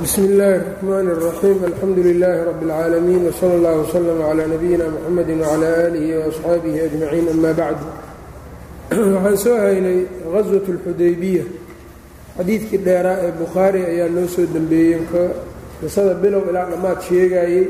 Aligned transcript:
bsmi 0.00 0.25
اllahi 0.27 0.55
الرحmn 0.55 1.07
الرaxيim 1.15 1.59
alxamdu 1.69 2.01
لilaahi 2.07 2.45
rab 2.49 2.59
اlcaalamiin 2.63 3.23
wslى 3.31 3.53
اllah 3.57 3.73
wslm 3.83 4.19
عlى 4.29 4.43
nabiyina 4.53 4.85
mxamedi 4.95 5.33
wعlى 5.41 5.69
alihi 5.87 6.11
وaصxaabihi 6.21 6.79
ajmaciin 6.87 7.27
ama 7.33 7.51
bacd 7.59 7.81
waxaan 9.13 9.37
soo 9.43 9.55
haynay 9.65 9.99
gaswaة 10.33 10.67
اlxudaybiya 10.75 11.43
xadiidkii 12.37 12.79
dheeraa 12.87 13.17
ee 13.25 13.31
bukhaari 13.41 13.81
ayaa 13.91 14.09
noo 14.15 14.27
soo 14.35 14.45
dembeeyey 14.55 15.01
qisada 15.81 16.13
bilow 16.23 16.43
ilaa 16.49 16.65
dhammaad 16.71 16.99
sheegayey 17.09 17.63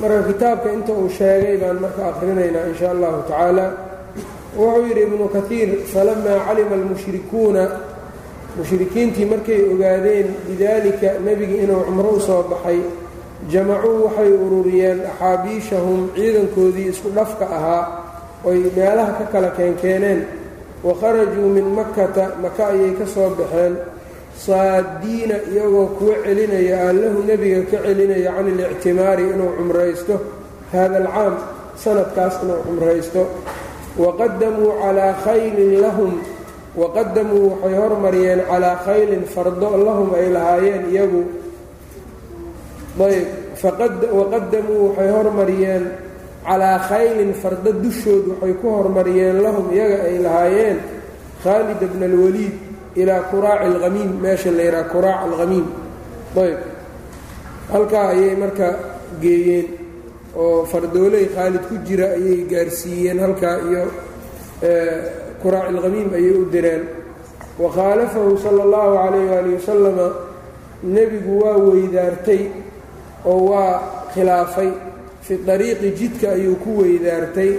marka 0.00 0.20
kitaabka 0.30 0.68
inta 0.76 0.92
uu 1.00 1.08
sheegay 1.18 1.54
baan 1.62 1.76
marka 1.84 2.00
akhrinaynaa 2.10 2.64
in 2.70 2.74
sha 2.80 2.86
allahu 2.94 3.18
tacaala 3.30 3.66
wuxuu 4.58 4.82
yidhi 4.88 5.02
ibnu 5.08 5.24
kaiir 5.36 5.68
falamaa 5.92 6.38
calima 6.46 6.74
almushrikuuna 6.80 7.62
mushrikiintii 8.56 9.24
markay 9.32 9.60
ogaadeen 9.72 10.28
bidaalika 10.48 11.08
nebiga 11.24 11.56
inuu 11.64 11.84
cumro 11.86 12.10
u 12.18 12.20
soo 12.20 12.42
baxay 12.50 12.78
jamacuu 13.52 14.04
waxay 14.04 14.32
ururiyeen 14.44 15.00
axaabiishahum 15.10 16.00
ciidankoodii 16.16 16.88
isku 16.92 17.08
dhafka 17.16 17.44
ahaa 17.56 17.84
oy 18.44 18.58
meelaha 18.76 19.12
ka 19.18 19.24
kala 19.32 19.50
keenkeeneen. 19.56 20.20
Wa 20.84 20.94
kharajuu 21.00 21.48
min 21.56 21.66
makkata 21.76 22.24
maka 22.42 22.66
ayay 22.72 22.92
ka 22.98 23.06
soo 23.06 23.30
baxeen. 23.38 23.76
Saadiina 24.46 25.34
iyagoo 25.52 25.86
kuwa 25.86 26.14
celinaya 26.24 26.88
allahu 26.88 27.22
nebiga 27.28 27.60
ka 27.70 27.78
celinaya 27.84 28.32
can 28.36 28.48
ilictimaari 28.48 29.24
inuu 29.30 29.52
cumraysto. 29.58 30.14
Hada 30.72 30.96
alcaam 30.96 31.34
sanadkaas 31.76 32.34
inuu 32.42 32.62
cumraysto. 32.66 33.22
Waqadamuu 33.98 34.72
calaa 34.80 35.12
khaylin 35.24 35.80
lahum 35.84 36.12
waqadamuu 36.76 37.46
waxay 37.50 37.74
hormariyeen 37.82 38.40
calaa 38.50 38.76
khaylin 38.86 39.24
fardo 39.34 39.68
lahum 39.86 40.08
ay 40.14 40.28
lahaayeen 40.36 40.82
iyagu 40.92 41.22
ayb 43.06 43.26
waqadamuu 44.18 44.82
waxay 44.88 45.10
hormariyeen 45.16 45.84
calaa 46.46 46.78
khaylin 46.88 47.32
fardo 47.42 47.70
dushood 47.82 48.24
waxay 48.30 48.54
ku 48.62 48.66
hormariyeen 48.76 49.36
lahum 49.44 49.66
iyaga 49.74 49.98
ay 50.08 50.16
lahaayeen 50.26 50.78
khaalid 51.42 51.80
bna 51.92 52.06
alwaliid 52.12 52.54
ilaa 53.00 53.22
kuraaci 53.30 53.66
alhamiim 53.74 54.10
meesha 54.22 54.50
la 54.56 54.62
yidhaha 54.66 54.90
kuraac 54.94 55.20
alhamiim 55.28 55.66
ayb 56.44 56.58
halkaa 57.72 58.06
ayay 58.14 58.34
marka 58.42 58.68
geeyeen 59.22 59.66
oo 60.42 60.64
fardooley 60.70 61.26
khaalid 61.34 61.62
ku 61.68 61.74
jira 61.86 62.06
ayay 62.18 62.38
gaarsiiyeen 62.52 63.18
halkaa 63.24 63.56
iyo 63.68 63.82
kuraac 65.42 65.68
alhamiim 65.72 66.10
ayay 66.14 66.32
u 66.36 66.44
direen. 66.52 66.82
Wa 67.58 67.68
khaalafahu 67.76 68.38
sala 68.38 68.62
allahu 68.66 68.92
calayh 69.02 69.24
waali 69.30 69.50
wasalama 69.58 70.06
nebigu 70.82 71.32
waa 71.42 71.56
weydaartay 71.66 72.42
oo 73.26 73.40
waa 73.50 73.80
khilaafay. 74.14 74.70
Fi 75.20 75.34
dariiqi 75.46 75.90
jidka 75.98 76.26
ayuu 76.36 76.56
ku 76.64 76.70
weydaartay. 76.82 77.52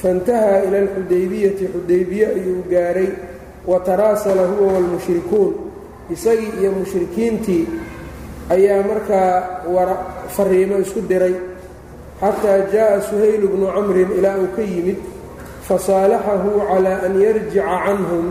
Faintahaa 0.00 0.62
ila 0.68 0.78
alxudaybiyati 0.84 1.64
xudaybiye 1.72 2.26
ayuu 2.26 2.62
gaaray. 2.70 3.10
Wa 3.66 3.80
taraasala 3.80 4.42
huwa 4.46 4.72
waalmushrikuun 4.72 5.54
isagii 6.12 6.52
iyo 6.60 6.72
mushrikiintii 6.72 7.64
ayaa 8.50 8.82
markaa 8.82 9.34
fariimo 10.36 10.78
isku 10.78 11.00
diray. 11.08 11.34
Xataa 12.20 12.58
jaa'a 12.72 13.00
suhaylu 13.00 13.48
bnu 13.48 13.66
camrin 13.72 14.10
ilaa 14.18 14.36
uu 14.38 14.48
ka 14.56 14.62
yimid 14.62 14.96
fasaalaxahu 15.70 16.66
calaa 16.66 17.06
an 17.06 17.14
yarjica 17.24 17.62
canhum. 17.62 18.26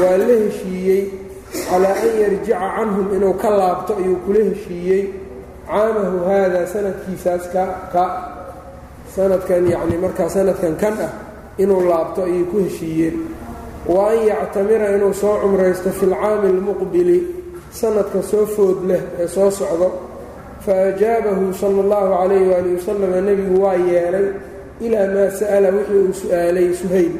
Waa 0.00 0.20
la 0.20 0.26
heshiiyey 0.28 1.02
calaa 1.70 1.96
an 1.96 2.12
yarjica 2.22 2.60
canhum 2.76 3.06
inuu 3.16 3.34
ka 3.40 3.48
laabto 3.48 3.96
ayuu 3.96 4.20
kula 4.28 4.44
heshiiyey. 4.52 5.04
Caamahu 5.68 6.24
haada 6.28 6.60
sanadkiisaas 6.72 7.44
ka 7.52 7.64
ka 7.92 8.04
sanadkan 9.14 9.68
yacni 9.68 9.96
markaa 10.00 10.28
sanadkan 10.28 10.74
kan 10.80 10.96
ah 11.06 11.12
inuu 11.60 11.84
laabto 11.90 12.24
ayay 12.24 12.44
ku 12.48 12.56
heshiiyeen 12.64 13.16
wa 13.84 14.08
an 14.12 14.18
yactamira 14.30 14.96
inuu 14.96 15.12
soo 15.12 15.36
cumraysto 15.44 15.92
fi 15.92 16.06
lcaami 16.08 16.48
almuqbili 16.56 17.18
sanadka 17.68 18.22
soo 18.30 18.46
food 18.54 18.78
leh 18.88 19.02
ee 19.20 19.28
soo 19.28 19.50
socdo. 19.50 19.88
Fa 20.64 20.72
ajaabahu 20.88 21.52
sala 21.60 21.84
allahu 21.84 22.08
calayh 22.16 22.42
waali 22.50 22.70
wasalam 22.76 23.12
nebigu 23.28 23.56
waa 23.64 23.76
yeelay 23.76 24.26
ilaa 24.80 25.06
maa 25.14 25.30
sa'ala 25.38 25.68
wixii 25.76 25.98
uu 26.04 26.12
su'aalay 26.20 26.68
suhayl. 26.80 27.12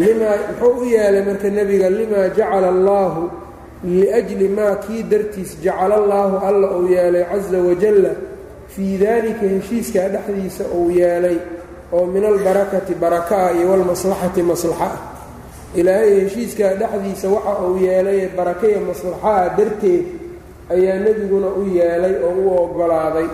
Limaa 0.00 0.36
muxuu 0.48 0.80
u 0.80 0.84
yeelay 0.84 1.22
marka 1.28 1.48
nebiga 1.50 1.88
limaa 1.90 2.28
jacala 2.36 2.68
allaahu 2.74 3.22
liajli 3.84 4.48
maa 4.48 4.74
kii 4.84 5.02
dartiis 5.10 5.50
jacala 5.64 5.94
allaahu 6.00 6.36
alla 6.48 6.66
uu 6.78 6.86
yeelay 6.94 7.24
casa 7.30 7.58
wajalla 7.68 8.12
fii 8.74 8.98
daalika 8.98 9.46
heshiiskaa 9.54 10.08
dhexdiisa 10.14 10.64
uu 10.78 10.90
yeelay 10.90 11.38
oo 11.92 12.06
min 12.06 12.24
albarakati 12.24 12.94
baraka-a 12.94 13.52
iyo 13.56 13.70
walmaslaxati 13.70 14.42
maslaxa. 14.42 14.84
Ah 14.84 14.98
ilaahay 15.74 16.20
heshiiskaa 16.20 16.74
dhexdiisa 16.74 17.28
waxa 17.28 17.54
uu 17.66 17.76
yeelay 17.86 18.28
barakaya 18.36 18.80
maslaxaha 18.80 19.54
darteed 19.56 20.04
ayaa 20.74 20.98
nebiguna 21.04 21.46
u 21.46 21.62
yeelay 21.76 22.14
oo 22.26 22.34
u 22.42 22.46
oggolaaday 22.62 23.28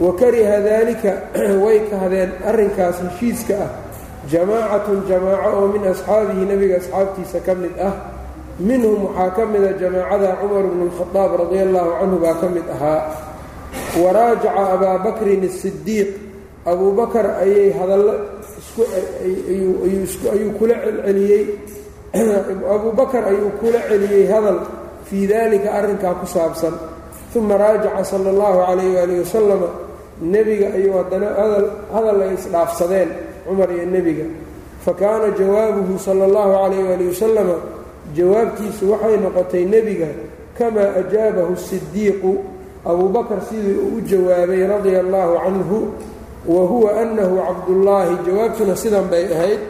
wa 0.00 0.16
kariha 0.16 0.64
daalika 0.64 1.28
way 1.64 1.84
kahdeen 1.92 2.32
arrinkaas 2.40 3.04
heshiiska 3.04 3.54
ah. 3.60 3.70
Jamaacatun 4.28 5.08
jamaaco 5.08 5.48
oo 5.60 5.68
min 5.72 5.84
asxaabihi 5.92 6.44
nebiga 6.44 6.76
asxaabtiisa 6.76 7.40
ka 7.40 7.54
mid 7.54 7.72
ah. 7.80 7.92
Minhum 8.60 9.08
waxaa 9.08 9.30
ka 9.36 9.46
mida 9.46 9.72
jamaacada 9.80 10.36
cumar 10.40 10.64
bnu 10.68 10.84
lkhadaab 10.92 11.30
radia 11.40 11.62
allaahu 11.68 11.90
canhu 12.00 12.16
baa 12.20 12.34
ka 12.40 12.48
mid 12.48 12.66
ahaa. 12.68 13.00
Waraajaca 13.96 14.62
abaa 14.76 14.98
bakrin 15.04 15.44
asidiiq 15.44 16.08
abuu 16.64 16.92
bakar 16.92 17.40
ayay 17.44 17.72
hadallo 17.72 18.40
ayuu 20.32 20.52
kula 20.60 20.74
celceliyey. 20.84 21.44
Abuu 22.74 22.92
ayuu 22.96 23.50
kula 23.60 23.80
celiyey 23.88 24.28
hadal 24.28 24.64
fii 25.08 25.26
daalika 25.28 25.72
arrinkaa 25.80 26.20
ku 26.20 26.26
saabsan. 26.28 26.72
Uma 27.34 27.56
raajaca 27.56 28.04
sala 28.04 28.28
allahu 28.28 28.58
calayh 28.68 28.88
waali 28.96 29.14
wasalama 29.24 29.89
nebiga 30.22 30.66
ayuu 30.76 30.92
haddana 30.98 31.28
hadal 31.92 32.22
ay 32.22 32.34
isdhaafsadeen 32.34 33.08
cumar 33.46 33.70
iyo 33.72 33.86
nebiga. 33.86 34.24
Fa 34.84 34.92
kaana 34.94 35.30
jawaabuhu 35.38 35.98
sala 35.98 36.24
allahu 36.24 36.52
calayh 36.52 36.84
waali 36.88 37.04
wasalama 37.08 37.56
jawaabtiisu 38.16 38.90
waxay 38.92 39.16
noqotay 39.16 39.64
nebiga 39.64 40.08
kamaa 40.58 40.94
ajaabahu 41.00 41.56
sidiiqu 41.56 42.32
abuu 42.84 43.08
bakar 43.08 43.40
sidii 43.48 43.76
uu 43.76 43.96
u 43.96 44.00
jawaabay 44.00 44.66
radia 44.66 45.00
allaahu 45.00 45.36
canhu 45.44 45.78
wa 46.48 46.62
huwa 46.66 47.00
annahu 47.00 47.36
cabdullaahi 47.36 48.16
jawaabtuna 48.26 48.76
sidan 48.76 49.04
bay 49.12 49.24
ahayd 49.34 49.60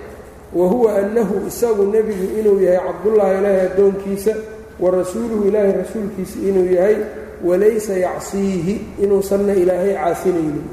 wa 0.54 0.68
huwa 0.68 0.94
annahu 0.98 1.46
isagu 1.48 1.82
nebigu 1.90 2.38
inuu 2.38 2.60
yahay 2.62 2.78
cabdullaahi 2.86 3.38
ilaahay 3.38 3.60
addoonkiisa 3.66 4.34
wa 4.80 4.90
rasuuluhu 4.90 5.48
ilaahay 5.48 5.72
rasuulkiisa 5.82 6.38
inuu 6.48 6.70
yahay 6.74 6.96
walaysa 7.44 7.94
yacsiihi 8.06 8.74
inuusanna 9.02 9.52
ilaahay 9.52 9.94
caasinaynin. 9.94 10.64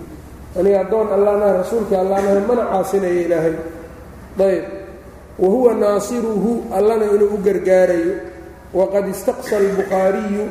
Aniga 0.60 0.80
addoon 0.82 1.08
allaanaha 1.16 1.54
rasuulka 1.62 2.00
allaanaha 2.00 2.40
mana 2.48 2.64
caasinayo 2.72 3.22
ilaahay. 3.26 3.56
Ayb 4.40 4.64
wa 5.40 5.50
huwa 5.50 5.74
naasiruhu 5.74 6.64
allana 6.74 7.06
inuu 7.06 7.34
u 7.36 7.38
gargaarayo. 7.46 8.14
Waqad 8.74 9.08
istaqsa 9.08 9.58
albukhaariyu 9.58 10.46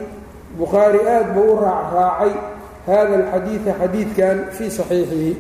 bukhaari 0.59 1.01
aad 1.09 1.35
buu 1.35 1.53
u 1.53 1.57
raacraacay 1.61 2.33
hada 2.87 3.15
alxadiida 3.19 3.73
xadiidkan 3.81 4.37
fii 4.57 4.71
saxiixihi. 4.71 5.33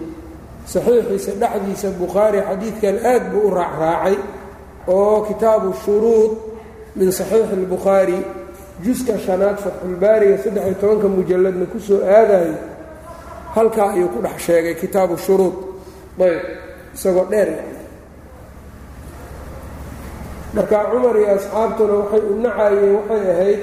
Saxiixiisa 0.66 1.32
dhexdiisa 1.40 1.88
bukhaari 2.00 2.40
xadiidkan 2.48 2.96
aad 3.12 3.24
buu 3.32 3.48
u 3.48 3.54
raacraacay 3.54 4.16
oo 4.88 5.20
kitaabu 5.28 5.74
shuruud 5.84 6.32
min 6.96 7.12
saxiixi 7.12 7.54
اlbukhaari 7.54 8.18
juska 8.84 9.14
shanaad 9.26 9.56
fatxulbaariga 9.64 10.36
saddex-iyo 10.44 10.74
tobanka 10.80 11.08
mujalladna 11.16 11.66
ku 11.72 11.78
soo 11.86 12.00
aadayo 12.16 12.54
halkaa 13.56 13.88
ayuu 13.94 14.08
ku 14.14 14.18
dhex 14.24 14.36
sheegay 14.46 14.74
kitaabu 14.82 15.14
shuruud. 15.24 15.54
Ayb 16.20 16.40
isagoo 16.94 17.26
dheer. 17.32 17.48
Marka 20.54 20.78
cumar 20.92 21.16
iyo 21.20 21.28
asxaabtuna 21.36 21.94
waxay 22.00 22.22
u 22.30 22.34
nacayeen 22.44 22.92
waxay 22.96 23.24
ahayd 23.34 23.60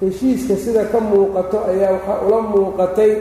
heshiiska 0.00 0.54
sida 0.64 0.82
ka 0.92 0.98
muuqato 1.00 1.58
ayaa 1.70 1.92
waxaa 1.96 2.18
ula 2.26 2.38
muuqatay. 2.52 3.12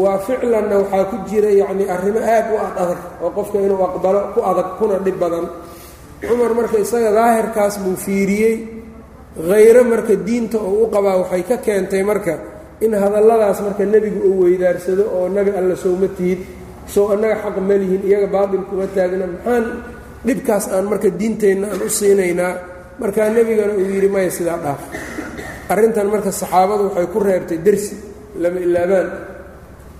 Waa 0.00 0.18
ficlanna 0.26 0.76
waxaa 0.82 1.04
ku 1.10 1.16
jira 1.28 1.50
yacni 1.60 1.84
arrimo 1.94 2.20
aad 2.34 2.46
u 2.52 2.56
ad 2.66 2.74
adag 2.82 3.00
oo 3.24 3.30
qofka 3.36 3.58
inuu 3.64 3.80
aqbalo 3.88 4.20
ku 4.34 4.40
adag 4.50 4.68
kuna 4.78 4.96
dhib 5.04 5.16
badan. 5.22 5.46
Cumar 6.28 6.52
marka 6.58 6.76
isaga 6.84 7.10
daahirkaas 7.18 7.74
buu 7.84 7.96
fiiriyey 8.04 8.54
khayro 9.34 9.82
marka 9.84 10.14
diinta 10.26 10.58
uu 10.58 10.86
u 10.86 10.90
qabaa 10.94 11.16
waxay 11.26 11.42
ka 11.48 11.56
keentay 11.58 12.02
marka 12.06 12.34
in 12.80 12.92
hadalladaas 12.94 13.58
marka 13.66 13.82
nebigu 13.84 14.20
uu 14.28 14.44
weydaarsado 14.46 15.04
oo 15.16 15.26
nabi 15.28 15.50
alla 15.58 15.74
sowma 15.76 16.08
tihid 16.16 16.40
sow 16.86 17.10
annaga 17.12 17.36
xaq 17.42 17.56
ma 17.68 17.74
lihin 17.74 18.02
iyaga 18.08 18.28
baatil 18.34 18.62
kuma 18.68 18.86
taagna. 18.94 19.26
Maxaan 19.26 19.64
dhibkaas 20.26 20.64
aan 20.74 20.84
marka 20.90 21.08
diinteenna 21.20 21.66
aan 21.72 21.80
u 21.82 21.88
siinaynaa? 21.88 22.52
Markaa 23.00 23.28
nebigana 23.34 23.72
uu 23.74 23.86
yidhi 23.94 24.08
maya 24.14 24.30
sidaa 24.30 24.58
dhaaf. 24.64 24.80
Arrintan 25.72 26.06
marka 26.12 26.30
saxaabadu 26.32 26.84
waxay 26.92 27.06
ku 27.12 27.18
reebtay 27.24 27.58
dersi 27.66 27.96
lama 28.42 28.58
ilaabaan. 28.66 29.08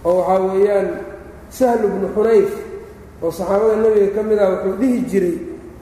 Oo 0.05 0.21
waxaa 0.21 0.41
weeyaan 0.53 0.89
sahlu 1.59 1.87
bnu 1.95 2.07
xunayf 2.15 2.51
oo 3.25 3.31
saxaabada 3.39 3.75
nebiga 3.83 4.09
ka 4.17 4.21
mid 4.29 4.39
ah 4.45 4.49
wuxuu 4.53 4.75
dhihi 4.81 4.99
jiray 5.11 5.37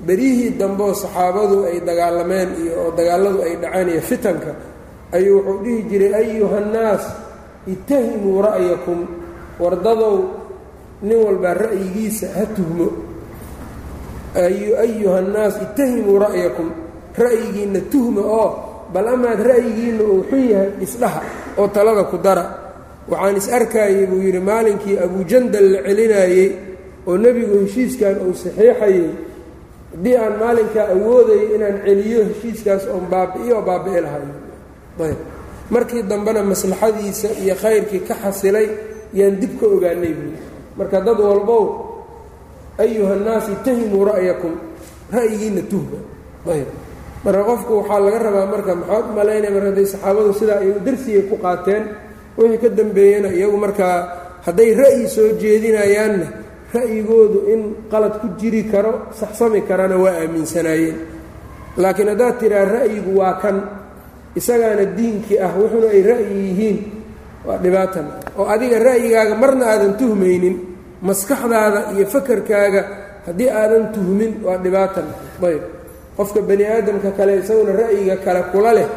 beryihii 0.06 0.50
dambeoo 0.60 0.94
saxaabadu 1.02 1.56
ay 1.70 1.78
dagaalameen 1.88 2.48
iyo 2.62 2.72
oo 2.82 2.90
dagaalladu 2.98 3.38
ay 3.46 3.54
dhaceen 3.62 3.88
iyo 3.92 4.02
fitanka 4.10 4.50
ayuu 5.16 5.38
wuxuu 5.46 5.62
dhihi 5.64 5.82
jiray 5.90 6.12
ayuhannaas 6.22 7.04
itahimuu 7.74 8.38
ra'yakum 8.48 8.98
wardadow 9.62 10.16
nin 11.06 11.18
walbaa 11.26 11.54
ra'yigiisa 11.64 12.26
ha 12.36 12.44
tuhmo. 12.56 12.88
Ayuhannaas 14.34 15.54
itahimuu 15.66 16.16
ra'yakum 16.24 16.68
ra'yigiinna 17.18 17.80
tuhma 17.92 18.22
oo 18.24 18.48
bal 18.92 19.06
amaad 19.14 19.40
ra'yigiinna 19.50 20.02
uu 20.12 20.22
xun 20.30 20.42
yahay 20.52 20.70
isdhaha 20.80 21.20
oo 21.60 21.68
talada 21.68 22.04
ku 22.10 22.16
dara. 22.16 22.44
Waxaan 23.10 23.36
is 23.36 23.48
arkaayey 23.52 24.06
buu 24.08 24.22
yidhi 24.24 24.40
maalinkii 24.40 24.96
abujandal 25.04 25.66
la 25.74 25.78
celinaayey 25.84 26.48
oo 27.06 27.16
nebigu 27.20 27.56
heshiiskan 27.66 28.16
uu 28.24 28.32
saxiixayey 28.32 29.06
haddii 29.92 30.16
aan 30.22 30.34
maalinkaa 30.42 30.86
awoodayay 30.94 31.46
inaan 31.56 31.76
celiyo 31.86 32.20
heshiiskaas 32.28 32.84
oon 32.92 33.04
baabi'iyo 33.12 33.54
oo 33.58 33.64
baabi'i 33.68 34.00
lahayo 34.04 34.34
ayb. 35.06 35.18
Markii 35.74 36.02
dambena 36.10 36.40
maslaxadiisa 36.52 37.28
iyo 37.42 37.54
khayrkii 37.62 38.02
ka 38.08 38.14
xasilay 38.22 38.66
yaan 39.18 39.34
dib 39.40 39.52
ka 39.60 39.66
ogaanay 39.74 40.12
buui 40.18 40.36
marka 40.78 40.98
dad 41.06 41.18
walbow 41.28 41.64
ayuhannaas 42.78 43.46
itahimuu 43.54 44.04
ra'yakum. 44.10 44.52
Ra'yigiinna 45.12 45.62
tuhma 45.70 45.98
ayb. 46.54 46.68
Marka 47.24 47.42
qofku 47.48 47.72
waxaa 47.80 48.00
laga 48.04 48.18
rabaa 48.26 48.46
marka 48.52 48.72
maxaad 48.80 49.04
u 49.10 49.12
malaynaya 49.18 49.50
marka 49.54 49.68
hadday 49.70 49.86
saxaabadu 49.92 50.30
sidaa 50.40 50.58
ay 50.64 50.70
darsigay 50.86 51.22
ku 51.30 51.36
qaateen 51.44 51.82
wixii 52.38 52.58
ka 52.62 52.68
dambeeyena 52.78 53.28
iyagu 53.38 53.56
markaa 53.64 53.96
hadday 54.46 54.70
ra'yi 54.80 55.04
soo 55.14 55.28
jeedinayaanna 55.42 56.26
ra'yigoodu 56.74 57.38
in 57.52 57.60
qalad 57.92 58.14
ku 58.20 58.26
jiri 58.40 58.62
karo 58.72 58.92
saxsami 59.20 59.60
karana 59.68 59.96
waa 59.96 60.14
aaminsanaayeen. 60.22 60.96
Laakiin 61.76 62.08
haddaad 62.12 62.34
tidhaa 62.40 62.64
ra'yigu 62.64 63.10
waa 63.20 63.34
kan. 63.42 63.56
Isagaana 64.40 64.84
diinkii 64.96 65.38
ah 65.46 65.52
wuxuuna 65.58 65.88
ay 65.96 66.02
ra'yi 66.10 66.34
yihiin. 66.48 66.78
Waa 67.46 67.58
dhibaatan. 67.64 68.06
Oo 68.38 68.46
adiga 68.54 68.78
ra'yigaaga 68.88 69.34
marna 69.42 69.64
aadan 69.72 69.92
tuhmaynin 70.00 70.56
maskaxdaada 71.08 71.80
iyo 71.96 72.06
fakarkaaga 72.14 72.82
haddii 73.26 73.50
aadan 73.60 73.84
tuhmin 73.94 74.32
waa 74.46 74.56
dhibaatan. 74.64 75.06
Ayb 75.48 75.62
qofka 76.16 76.40
bani 76.48 76.64
aadamka 76.64 77.10
kale 77.18 77.32
isaguna 77.42 77.72
ra'yiga 77.82 78.16
kale 78.24 78.42
kula 78.52 78.72
leh 78.78 78.88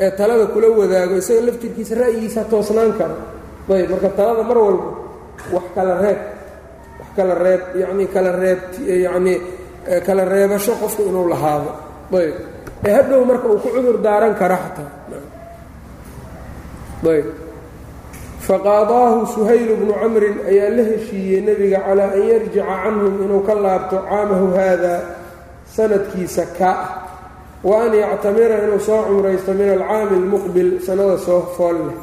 ee 0.00 0.10
talada 0.18 0.46
kula 0.54 0.68
wadaago 0.80 1.14
isaga 1.22 1.40
laftirkiisa 1.46 1.94
ra'yigiisa 2.02 2.40
toosnaan 2.50 2.92
karo. 2.98 3.16
Ayb 3.70 3.90
marka 3.92 4.08
talada 4.18 4.42
mar 4.48 4.58
walba 4.58 4.88
wax 5.54 5.66
kala 5.76 5.92
reeb 6.02 6.18
kala 7.20 7.34
reeb 7.44 7.62
yacnii 7.82 8.08
kala 8.14 8.30
reeb 8.42 8.60
yacnii 9.04 9.38
kala 10.06 10.22
reebasho 10.32 10.72
qofku 10.80 11.02
inuu 11.12 11.28
lahaado. 11.32 11.70
Ayb. 12.18 12.34
Ee 12.86 12.92
hadhow 12.96 13.20
marka 13.28 13.46
uu 13.52 13.60
ku 13.62 13.68
cudur 13.74 13.96
daaran 14.06 14.34
kara 14.40 14.56
xataa. 14.64 14.90
Ayb. 17.12 17.28
Faqaadaahu 18.46 19.18
suhaylu 19.36 19.74
bnu 19.80 19.92
camrin 20.00 20.36
ayaa 20.50 20.70
la 20.76 20.82
heshiiyey 20.90 21.40
nebiga 21.46 21.80
calaa 21.86 22.12
an 22.16 22.22
yarjica 22.30 22.64
canhum 22.82 23.14
inuu 23.24 23.42
ka 23.46 23.54
laabto 23.64 23.96
caamahu 24.08 24.46
haada 24.56 24.94
sanadkiisa 25.76 26.44
ka 26.58 26.70
ah 26.72 26.88
wa 27.62 27.84
an 27.84 27.92
yactamira 28.02 28.56
inuu 28.64 28.80
soo 28.80 29.00
cumraysto 29.06 29.52
min 29.52 29.68
alcaami 29.76 30.16
almuqbil 30.24 30.70
sannada 30.86 31.16
soo 31.26 31.42
fool 31.56 31.78
leh 31.88 31.96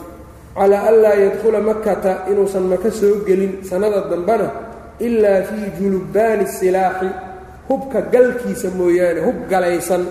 calaa 0.55 0.87
an 0.89 0.95
laa 1.03 1.15
yadkhula 1.25 1.59
makata 1.69 2.11
inuusan 2.31 2.65
maka 2.71 2.89
soo 2.99 3.25
gelin 3.27 3.53
sannada 3.69 3.99
dambena 4.11 4.47
ilaa 4.99 5.41
fii 5.49 5.67
julubbaani 5.79 6.47
silaaxi 6.47 7.09
hubka 7.69 8.01
galkiisa 8.01 8.69
mooyaane 8.77 9.21
hub 9.21 9.49
galaysan. 9.49 10.05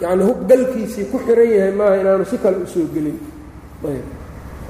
Yacnii 0.00 0.26
hub 0.26 0.48
galkiisii 0.48 1.04
ku 1.04 1.18
xihan 1.18 1.50
yahay 1.50 1.72
maaha 1.72 1.96
inaanu 2.00 2.24
si 2.24 2.38
kale 2.38 2.56
u 2.56 2.66
soo 2.66 2.86
gelin. 2.94 3.18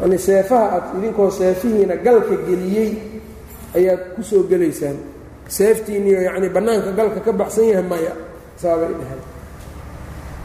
Yani 0.01 0.19
seefaha 0.19 0.67
aad 0.77 0.85
idinkoo 0.99 1.31
seefihiina 1.31 1.97
galka 1.97 2.37
geliyey 2.47 2.91
ayaad 3.77 4.01
ku 4.17 4.23
soo 4.23 4.43
gelaysaan. 4.51 4.97
Seeftiinniyo 5.49 6.21
yacnii 6.21 6.49
bannaanka 6.49 6.91
galka 6.93 7.21
ka 7.21 7.33
baxsan 7.33 7.69
yahay 7.69 7.87
maya 7.91 8.13
saabay 8.57 8.89
dheheen 8.99 9.23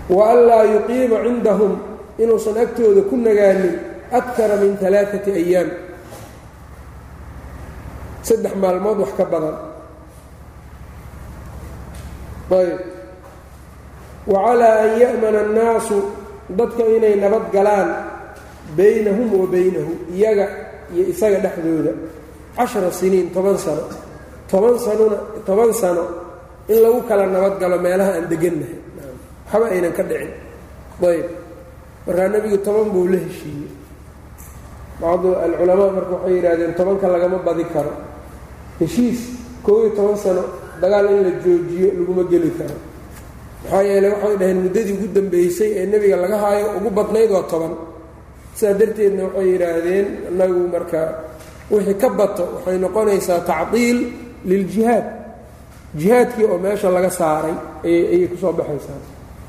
wa 0.10 0.32
an 0.32 0.40
laa 0.48 0.64
yuqiima 0.64 1.18
cindahum 1.24 1.80
inuusan 2.20 2.58
agtooda 2.58 3.02
ku 3.10 3.16
nagaanin 3.18 3.76
akara 4.12 4.56
min 4.62 4.78
alaaati 4.88 5.32
ayaam 5.32 5.70
saddex 8.28 8.54
maalmood 8.62 8.98
wax 9.04 9.12
ka 9.18 9.26
badan. 9.26 9.56
Ayb 12.52 12.80
wa 14.28 14.38
calaa 14.46 14.76
an 14.86 14.92
ya'mana 15.02 15.40
annaasu 15.48 15.98
dadka 16.58 16.84
inay 16.96 17.16
nabad 17.18 17.46
galaan 17.56 17.90
baynahum 18.78 19.30
wa 19.34 19.48
baynahu 19.48 19.92
iyaga 20.14 20.46
iyo 20.94 21.04
isaga 21.10 21.40
dhexdooda. 21.44 21.94
Cashara 22.56 22.92
siniin 22.92 23.32
toban 23.34 23.58
sano. 23.58 23.88
Toban 24.52 24.76
sanona 24.78 25.18
toban 25.48 25.72
sano 25.74 26.04
in 26.68 26.84
lagu 26.84 27.00
kala 27.08 27.24
nabad 27.26 27.56
galo 27.62 27.80
meelaha 27.80 28.20
aan 28.20 28.28
degannahay 28.28 28.76
waxba 29.48 29.66
aynan 29.72 29.94
ka 29.96 30.04
dhicin. 30.04 30.32
Ayb 31.02 31.28
markaa 32.06 32.28
nebigu 32.30 32.58
toban 32.66 32.88
buu 32.94 33.08
la 33.08 33.18
heshiiyey. 33.26 33.72
Bacdu 35.02 35.30
alculamaa 35.40 35.96
marka 35.98 36.14
waxay 36.20 36.34
yidhaahdeen 36.36 36.74
tobanka 36.78 37.08
lagama 37.08 37.38
badi 37.48 37.66
karo 37.74 37.94
heshiis 38.80 39.20
koob 39.66 39.80
iyo 39.86 39.90
toban 39.98 40.18
sano 40.24 40.44
dagaal 40.82 41.08
in 41.14 41.20
la 41.26 41.32
joojiyo 41.44 41.88
laguma 42.00 42.24
geli 42.32 42.52
karo. 42.58 42.76
Maxaa 43.64 43.84
yeeley 43.88 44.10
waxay 44.14 44.36
dhaheen 44.40 44.60
muddadii 44.66 44.94
ugu 44.98 45.08
dambeysay 45.16 45.72
ee 45.80 45.86
nebiga 45.92 46.16
laga 46.24 46.38
haayo 46.44 46.66
ugu 46.78 46.90
badnayd 46.98 47.30
waa 47.36 47.44
toban. 47.52 47.74
Sidaa 48.58 48.74
darteedna 48.80 49.24
waxay 49.28 49.48
yidhaahdeen 49.54 50.08
annagu 50.30 50.60
marka 50.74 51.00
wixii 51.72 51.98
ka 52.02 52.10
bato 52.20 52.44
waxay 52.56 52.78
noqonaysaa 52.84 53.40
tacdiil 53.50 53.98
liljihaad 54.50 55.06
jihaadkii 56.00 56.46
oo 56.52 56.58
meesha 56.64 56.90
laga 56.96 57.10
saaray 57.20 57.56
ayay 57.86 58.28
ku 58.32 58.38
soo 58.42 58.54
baxaysaa. 58.60 59.00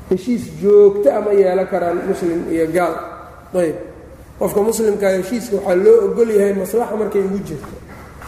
Heshiis 0.09 0.43
joogto 0.61 1.09
ama 1.17 1.31
yeelan 1.33 1.67
karaan 1.71 1.97
muslim 2.09 2.39
iyo 2.53 2.67
gaal. 2.75 2.93
Ayb. 3.61 3.75
Qofka 4.39 4.61
muslimkaa 4.61 5.11
heshiiska 5.17 5.55
waxaa 5.57 5.75
loo 5.85 5.97
ogol 6.05 6.29
yahay 6.37 6.53
maslaxa 6.61 6.95
markay 7.01 7.21
ugu 7.27 7.39
jirto 7.47 7.73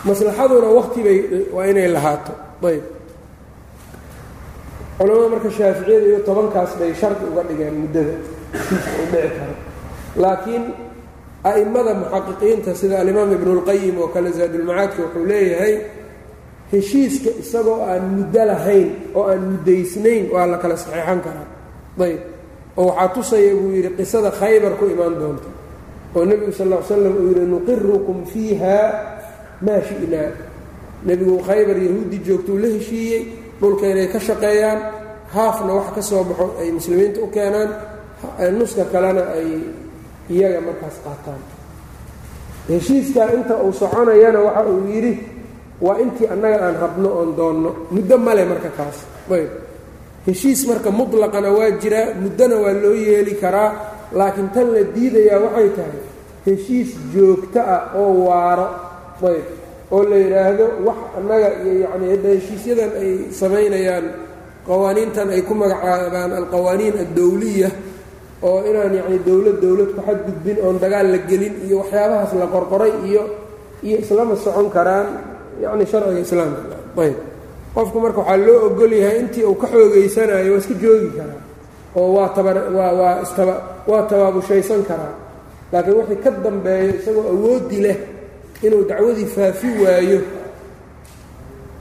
maslaxaduna 0.07 0.67
waqti 0.77 0.99
bay 1.05 1.17
waa 1.55 1.65
inay 1.71 1.87
lahaato. 1.95 2.33
Ayb. 2.69 2.83
Culamada 4.97 5.29
marka 5.33 5.49
shaaficiyada 5.57 6.05
iyo 6.09 6.19
tobankaas 6.27 6.71
bay 6.79 6.91
shardi 6.99 7.25
uga 7.31 7.43
dhigeen 7.49 7.75
muddada. 7.83 8.15
Uu 8.55 9.05
dhici 9.11 9.29
karo. 9.37 9.55
Laakiin 10.21 10.63
a'immada 11.49 11.91
muxaqiqiinta 12.01 12.71
sida 12.79 12.95
alimaam 13.03 13.29
ibnuulqayim 13.37 13.95
oo 14.03 14.07
kale 14.13 14.29
zaadulmacaadka 14.37 14.99
wuxuu 15.03 15.25
leeyahay 15.31 15.73
heshiiska 16.71 17.29
isagoo 17.43 17.79
aan 17.89 18.03
muddo 18.17 18.41
lahayn 18.51 18.87
oo 19.17 19.23
aan 19.31 19.41
muddaysnayn 19.51 20.23
waa 20.33 20.45
la 20.51 20.57
kala 20.63 20.75
saxeexan 20.83 21.19
karaa. 21.25 21.47
Ayb. 22.05 22.19
Oo 22.79 22.87
waxaa 22.89 23.07
tusaya 23.15 23.51
buu 23.59 23.71
yidhi 23.75 23.89
qisada 23.99 24.29
khaybar 24.39 24.73
ku 24.79 24.85
imaan 24.93 25.15
doonta 25.19 25.49
oo 26.15 26.23
nebigu 26.29 26.51
sal 26.57 26.69
ly 26.71 26.77
slam 26.87 27.15
uu 27.19 27.27
yidhi 27.35 27.45
nuqirukum 27.53 28.17
fiiha 28.31 28.77
maa 29.65 29.81
shi'naa 29.87 30.29
nebigu 31.07 31.37
khaybar 31.47 31.77
yahuudi 31.87 32.17
joogtou 32.27 32.57
la 32.63 32.67
heshiiyey 32.75 33.23
dhulka 33.61 33.85
inay 33.91 34.07
ka 34.13 34.19
shaqeeyaan 34.27 34.79
haafna 35.33 35.71
wax 35.79 35.87
ka 35.95 36.01
soo 36.09 36.23
baxo 36.29 36.45
ay 36.61 36.69
muslimiinta 36.77 37.19
u 37.21 37.27
keenaan 37.35 37.69
nuska 38.59 38.83
kalena 38.93 39.23
ay 39.37 39.49
iyaga 40.33 40.59
markaas 40.67 40.97
qaataan. 41.05 41.41
Heshiiskaa 42.69 43.29
inta 43.37 43.55
uu 43.63 43.73
soconayana 43.73 44.39
waxa 44.39 44.63
uu 44.71 44.87
yidhi 44.93 45.13
waa 45.81 45.97
intii 46.03 46.27
annaga 46.33 46.57
aan 46.65 46.75
rabno 46.81 47.09
oon 47.19 47.31
doonno. 47.37 47.69
Muddo 47.91 48.17
male 48.17 48.43
marka 48.45 48.69
kaas. 48.77 48.97
Ayb. 49.31 49.49
Heshiis 50.27 50.65
marka 50.67 50.89
mutlaqana 50.91 51.49
waa 51.57 51.69
jiraa 51.81 52.07
muddona 52.21 52.55
waa 52.63 52.73
loo 52.83 52.93
yeeli 53.07 53.35
karaa 53.43 53.69
laakiin 54.17 54.49
tan 54.53 54.67
la 54.73 54.81
diidayaa 54.95 55.39
waxay 55.45 55.69
tahay 55.77 55.99
heshiis 56.45 56.89
joogto 57.13 57.59
ah 57.75 57.81
oo 58.01 58.13
waaro 58.27 58.67
ayb. 59.23 59.45
Oo 59.91 60.01
la 60.09 60.17
yidhaahdo 60.17 60.65
wax 60.87 60.99
annaga 61.17 61.47
iyo 61.63 61.73
yacnii 61.85 62.09
hadda 62.13 62.29
heshiisyadan 62.35 62.91
ay 63.01 63.09
samaynayaan 63.39 64.05
qawaaniintan 64.67 65.29
ay 65.35 65.41
ku 65.47 65.53
magacaabaan 65.53 66.31
alqawaaniin 66.41 66.95
addowliya 67.05 67.69
oo 68.41 68.59
inaan 68.69 68.93
yacni 68.99 69.17
dowlad 69.27 69.57
dowlad 69.61 69.89
ku 69.95 70.01
xadgudbin 70.07 70.57
oon 70.65 70.77
dagaal 70.81 71.07
la 71.13 71.19
gelin 71.29 71.53
iyo 71.69 71.75
waxyaabahaas 71.85 72.33
la 72.41 72.47
qorqoray 72.49 72.93
iyo 73.09 73.23
iyo 73.85 73.97
islama 74.03 74.33
socon 74.35 74.67
karaan 74.73 75.07
yacni 75.61 75.85
sharciga 75.85 76.19
islaamka. 76.25 76.75
Ayb. 76.97 77.17
Qofku 77.75 77.97
marka 78.03 78.19
waxaa 78.25 78.41
loo 78.47 78.59
ogol 78.67 78.91
yahay 79.01 79.17
intii 79.21 79.45
uu 79.45 79.55
ka 79.61 79.67
xoogeysanayo 79.69 80.49
waa 80.57 80.59
iska 80.63 80.73
joogi 80.81 81.09
karaa 81.17 81.41
oo 81.95 82.09
waa 82.17 82.29
tabar 82.35 82.57
waa 82.77 82.91
waa 82.99 83.15
istaba 83.25 83.55
waa 83.87 84.01
tabaabushaysan 84.09 84.81
karaa. 84.89 85.13
Laakiin 85.71 85.95
wixii 85.99 86.19
ka 86.25 86.29
dambeeyo 86.43 86.89
isagoo 86.99 87.25
awoodi 87.33 87.77
leh 87.85 87.97
inuu 88.65 88.83
dacwadii 88.89 89.25
faafi 89.35 89.67
waayo. 89.83 90.19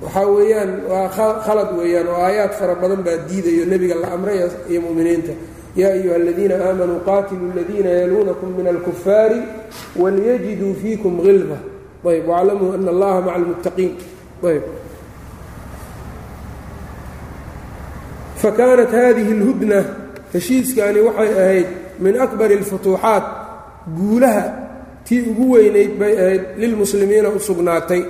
Waxaa 0.02 0.26
weeyaan 0.36 0.70
waa 0.90 1.08
khalad 1.46 1.70
weeyaan 1.78 2.08
oo 2.12 2.18
aayaad 2.26 2.52
fara 2.58 2.74
badan 2.82 3.02
baa 3.06 3.16
diidayo 3.28 3.64
nebiga 3.72 3.94
la 4.02 4.08
amray 4.16 4.38
iyo 4.70 4.80
mu'miniinta. 4.86 5.32
Yaa 5.80 5.92
ayuha 5.96 6.16
aladiina 6.20 6.54
aamanuu 6.66 7.00
qaatiluu 7.08 7.50
aladiina 7.54 7.90
yaluunakum 8.00 8.48
min 8.56 8.66
alkufaari 8.72 9.40
walyajiduu 10.00 10.74
fiikum 10.82 11.14
hilda 11.26 11.56
ayb 12.10 12.28
waclamuu 12.28 12.72
ana 12.76 12.90
allaha 12.94 13.20
maca 13.20 13.34
almuttaqiin 13.36 13.92
ayb 14.50 14.62
fakaanat 18.42 18.90
hadihi 18.98 19.32
اlhudna 19.38 19.78
heshiiskaani 20.32 21.00
waxay 21.06 21.30
ahayd 21.42 21.66
min 22.04 22.14
akbari 22.24 22.54
اlfutuuxaat 22.60 23.24
guulaha 23.98 24.44
tii 25.06 25.20
ugu 25.30 25.44
weynayd 25.54 25.92
bay 26.00 26.12
ahayd 26.22 26.42
lilmuslimiina 26.60 27.28
u 27.28 27.38
sugnaatay. 27.48 28.02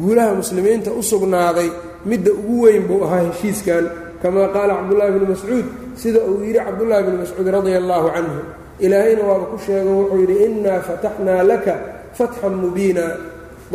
Guulaha 0.00 0.32
muslimiinta 0.40 0.90
u 0.92 1.02
sugnaaday 1.02 1.68
midda 2.10 2.30
ugu 2.40 2.56
weyn 2.64 2.82
buu 2.88 3.00
ahaa 3.06 3.22
heshiiskan 3.28 3.84
kamaa 4.22 4.48
qaala 4.54 4.72
cabdullaahi 4.78 5.12
bnu 5.16 5.26
mascuud 5.34 5.66
sida 6.02 6.20
uu 6.30 6.38
yidhi 6.46 6.60
cabdullaahi 6.66 7.02
bnu 7.06 7.16
mascuud 7.22 7.46
radia 7.54 7.78
allaahu 7.82 8.08
canhu 8.16 8.40
ilaahayna 8.84 9.22
waaba 9.28 9.44
ku 9.52 9.56
sheego 9.66 9.90
wuxuu 9.98 10.18
yidhi 10.22 10.36
innaa 10.46 10.78
fataxnaa 10.88 11.42
laka 11.50 11.74
fatxan 12.18 12.54
mubiina. 12.62 13.04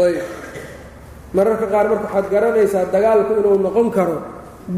Ayb. 0.06 0.18
Mararka 1.36 1.66
qaar 1.74 1.86
marka 1.92 2.06
waxaad 2.08 2.26
garanaysaa 2.34 2.86
dagaalku 2.96 3.32
inuu 3.40 3.58
noqon 3.66 3.88
karo 3.98 4.18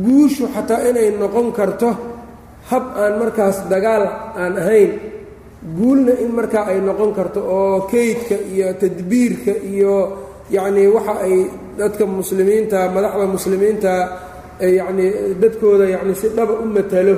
guushu 0.05 0.43
xataa 0.55 0.81
inay 0.89 1.10
noqon 1.22 1.48
karto 1.57 1.89
hab 2.69 2.84
aan 3.01 3.13
markaas 3.22 3.57
dagaal 3.72 4.03
aan 4.41 4.53
ahayn 4.62 4.91
guulna 5.77 6.13
in 6.23 6.31
markaa 6.37 6.65
ay 6.71 6.79
noqon 6.87 7.11
karto 7.17 7.39
oo 7.57 7.81
keydka 7.91 8.35
iyo 8.53 8.67
tadbiirka 8.81 9.51
iyo 9.73 9.95
yacnii 10.55 10.87
waxa 10.95 11.13
ay 11.25 11.35
dadka 11.79 12.03
muslimiinta 12.05 12.77
madaxda 12.95 13.25
muslimiinta 13.35 13.91
yacnii 14.79 15.09
dadkooda 15.41 15.85
yacni 15.93 16.13
si 16.19 16.27
dhaba 16.37 16.53
u 16.61 16.65
matalo 16.75 17.15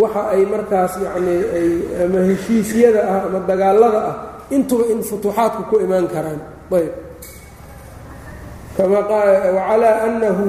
waxa 0.00 0.22
ay 0.34 0.42
markaas 0.52 0.92
yacnii 1.06 1.40
ay 1.58 1.68
ama 2.04 2.20
heshiisyada 2.28 3.00
ah 3.12 3.20
ama 3.28 3.38
dagaalada 3.48 4.00
ah 4.10 4.14
intuba 4.56 4.84
in 4.92 5.00
futuuxaadku 5.08 5.62
ku 5.70 5.74
imaan 5.84 6.06
karaan. 6.14 6.40
Ayb. 6.76 6.92
Kama 8.76 9.00
wacalaa 9.56 9.96
annahu 10.06 10.46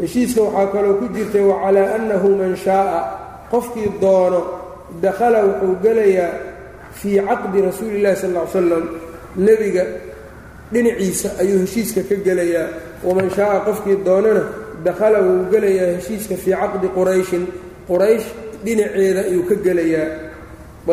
heshiiska 0.00 0.40
waxaa 0.46 0.66
kaloo 0.74 0.94
ku 1.00 1.04
jirtay 1.14 1.40
wacalaa 1.50 1.88
annahu 1.96 2.28
man 2.40 2.52
shaaa 2.64 3.00
qofkii 3.50 3.90
doono 4.02 4.40
dakhala 5.02 5.38
wuxuu 5.48 5.74
gelayaa 5.84 6.30
fii 7.00 7.20
caqdi 7.28 7.58
rasuuli 7.66 7.94
illahi 7.98 8.16
sal 8.22 8.32
ly 8.36 8.40
slam 8.52 8.84
nebiga 9.46 9.84
dhinaciisa 10.72 11.28
ayuu 11.40 11.58
heshiiska 11.64 12.00
ka 12.08 12.14
gelayaa. 12.26 12.68
Waman 13.06 13.28
shaaa 13.36 13.60
qofkii 13.66 13.96
doonana 14.06 14.42
dakhala 14.86 15.18
wuu 15.26 15.44
gelayaa 15.52 15.90
heshiiska 15.96 16.34
fii 16.42 16.56
caqdi 16.62 16.88
qurayshin. 16.96 17.44
Quraysh 17.88 18.26
dhinaceeda 18.64 19.20
ayuu 19.30 19.44
ka 19.48 19.54
gelayaa. 19.66 20.08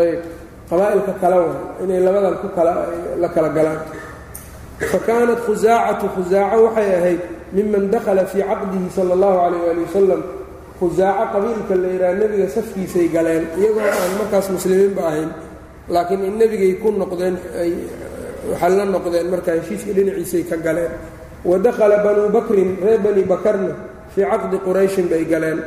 Ayb 0.02 0.22
qabaa'ilka 0.70 1.14
kala 1.22 1.38
wa 1.46 1.54
inay 1.84 2.00
labadan 2.06 2.36
ku 2.42 2.48
kala 2.56 2.72
la 3.22 3.28
kala 3.36 3.50
galaan. 3.58 3.80
Fa 4.92 5.00
kaanat 5.08 5.40
khusaacatu 5.46 6.06
khusaaco 6.16 6.58
waxay 6.66 6.90
ahayd 7.00 7.22
miman 7.56 7.86
dakhala 7.94 8.26
fii 8.32 8.44
caqdihi 8.50 8.88
sala 8.96 9.14
allahu 9.18 9.38
calayh 9.42 9.62
waali 9.66 9.82
wasalam 9.88 10.22
khusaaco 10.80 11.26
qabiilka 11.34 11.74
la 11.82 11.88
yidhaha 11.94 12.14
nebiga 12.22 12.48
safkiisay 12.56 13.08
galeen 13.16 13.44
iyagoo 13.60 13.86
aan 14.02 14.12
markaas 14.20 14.48
muslimiinba 14.56 15.02
ahayn 15.10 15.30
laakiin 15.90 16.22
in 16.24 16.36
nebigay 16.40 16.80
ku 16.80 16.92
noqdeen 16.92 17.36
ay 17.60 17.72
waxay 18.52 18.74
la 18.78 18.86
noqdeen 18.86 19.28
markaa 19.32 19.56
heshiiska 19.60 19.92
dhinaciisay 19.94 20.44
ka 20.50 20.58
galeen. 20.58 20.92
Wa 21.44 21.58
dakhala 21.60 22.04
banuu 22.04 22.30
bakrin 22.32 22.80
reer 22.80 23.00
bani 23.00 23.24
bakarna 23.24 23.76
fii 24.16 24.24
caqdi 24.32 24.58
qurayshin 24.64 25.08
bay 25.12 25.26
galeen. 25.26 25.60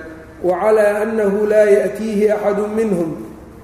Wa 0.42 0.56
calaa 0.61 1.04
annahu 1.04 1.46
laa 1.49 1.68
ya'tiihi 1.68 2.30
axadu 2.30 2.68
minhum 2.68 3.11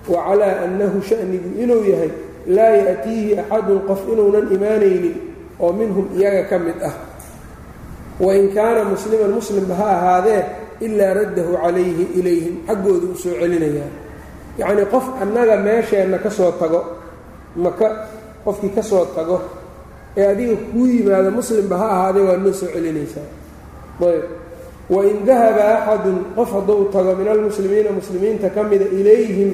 wa 0.08 0.18
calaa 0.28 0.64
annahu 0.64 1.00
shanigu 1.04 1.56
inuu 1.62 1.84
yahay 1.84 2.10
laa 2.48 2.74
ya'tiihi 2.88 3.38
axadun 3.38 3.80
qof 3.88 4.00
inuunan 4.12 4.48
imaanaynin 4.52 5.16
oo 5.60 5.72
minhum 5.72 6.08
iyaga 6.16 6.48
ka 6.50 6.58
mid 6.58 6.78
ah. 6.82 6.96
Wain 8.20 8.52
kaana 8.52 8.84
musliman 8.84 9.32
muslimba 9.32 9.74
ha 9.74 9.86
ahaadee 9.96 10.42
ilaa 10.80 11.14
raddahu 11.14 11.56
calayhi 11.56 12.04
ilayhim 12.18 12.54
xaggooda 12.68 13.06
u 13.08 13.16
soo 13.16 13.34
celinayaa 13.40 14.01
yacnii 14.60 14.86
qof 14.92 15.04
annaga 15.22 15.56
meesheenna 15.66 16.18
ka 16.24 16.30
soo 16.30 16.50
tago 16.60 16.80
maka 17.64 17.86
qofkii 18.44 18.72
ka 18.76 18.82
soo 18.90 19.04
tago 19.16 19.36
ee 20.16 20.26
adiga 20.32 20.56
kuu 20.72 20.86
yimaado 20.92 21.30
muslimba 21.38 21.76
ha 21.80 21.86
ahaadee 21.94 22.24
waa 22.28 22.36
noo 22.44 22.52
soo 22.60 22.68
celinaysaa. 22.74 23.28
Ayb. 24.08 24.24
Wain 24.94 25.18
dahaba 25.26 25.62
axadun 25.78 26.18
qof 26.36 26.50
hadduu 26.56 26.84
tago 26.94 27.10
min 27.18 27.28
almuslimiina 27.32 27.90
muslimiinta 27.98 28.48
ka 28.54 28.60
mida 28.70 28.84
ilayhim 28.98 29.50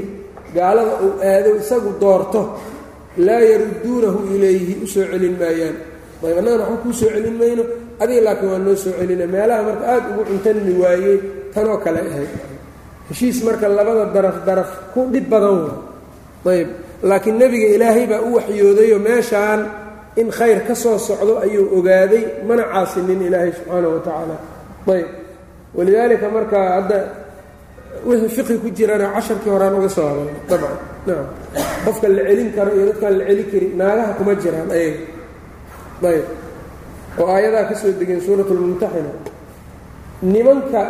gaalada 0.57 0.93
uu 1.05 1.13
aado 1.31 1.51
isagu 1.63 1.91
doorto 2.03 2.41
laa 3.27 3.41
yarudduunahu 3.51 4.19
ilayhi 4.35 4.73
u 4.83 4.87
soo 4.93 5.05
celin 5.13 5.35
maayaan. 5.41 5.77
Ayb 6.27 6.37
annagana 6.41 6.63
waxba 6.65 6.79
kuu 6.83 6.93
soo 7.01 7.11
celin 7.15 7.37
mayno 7.41 7.63
adiga 8.03 8.21
laakiin 8.27 8.51
waa 8.53 8.59
noo 8.67 8.77
soo 8.83 8.93
celina 8.99 9.27
meelaha 9.35 9.61
marka 9.69 9.85
aad 9.93 10.05
ugu 10.11 10.23
cuntanmi 10.29 10.73
waayey 10.83 11.17
tanoo 11.55 11.77
kale 11.85 12.01
ahayd 12.11 12.31
heshiis 13.09 13.39
marka 13.47 13.67
labada 13.69 14.05
daraf 14.17 14.37
daraf 14.49 14.71
ku 14.95 15.01
dhib 15.13 15.27
badan 15.33 15.59
wa 16.45 16.51
ayb 16.57 16.69
laakiin 17.11 17.37
nebiga 17.41 17.69
ilaahay 17.77 18.05
baa 18.13 18.21
u 18.29 18.31
waxyoodayoo 18.39 19.01
meeshaan 19.09 19.61
in 20.21 20.29
khayr 20.39 20.59
ka 20.69 20.75
soo 20.83 20.99
socdo 21.09 21.33
ayuu 21.45 21.65
ogaaday 21.79 22.23
mana 22.49 22.63
caasinin 22.73 23.21
ilaahay 23.29 23.53
subxaanahu 23.59 23.95
wa 23.97 24.01
tacaala. 24.07 24.37
Ayb 24.95 25.07
walidaalika 25.77 26.27
marka 26.37 26.59
hadda 26.77 26.99
wixii 28.09 28.31
fiqi 28.37 28.55
ku 28.63 28.69
jirana 28.79 29.07
casharkii 29.15 29.51
horaan 29.55 29.75
uga 29.79 29.89
soo 29.97 30.07
hadalna 30.11 30.33
dabcan. 30.51 30.77
Nacam 31.07 31.27
qofka 31.85 32.07
la 32.17 32.23
celin 32.29 32.51
karo 32.57 32.71
iyo 32.77 32.85
dadkaan 32.91 33.15
la 33.19 33.25
celin 33.29 33.47
karin 33.53 33.73
naagaha 33.81 34.11
kuma 34.19 34.33
jiraan. 34.43 34.69
Ayaga 34.77 35.01
ayb 36.13 36.27
oo 37.21 37.27
aayadaa 37.35 37.65
ka 37.71 37.75
soo 37.81 37.91
degeen 38.01 38.21
suurat 38.27 38.49
lmumtaxina 38.57 39.13
nimanka 40.33 40.83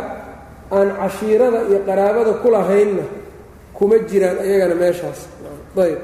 aan 0.77 0.87
cashiirada 0.99 1.59
iyo 1.69 1.79
qaraabada 1.87 2.31
ku 2.41 2.47
lahaynna 2.55 3.03
kuma 3.77 3.95
jiraan 4.09 4.37
ayagana 4.45 4.75
meeshaas. 4.81 5.19
Ayb. 5.85 5.99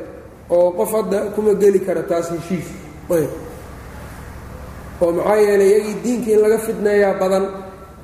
Oo 0.56 0.72
qof 0.78 0.92
hadda 0.98 1.20
kuma 1.36 1.52
geli 1.62 1.80
kara 1.88 2.04
taas 2.10 2.28
heshiis. 2.34 2.68
Ayb. 3.18 3.32
Oo 5.02 5.12
maxaa 5.18 5.38
yeelay 5.46 5.70
iyagii 5.72 5.96
diinka 6.04 6.30
in 6.36 6.40
laga 6.44 6.58
fidneeyaa 6.66 7.14
badan 7.22 7.46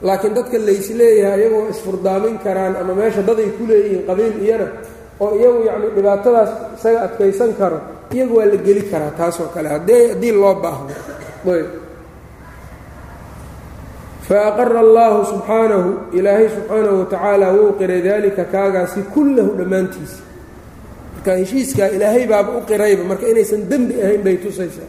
laakiin 0.07 0.33
dadka 0.37 0.57
laysleeyahay 0.67 1.39
iyagoo 1.41 1.69
isfurdaamin 1.73 2.35
karaan 2.45 2.73
ama 2.81 2.93
meesha 2.99 3.21
daday 3.29 3.49
ku 3.57 3.63
leeyihiin 3.69 4.03
qabiil 4.09 4.35
iyana 4.45 4.67
oo 5.23 5.31
iyagu 5.39 5.59
yacni 5.69 5.87
dhibaatadaas 5.95 6.51
isaga 6.77 6.99
adkaysan 7.07 7.51
karo 7.59 7.77
iyagu 8.13 8.33
waa 8.37 8.45
la 8.51 8.57
geli 8.67 8.83
karaa 8.91 9.11
taasoo 9.19 9.47
kale. 9.53 9.67
Haddii 9.75 10.03
haddii 10.11 10.33
loo 10.41 10.55
baahdo. 10.63 10.93
Ayb 11.53 11.67
faaqara 14.31 14.79
allaahu 14.79 15.19
subxaanahu 15.31 15.89
ilaahay 16.15 16.47
subxaanahu 16.55 16.95
watacaala 17.03 17.47
wuu 17.55 17.71
qiray 17.79 18.01
daalika 18.07 18.43
kaagaasi 18.53 19.01
kullahu 19.13 19.51
dhammaantiisa 19.59 20.23
marka 21.15 21.31
heshiiskaa 21.41 21.89
ilaahay 21.95 22.23
baaba 22.31 22.51
u 22.57 22.61
qirayba 22.69 23.03
marka 23.11 23.25
inaysan 23.31 23.67
dembi 23.71 23.93
ahayn 24.03 24.21
bay 24.25 24.37
tusaysaa 24.45 24.87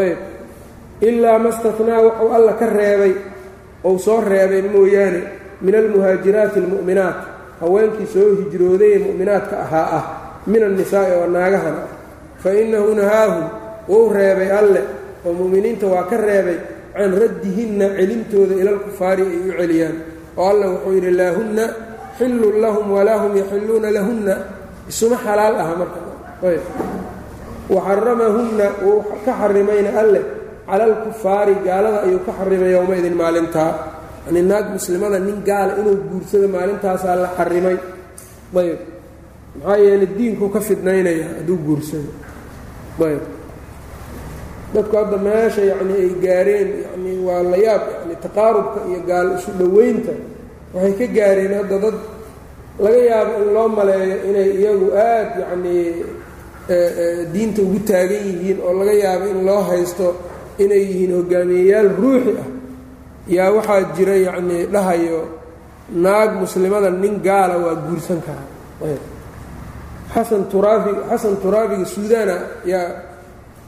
ayb 0.00 0.18
ilaa 1.08 1.38
ma 1.44 1.50
statnaa 1.58 2.00
wuxuu 2.06 2.30
alla 2.36 2.52
ka 2.60 2.66
reebay 2.78 3.12
ou 3.84 3.98
soo 3.98 4.20
reebay 4.32 4.62
mooyaane 4.74 5.20
min 5.60 5.74
almuhaajiraati 5.80 6.58
almu'minaat 6.64 7.18
haweenkii 7.60 8.08
soo 8.14 8.28
hijrooday 8.40 8.92
ee 8.96 9.00
mu'minaadka 9.06 9.54
ahaa 9.64 9.86
ah 9.98 10.04
min 10.46 10.62
annisaa'i 10.68 11.12
oo 11.20 11.26
naagahan 11.36 11.76
ah 11.84 11.88
fa 12.42 12.50
innahu 12.62 12.90
nahaahum 13.00 13.44
wuu 13.88 14.08
reebay 14.18 14.50
alle 14.60 14.82
oo 15.26 15.32
mu'miniinta 15.40 15.86
waa 15.92 16.08
ka 16.10 16.16
reebay 16.16 16.58
can 16.94 17.10
raddihinna 17.22 17.86
celintooda 17.96 18.54
ilalkufaari 18.62 19.22
ay 19.22 19.38
u 19.48 19.52
celiyaan. 19.58 19.96
Oo 20.36 20.48
alla 20.52 20.66
wuxuu 20.72 20.92
yidhi 20.96 21.10
laahunna 21.20 21.64
xillun 22.18 22.54
lahum 22.64 22.86
walaa 22.96 23.18
hum 23.22 23.32
yaxilluuna 23.36 23.88
lahunna. 23.96 24.34
Isuma 24.90 25.16
xalaal 25.24 25.56
aha 25.62 25.74
marka. 25.80 26.00
Waxaramahunna 27.74 28.66
wuu 28.84 29.00
ka 29.24 29.32
xarimayna 29.40 29.90
alleh 30.02 30.24
cala 30.66 30.84
alkufaari 30.90 31.54
gaalada 31.66 31.98
ayuu 32.06 32.20
ka 32.26 32.32
xarimay 32.38 32.72
yowmaidin 32.76 33.14
maalintaa 33.22 33.72
yani 34.26 34.40
naag 34.50 34.66
muslimada 34.76 35.18
nin 35.18 35.38
gaala 35.48 35.72
inuu 35.80 35.96
guursado 36.10 36.46
maalintaasaa 36.48 37.16
la 37.16 37.28
xarimay. 37.36 37.76
Ayb. 38.60 38.80
Maxaa 39.56 39.78
yeelay 39.84 40.10
diinkuu 40.18 40.48
ka 40.54 40.60
fidnaynaya 40.60 41.26
hadduu 41.36 41.58
guursado. 41.66 42.10
Ayb 43.00 43.41
dadku 44.74 44.94
hadda 45.00 45.16
meesha 45.26 45.62
yacni 45.70 45.92
ay 46.02 46.10
gaareen 46.24 46.68
yani 46.84 47.12
waa 47.26 47.42
la 47.50 47.56
yaab 47.66 47.82
yani 48.00 48.14
taqaarubka 48.24 48.78
iyo 48.90 49.00
gaal 49.10 49.28
isu 49.38 49.50
dhoweynta 49.60 50.12
waxay 50.74 50.92
ka 51.00 51.06
gaareen 51.16 51.52
hadda 51.58 51.76
dad 51.84 51.96
laga 52.84 53.00
yaabo 53.10 53.32
in 53.42 53.48
loo 53.56 53.68
maleeyo 53.76 54.16
inay 54.28 54.48
iyagu 54.60 54.86
aad 55.08 55.30
yacnii 55.42 55.84
diinta 57.32 57.60
ugu 57.66 57.78
taagan 57.88 58.22
yihiin 58.28 58.58
oo 58.66 58.72
laga 58.78 58.94
yaabo 59.04 59.24
in 59.32 59.40
loo 59.48 59.62
haysto 59.68 60.06
inay 60.62 60.82
yihiin 60.88 61.12
hogaamiyeyaal 61.18 61.90
ruuxi 62.02 62.32
ah. 62.42 62.48
Yaa 63.36 63.50
waxaa 63.56 63.82
jira 63.96 64.14
yacnii 64.26 64.62
dhahayo 64.74 65.20
naag 66.04 66.30
muslimada 66.42 66.90
nin 66.90 67.14
gaala 67.26 67.54
waa 67.64 67.74
guursan 67.86 68.20
karaa. 68.26 68.48
Xasan 70.14 70.42
turaabi 70.52 70.90
xasan 71.10 71.34
turaabiga 71.42 71.84
suudaana 71.94 72.36
yaa 72.72 72.86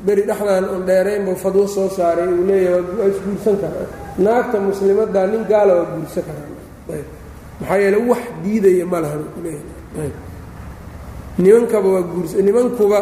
beri 0.06 0.23
dhexdan 0.28 0.64
on 0.75 0.82
dheeraynbuu 0.88 1.37
fadwo 1.42 1.64
soo 1.75 1.88
saaray 1.96 2.28
uu 2.37 2.44
leeyahay 2.49 2.82
waa 2.99 3.08
isguursan 3.12 3.56
karaa. 3.62 3.87
Naagta 4.25 4.56
muslimadda 4.68 5.20
nin 5.32 5.42
gaala 5.50 5.73
waa 5.78 5.87
guursan 5.94 6.23
karaa. 6.28 6.49
Maxaa 7.61 7.78
yeele 7.82 7.99
wax 8.11 8.23
diidaya 8.44 8.87
ma 8.92 8.99
lahan 9.04 9.23
nimankaba 11.38 11.88
waa 11.94 12.02
guursa 12.11 12.37
nimankuba 12.46 12.99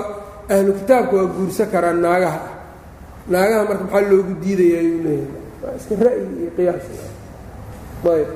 ahlu 0.55 0.73
kitaabka 0.79 1.15
waa 1.17 1.29
guursan 1.37 1.69
karaa 1.73 1.93
naagaha. 2.05 2.41
Ah 2.41 2.53
naagaha 3.33 3.63
marka 3.69 3.85
maxaa 3.85 4.09
loogu 4.11 4.33
diidaya 4.43 4.79
ayuu 4.83 5.01
leeyahay? 5.05 5.27
Waa 5.63 5.73
iska 5.79 5.95
ra'yi 6.05 6.23
iyo 6.41 6.51
qiyaas. 6.57 6.87
Ayb. 8.13 8.31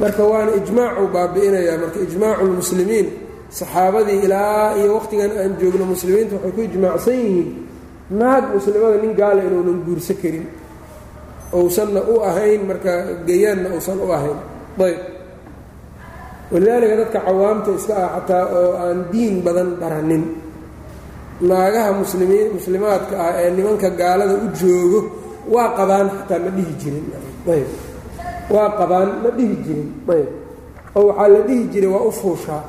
Marka 0.00 0.22
waana 0.30 0.50
ijmaacuu 0.60 1.08
baabi'inayaa 1.14 1.76
marka 1.82 1.98
ijmaacu 2.06 2.42
lmuslimiin 2.50 3.08
saxaabadii 3.58 4.18
ilaa 4.26 4.66
iyo 4.80 4.90
waqtigan 4.98 5.32
aan 5.40 5.52
joogno 5.60 5.84
muslimiinta 5.92 6.34
waxay 6.36 6.52
ku 6.56 6.60
ijmaacsan 6.68 7.14
yihiin 7.22 7.48
naag 8.20 8.44
muslimada 8.56 8.96
nin 9.02 9.12
gaala 9.20 9.40
inuunan 9.48 9.78
guursan 9.86 10.16
karin 10.22 10.46
ousanna 11.58 12.00
u 12.12 12.14
ahayn 12.28 12.60
marka 12.70 12.92
gayaanna 13.28 13.68
uusan 13.76 13.98
u 14.00 14.08
ahayn. 14.16 14.38
Ayb 14.86 14.98
walidaalika 16.52 16.94
dadka 17.00 17.18
cawaamta 17.26 17.70
iska 17.78 17.94
ah 18.04 18.10
xataa 18.16 18.44
oo 18.58 18.70
aan 18.84 18.98
diin 19.12 19.36
badan 19.44 19.70
baranin. 19.80 20.24
Naagaha 21.48 21.90
muslimiin 22.02 22.48
muslimaadka 22.56 23.14
ah 23.26 23.32
ee 23.42 23.50
nimanka 23.56 23.88
gaalada 24.00 24.34
u 24.44 24.48
joogo 24.60 25.00
waa 25.54 25.68
qabaan 25.78 26.08
xataa 26.18 26.40
ma 26.44 26.50
dhihi 26.56 26.72
jirin. 26.82 27.06
Ayb 27.54 27.68
waa 28.54 28.68
qabaan 28.80 29.08
ma 29.22 29.28
dhihi 29.36 29.56
jirin. 29.64 29.88
Ayb 30.14 30.28
oo 30.96 31.02
waxaa 31.08 31.28
la 31.34 31.40
dhihi 31.48 31.62
jiray 31.72 31.90
waa 31.94 32.04
u 32.08 32.12
fuushaa 32.20 32.62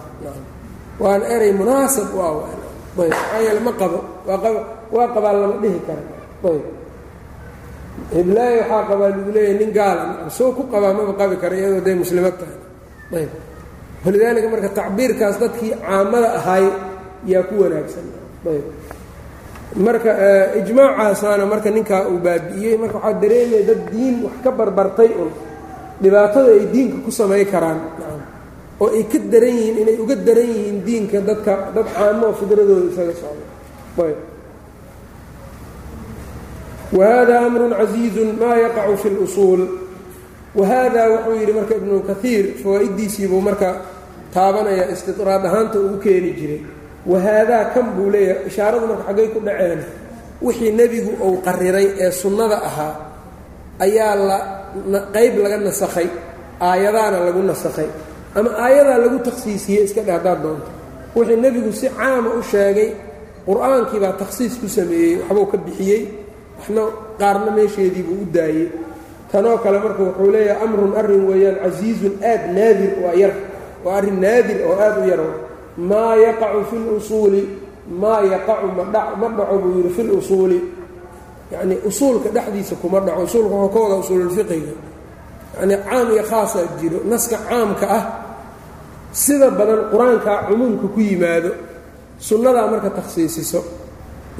waana 1.03 1.25
eray 1.35 1.51
munaasab 1.59 2.09
ayb 3.37 3.59
ma 3.65 3.71
qabo 3.81 3.99
waa 4.95 5.07
qabaan 5.15 5.35
lama 5.41 5.55
dhihi 5.63 5.79
kara 5.87 6.03
ayb. 6.49 6.63
Hiblaayo 8.13 8.57
waxaa 8.61 8.83
qabaa 8.89 9.09
lagu 9.13 9.31
leeyahay 9.35 9.55
nin 9.61 9.71
gaala 9.77 10.03
soo 10.37 10.51
ku 10.57 10.63
qabaa 10.73 10.93
maba 10.97 11.13
qabi 11.21 11.35
kara 11.41 11.53
iyadoo 11.59 11.81
day 11.85 11.95
muslimad 12.01 12.35
tahay. 12.39 12.57
Ayb. 13.19 13.31
Walidaalika 14.05 14.47
marka 14.53 14.69
tacbiirkaas 14.77 15.35
dadkii 15.41 15.73
caamada 15.81 16.29
ahay 16.39 16.65
yaa 17.31 17.45
ku 17.49 17.53
wanaagsan. 17.61 18.05
Ayb. 18.49 18.65
Marka 19.85 20.11
ijmaacaasana 20.61 21.45
marka 21.51 21.69
ninkaa 21.75 22.01
uu 22.11 22.19
baabi'iyey 22.25 22.75
marka 22.81 22.97
waxaa 23.01 23.17
dareemaya 23.21 23.61
dad 23.69 23.81
diin 23.93 24.15
wax 24.25 24.35
ka 24.45 24.49
barbartay 24.59 25.09
un. 25.21 25.29
Dhibaatada 26.01 26.49
ay 26.57 26.65
diinka 26.73 26.97
ku 27.05 27.09
samay 27.13 27.45
karaan 27.53 27.79
oo 28.83 28.89
ay 28.97 29.03
ka 29.11 29.17
daran 29.31 29.55
yihiin 29.59 29.77
inay 29.83 29.97
uga 30.03 30.15
daran 30.27 30.49
yihiin 30.55 30.77
diinka 30.87 31.17
dadka 31.29 31.53
dad 31.75 31.87
caamo 31.95 32.25
oo 32.29 32.35
fidradooda 32.39 32.87
isaga 32.91 33.13
socda 33.21 33.45
ayb. 34.07 34.19
Whada 36.97 37.35
amru 37.47 37.65
casiizu 37.73 38.23
maa 38.41 38.57
yaqacu 38.65 38.95
fi 39.01 39.07
اlusuul 39.13 39.61
wahada 40.59 41.01
wuxuu 41.13 41.35
yidhi 41.39 41.53
marka 41.57 41.73
ibnu 41.79 41.95
kaiir 42.09 42.45
fawaa-idiisiibuu 42.61 43.41
marka 43.47 43.69
taabanaya 44.33 44.85
istidraad 44.93 45.43
ahaanta 45.49 45.77
uu 45.85 45.97
keeni 46.03 46.31
jiray. 46.39 46.61
Wahaadaa 47.11 47.65
kan 47.73 47.85
buu 47.97 48.09
leeyahay 48.13 48.45
ishaaradu 48.49 48.85
marka 48.91 49.03
xaggay 49.09 49.27
ku 49.33 49.39
dhaceen 49.47 49.81
wixii 50.45 50.71
nebigu 50.79 51.11
uu 51.25 51.35
qariray 51.45 51.87
ee 52.03 52.11
sunnada 52.21 52.57
ahaa 52.69 52.93
ayaa 53.85 54.13
la 54.93 54.99
qayb 55.15 55.33
laga 55.43 55.57
nasakhay 55.67 56.07
aayadaana 56.67 57.17
lagu 57.25 57.41
nasakhay 57.51 57.89
ama 58.37 58.49
aayadaa 58.65 58.97
lagu 59.03 59.17
takhsiisiyey 59.27 59.83
iska 59.87 60.01
dhe 60.07 60.11
haddaad 60.17 60.39
doonto 60.43 60.69
wixii 61.15 61.37
nebigu 61.43 61.71
si 61.79 61.87
caama 61.97 62.29
u 62.39 62.41
sheegay 62.51 62.89
qur'aankii 63.47 63.99
baa 64.03 64.13
takhsiis 64.21 64.53
ku 64.61 64.67
sameeyey 64.77 65.13
waxbuu 65.21 65.45
ka 65.51 65.57
bixiyey 65.65 66.01
waxna 66.57 66.81
qaarna 67.19 67.49
meesheedii 67.57 68.03
buu 68.07 68.19
u 68.23 68.25
daayey. 68.35 68.67
Tanoo 69.31 69.57
kale 69.63 69.77
marka 69.83 70.01
wuxuu 70.07 70.31
leeyahay 70.33 70.63
amrun 70.65 70.93
arrin 70.99 71.23
weeyaan 71.29 71.57
casiizun 71.63 72.13
aad 72.31 72.41
naadir 72.57 72.91
waa 73.03 73.13
yar 73.21 73.33
waa 73.85 73.95
arrin 73.99 74.17
naadir 74.23 74.57
oo 74.69 74.75
aad 74.85 74.95
u 75.01 75.03
yar 75.11 75.21
maa 75.89 76.15
yaqacu 76.25 76.61
fi 76.69 76.75
lusuuli 76.87 77.41
maa 78.01 78.21
yaqacu 78.33 78.67
ma 78.77 78.83
dhaco 78.93 79.55
buu 79.61 79.71
yidhi 79.77 79.89
fi 79.95 80.01
lusuuli 80.09 80.59
yacnii 81.53 81.79
usuulka 81.89 82.29
dhexdiisa 82.35 82.75
kuma 82.81 82.99
dhaco 83.05 83.21
usuulka 83.27 83.55
wuxuu 83.55 83.73
ka 83.73 83.79
wada 83.83 83.95
usuululfiqiga 84.03 84.73
yacnii 85.57 85.77
caam 85.89 86.07
iyo 86.13 86.23
khaasaa 86.29 86.65
jiro 86.79 86.97
naska 87.11 87.37
caamka 87.49 87.85
ah 87.97 88.03
sida 89.13 89.47
badan 89.59 89.79
qur'aankaa 89.91 90.37
cumuumka 90.49 90.87
ku 90.93 90.99
yimaado 91.09 91.51
sunnadaa 92.27 92.67
marka 92.71 92.89
takhsiisiso 92.97 93.59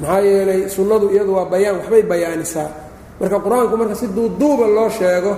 maxaa 0.00 0.20
yeelay 0.28 0.60
sunnadu 0.76 1.06
iyadu 1.14 1.32
waa 1.36 1.46
bayaan 1.52 1.76
waxbay 1.78 2.02
bayaanisaa. 2.12 2.68
Marka 3.20 3.36
qur'aanku 3.46 3.74
marka 3.80 3.94
si 4.00 4.06
duuduuba 4.16 4.66
loo 4.76 4.88
sheego 4.98 5.32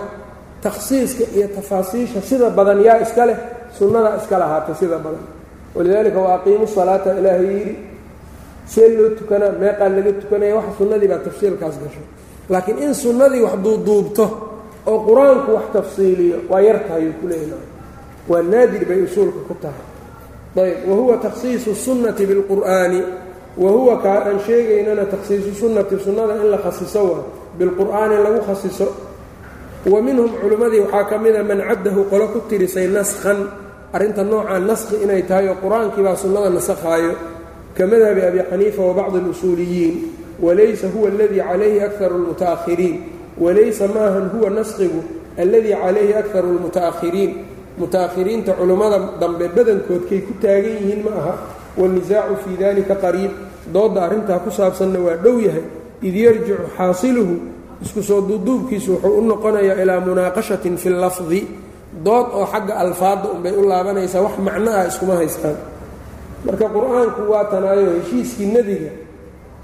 takhsiiska 0.65 1.25
iyo 1.37 1.49
tafaasiisha 1.57 2.21
sida 2.29 2.51
badan 2.59 2.79
yaa 2.87 2.99
iska 3.05 3.23
leh 3.29 3.39
sunnadaa 3.79 4.17
iska 4.21 4.37
lahaatay 4.43 4.75
sida 4.81 4.99
badan. 5.05 5.25
Walidaalika 5.77 6.19
waa 6.25 6.35
aqiimu 6.41 6.67
salaata 6.77 7.11
ilaahay 7.21 7.47
yidhi 7.57 7.75
see 8.73 8.89
loo 8.97 9.09
tukanaa 9.19 9.53
meeqaa 9.63 9.89
laga 9.97 10.13
tukanaya 10.23 10.55
waxa 10.59 10.73
sunnadii 10.79 11.09
baa 11.13 11.19
tafsiilkaas 11.27 11.77
gasho. 11.83 12.03
Laakiin 12.53 12.79
in 12.85 12.95
sunnadii 13.03 13.43
wax 13.47 13.55
duuduubto 13.65 14.25
oo 14.91 14.99
qur'aanku 15.09 15.51
wax 15.57 15.65
tafsiiliyo 15.77 16.37
waa 16.51 16.61
yartahayuu 16.69 17.13
ku 17.21 17.27
leeyahay 17.31 17.69
waa 18.29 18.43
naadir 18.43 18.85
bay 18.89 19.01
usuulka 19.07 19.41
ku 19.49 19.55
tahay. 19.63 19.85
Ayb 20.57 20.89
wahuwa 20.89 21.17
takhsiisu 21.21 21.75
sunnati 21.75 22.27
bilqur'aani 22.27 23.01
wahuwa 23.57 23.95
kaa 24.05 24.25
aan 24.29 24.39
sheegaynana 24.47 25.05
takhsiisu 25.13 25.51
sunnati 25.61 25.95
sunnada 26.05 26.35
in 26.43 26.49
la 26.51 26.59
khasiso 26.59 27.03
waa 27.11 27.23
bilqur'aani 27.59 28.17
lagu 28.25 28.41
khasiso 28.49 28.89
wa 29.87 30.03
minhum 30.03 30.31
culimmadii 30.41 30.81
waxaa 30.89 31.05
ka 31.11 31.17
mida 31.19 31.43
man 31.45 31.61
caddahu 31.69 32.01
qolo 32.11 32.27
ku 32.33 32.39
tirisay 32.49 32.89
naskhan 32.89 33.39
arrinta 33.93 34.23
noocaa 34.25 34.59
naskhi 34.59 34.97
inay 35.05 35.23
tahay 35.29 35.47
oo 35.53 35.57
qur'aankii 35.63 36.03
baa 36.07 36.17
sunnada 36.17 36.51
nasakhaayo. 36.51 37.13
Ka 37.77 37.85
madhabi 37.87 38.21
abi 38.29 38.41
xaniifa 38.51 38.83
wa 38.89 38.95
bacdi 38.99 39.19
alusuuliyiin 39.21 39.95
walaysa 40.41 40.89
huwa 40.89 41.09
aladii 41.13 41.41
calayhi 41.45 41.81
akaru 41.81 42.17
lmutaahiriin 42.19 42.97
walaysa 43.41 43.85
maahan 43.89 44.27
huwa 44.33 44.51
naskhigu 44.51 45.01
alladii 45.39 45.77
calayhi 45.83 46.15
akaru 46.17 46.49
lmuta'ahiriin 46.57 47.31
muta'ahiriinta 47.79 48.53
culimmada 48.59 48.99
dambe 49.21 49.49
badankoodkay 49.57 50.21
ku 50.27 50.33
taagan 50.43 50.75
yihiin 50.81 51.01
ma 51.05 51.13
aha. 51.21 51.35
Wاlnisaacu 51.77 52.35
fii 52.45 52.57
dalika 52.61 52.95
qariib. 53.05 53.33
Doodda 53.75 54.01
arrintaa 54.07 54.39
ku 54.45 54.51
saabsanna 54.51 54.99
waa 55.07 55.17
dhow 55.25 55.37
yahay. 55.47 55.65
Id 56.03 56.15
yarjicu 56.25 56.57
xaasiluhu 56.77 57.35
isku 57.85 58.01
soo 58.03 58.21
duuduubkiisu 58.29 58.91
wuxuu 58.93 59.19
u 59.19 59.23
noqonayaa 59.31 59.77
ilaa 59.83 60.01
munaaqashatin 60.01 60.77
fi 60.83 60.89
lafdi. 60.91 61.41
Dood 62.05 62.27
oo 62.39 62.47
xagga 62.53 62.75
alfaadda 62.85 63.29
unbay 63.37 63.53
u 63.53 63.63
laabanaysaa 63.69 64.23
wax 64.27 64.35
macno 64.47 64.71
ah 64.73 64.85
iskuma 64.91 65.15
haystaan. 65.21 65.57
Marka 66.45 66.67
qur'aanku 66.75 67.21
waa 67.33 67.45
tanaayo 67.53 67.91
heshiiskii 68.01 68.49
nebiga 68.55 68.91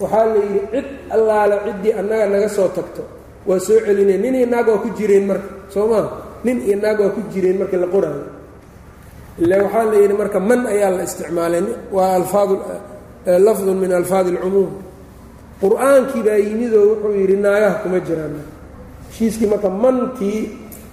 waxaa 0.01 0.27
la 0.27 0.37
yidhi 0.45 0.61
cid 0.73 0.87
allaale 1.17 1.57
ciddii 1.67 1.93
annaga 2.01 2.27
naga 2.33 2.49
soo 2.49 2.69
tagto. 2.77 3.03
Waa 3.49 3.61
soo 3.67 3.79
celinaya 3.87 4.19
nin 4.23 4.35
iyo 4.35 4.47
naag 4.53 4.69
waa 4.69 4.83
ku 4.85 4.89
jireen 4.99 5.25
marka 5.31 5.49
soo 5.75 5.87
maa 5.93 6.05
nin 6.45 6.57
iyo 6.67 6.77
naag 6.83 6.99
waa 7.03 7.15
ku 7.17 7.21
jireen 7.33 7.57
markii 7.61 7.81
la 7.85 7.89
qoraayo 7.95 8.25
ila 9.43 9.55
waxaa 9.65 9.85
la 9.91 9.97
yidhi 10.03 10.15
marka 10.21 10.39
man 10.49 10.61
ayaa 10.75 10.91
la 10.97 11.03
isticmaalay. 11.09 11.65
Waa 11.97 12.13
alfaad 12.21 12.51
lafdun 13.47 13.77
min 13.83 13.93
alfaadi 13.99 14.31
alcumuum 14.37 14.71
qur'aankii 15.63 16.23
baa 16.27 16.39
yimidoo 16.47 16.85
wuxuu 16.91 17.13
yidhi 17.21 17.37
naagaha 17.45 17.75
kuma 17.83 17.99
jiraan. 18.07 18.35
Heshiiskii 19.11 19.47
marka 19.53 19.69
mantii 19.83 20.41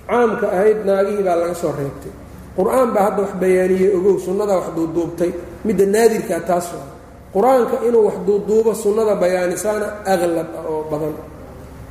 caamka 0.09 0.45
ahayd 0.55 0.77
naagihii 0.87 1.23
baa 1.27 1.35
laga 1.41 1.55
soo 1.61 1.73
reebtay. 1.79 2.13
Qur'aan 2.57 2.87
baa 2.95 3.03
hadda 3.07 3.21
wax 3.25 3.33
bayaaniyey 3.41 3.89
ogow 3.97 4.15
sunnadaa 4.25 4.57
wax 4.61 4.67
duuduubtay. 4.77 5.31
Midda 5.65 5.85
naadirkaa 5.95 6.39
taas 6.49 6.67
waa. 6.75 6.87
Qur'aanka 7.35 7.75
inuu 7.87 8.03
wax 8.07 8.17
duuduubo 8.27 8.71
sunnada 8.83 9.13
bayaanisaana 9.23 9.87
aqlab 10.13 10.47
ah 10.59 10.63
oo 10.71 10.81
badan. 10.91 11.15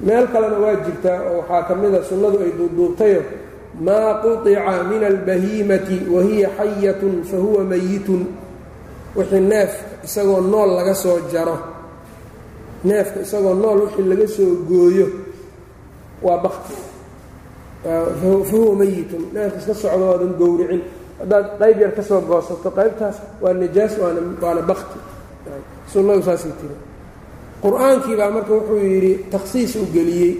Meel 0.07 0.27
kalena 0.33 0.59
waa 0.65 0.75
jirtaa 0.87 1.19
oo 1.29 1.37
waxaa 1.41 1.63
ka 1.69 1.73
mida 1.81 2.01
sunnadu 2.09 2.37
ay 2.45 2.53
duuduubtayo 2.59 3.21
maa 3.81 4.15
quطica 4.23 4.83
min 4.91 5.03
albahiimati 5.05 5.97
wa 6.11 6.23
hiya 6.23 6.49
xayatun 6.59 7.25
fa 7.31 7.37
huwa 7.37 7.65
mayitun 7.65 8.23
wixii 9.17 9.41
neefka 9.41 9.85
isagoo 10.05 10.41
nool 10.41 10.71
laga 10.77 10.95
soo 10.95 11.19
jaro 11.33 11.59
neefka 12.85 13.21
isagoo 13.21 13.55
nool 13.55 13.79
wixii 13.87 14.07
laga 14.11 14.27
soo 14.29 14.55
gooyo 14.69 15.07
waa 16.23 16.39
bakti 16.45 16.75
fahuwa 18.51 18.77
meyitun 18.77 19.23
neefka 19.33 19.59
iska 19.59 19.75
socdo 19.75 20.05
oodan 20.11 20.33
gowricin 20.39 20.83
haddaad 21.19 21.47
qayb 21.59 21.81
yar 21.81 21.93
ka 21.97 22.03
soo 22.03 22.21
goosato 22.21 22.71
qaybtaas 22.71 23.17
waa 23.43 23.53
najaas 23.53 23.93
waana 24.43 24.63
bakti 24.63 24.99
sunnadu 25.93 26.23
saasay 26.23 26.53
tiri 26.61 26.77
qur'aankii 27.63 28.17
baa 28.17 28.31
marka 28.31 28.53
wuxuu 28.55 28.79
yidhi 28.83 29.13
takhsiis 29.31 29.77
u 29.77 29.87
geliyey 29.95 30.35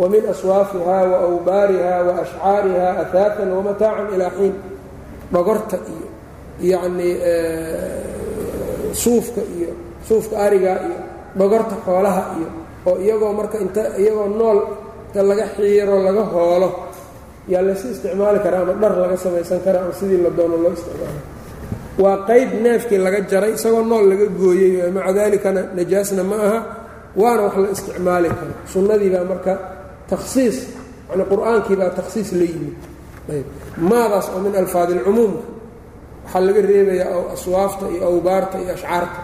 wa 0.00 0.06
min 0.12 0.22
aswaafiha 0.32 0.96
wa 1.12 1.16
awbaariha 1.28 1.94
wa 2.06 2.12
ashcaariha 2.22 2.88
ahaatan 3.02 3.48
wamataacan 3.56 4.06
ilaa 4.14 4.30
xiin 4.38 4.54
dhogorta 5.32 5.76
iyo 5.94 6.06
yacnii 6.72 7.14
suufka 9.02 9.40
iyo 9.56 9.70
suufka 10.08 10.34
ariga 10.46 10.72
iyo 10.86 10.98
dhogorta 11.38 11.74
xoolaha 11.86 12.22
iyo 12.38 12.48
oo 12.88 12.96
iyagoo 13.04 13.32
marka 13.38 13.56
inta 13.64 13.82
iyagoo 14.00 14.28
nool 14.38 14.58
inta 15.08 15.20
laga 15.28 15.46
xiiro 15.56 15.96
laga 16.06 16.22
hoolo 16.32 16.68
yaa 17.52 17.62
laysu 17.66 17.86
isticmaali 17.94 18.38
karaa 18.44 18.62
ama 18.64 18.72
dhar 18.82 18.92
laga 19.02 19.16
samaysan 19.24 19.60
karaa 19.66 19.82
ama 19.84 19.92
sidii 19.98 20.20
la 20.24 20.30
doono 20.38 20.56
loo 20.64 20.72
isticmaala 20.78 21.20
waa 22.02 22.16
qayb 22.28 22.50
neefkii 22.64 22.98
laga 23.06 23.20
jaray 23.30 23.52
isagoo 23.58 23.82
nool 23.90 24.04
laga 24.10 24.26
gooyey 24.40 24.72
maca 24.96 25.12
daalikana 25.18 25.60
najaasna 25.76 26.22
ma 26.30 26.36
aha 26.46 26.58
waana 27.20 27.42
wax 27.46 27.54
la 27.64 27.68
isticmaali 27.76 28.28
karo 28.38 28.52
sunnadii 28.72 29.10
baa 29.14 29.24
marka 29.32 29.52
takhsiis 30.10 30.56
yani 31.10 31.24
qur'aankii 31.32 31.76
baa 31.80 31.90
takhsiis 31.98 32.28
la 32.38 32.44
yimid 32.52 32.76
ayb 33.34 33.46
maadaas 33.90 34.26
oo 34.34 34.40
min 34.46 34.54
alfaadi 34.62 34.92
waxaa 35.06 36.40
laga 36.46 36.60
reebayaa 36.70 37.32
aswaafta 37.36 37.84
iyo 37.94 38.02
awbaarta 38.10 38.56
iyo 38.62 38.72
ashcaarta 38.76 39.18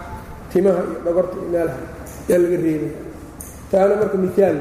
timaha 0.52 0.80
iyo 0.90 0.98
dhogorta 1.04 1.34
iyo 1.40 1.48
meelaha 1.54 1.80
yaa 2.28 2.38
laga 2.44 2.56
reebaya 2.64 2.94
taana 3.70 3.94
marka 4.00 4.16
miaal 4.24 4.58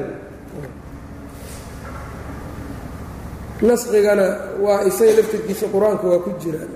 nasqigana 3.68 4.26
waa 4.64 4.82
isaga 4.90 5.12
laftirkiisa 5.18 5.66
qur'aanka 5.74 6.04
waa 6.10 6.18
ku 6.24 6.30
jiraan 6.42 6.72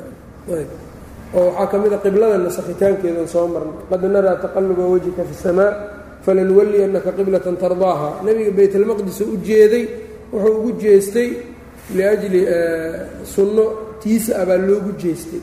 oo 1.35 1.51
waxaa 1.51 1.67
ka 1.71 1.77
mida 1.83 1.97
qiblada 2.05 2.37
nasakhitaankeedan 2.47 3.27
soo 3.35 3.47
marnay 3.55 3.75
qad 3.91 4.03
naraa 4.15 4.37
taqaluba 4.45 4.83
wajhika 4.93 5.23
fi 5.29 5.35
اsamaa 5.39 5.71
falanuwaliyannaka 6.27 7.11
qiblatan 7.19 7.57
tardaaha. 7.63 8.09
Nebiga 8.27 8.51
baytalmaqdis 8.59 9.19
u 9.23 9.37
jeeday 9.49 9.85
wuxuu 10.33 10.55
ugu 10.59 10.71
jeestay 10.83 11.29
liajli 11.97 12.41
sunno 13.35 13.65
tiisa 14.03 14.33
ah 14.43 14.45
baa 14.49 14.59
loogu 14.69 14.91
jeestay. 15.03 15.41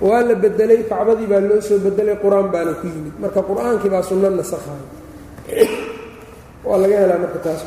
Waa 0.00 0.22
la 0.28 0.34
bedelay 0.42 0.80
kacbadii 0.90 1.26
baa 1.32 1.42
loo 1.48 1.60
soo 1.60 1.78
bedelay 1.84 2.16
qur'aan 2.22 2.48
baana 2.54 2.72
ku 2.80 2.86
yimid. 2.86 3.14
Marka 3.22 3.40
qur'aankii 3.50 3.90
baa 3.94 4.02
sunno 4.08 4.30
nasakhayo 4.30 4.86
waa 6.64 6.78
laga 6.82 6.96
helaa 7.02 7.18
marka 7.18 7.38
taas 7.44 7.62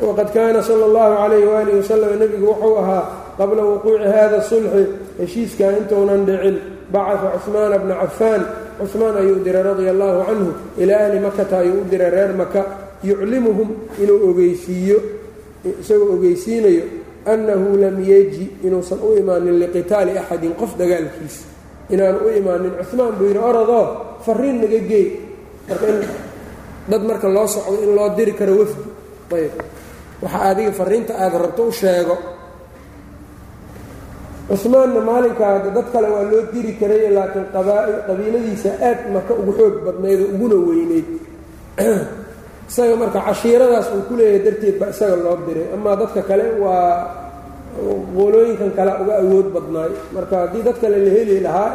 waqad 0.00 0.28
kaana 0.34 0.62
sala 0.62 0.84
اllahu 0.88 1.12
calayh 1.20 1.42
waalihi 1.52 1.76
wasalam 1.82 2.10
nebigu 2.22 2.46
wuxuu 2.50 2.74
ahaa 2.82 3.02
qabla 3.38 3.62
wuquuci 3.70 4.06
hada 4.14 4.38
sulxi 4.50 4.82
heshiiskan 5.18 5.74
intuunan 5.82 6.22
dhicin 6.26 6.56
bacaa 6.92 7.34
cuثmaana 7.34 7.76
bna 7.82 7.94
cafaan 8.02 8.42
cuثmaan 8.78 9.16
ayuu 9.16 9.44
diray 9.44 9.62
radia 9.62 9.90
allahu 9.90 10.24
canhu. 10.26 10.50
Ilaa 10.78 11.06
ahli 11.06 11.18
makata 11.20 11.58
ayuu 11.58 11.80
u 11.80 11.84
diray 11.90 12.10
reer 12.10 12.32
maka 12.34 12.60
yuclimuhum 13.04 13.68
inuu 14.02 14.30
ogeysiiyo 14.30 14.98
isagoo 15.80 16.14
ogeysiinayo 16.16 16.84
annahu 17.26 17.76
lam 17.78 17.96
yeji 18.02 18.50
inuusan 18.64 18.98
u 18.98 19.16
imaanin 19.18 19.58
liqitaali 19.62 20.18
axadin 20.18 20.54
qof 20.54 20.74
dagaalkiisa 20.78 21.44
inaanu 21.90 22.18
u 22.26 22.28
imaanin 22.30 22.72
cuثmaan 22.78 23.12
buu 23.18 23.26
yidhi 23.26 23.38
orodoo 23.38 23.86
fariin 24.26 24.60
naga 24.60 24.78
geey. 24.90 25.06
Marka 25.68 25.86
in 25.88 25.98
dad 26.90 27.02
marka 27.02 27.28
loo 27.28 27.46
socdo 27.46 27.82
in 27.82 27.94
loo 27.94 28.08
diri 28.16 28.32
karo 28.32 28.54
wafdi. 28.58 28.84
Ayb. 29.32 29.54
Waxa 30.22 30.38
adiga 30.50 30.72
fariinta 30.72 31.14
aada 31.18 31.38
rabto 31.38 31.62
u 31.66 31.72
sheego 31.72 32.18
cumaanna 34.48 35.00
maalinkaa 35.00 35.58
dad 35.74 35.86
kale 35.92 36.08
waa 36.14 36.24
loo 36.30 36.42
diri 36.52 36.72
karay 36.80 37.14
laakiin 37.14 37.46
qabiiladiisa 38.06 38.70
aad 38.88 38.98
maka 39.14 39.32
ugu 39.34 39.52
xoog 39.58 39.76
badnayd 39.86 40.20
oo 40.20 40.28
uguna 40.34 40.56
weyneyd 40.68 41.08
isaga 42.72 42.96
marka 42.96 43.20
cashiiradaas 43.28 43.88
uu 43.92 44.02
ku 44.08 44.16
leeyahay 44.16 44.40
darteed 44.44 44.76
baa 44.80 44.90
isaga 44.94 45.16
loo 45.16 45.36
diray. 45.46 45.66
Amaa 45.76 45.96
dadka 45.96 46.20
kale 46.24 46.46
waa 46.56 46.88
qolooyinkan 48.16 48.70
kale 48.76 48.92
uga 49.02 49.14
awood 49.20 49.48
badnaay 49.52 49.92
marka 50.16 50.34
haddii 50.42 50.62
dad 50.64 50.76
kale 50.80 50.96
la 51.04 51.10
heli 51.16 51.36
lahaa 51.44 51.70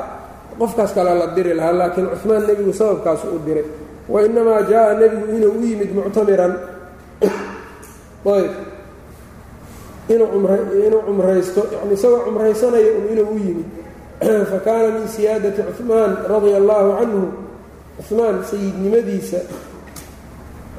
qofkaas 0.57 0.91
kale 0.97 1.11
la 1.13 1.27
diri 1.37 1.53
lahaa 1.53 1.73
laakiin 1.79 2.07
cumaan 2.21 2.43
nebigu 2.49 2.73
sababkaasu 2.73 3.25
u 3.35 3.39
diray. 3.45 3.67
Wa 4.09 4.25
inamaa 4.25 4.61
jaa 4.65 4.93
nebigu 4.97 5.25
inuu 5.37 5.53
u 5.53 5.61
yimid 5.61 5.91
muctamiran. 5.93 6.53
Ayb 8.37 8.53
inuu 10.09 11.01
cumraysto 11.05 11.67
yani 11.71 11.93
isagoo 11.93 12.19
cumraysanaya 12.25 12.91
un 12.97 13.05
inuu 13.11 13.29
u 13.35 13.37
yimid. 13.37 13.67
Fa 14.51 14.59
kaana 14.65 14.87
min 14.97 15.07
siyaadati 15.07 15.61
cuثmaan 15.61 16.17
radia 16.29 16.57
allaahu 16.57 16.89
canhu 16.99 17.27
cuثmaan 17.97 18.43
sayidnimadiisa 18.49 19.37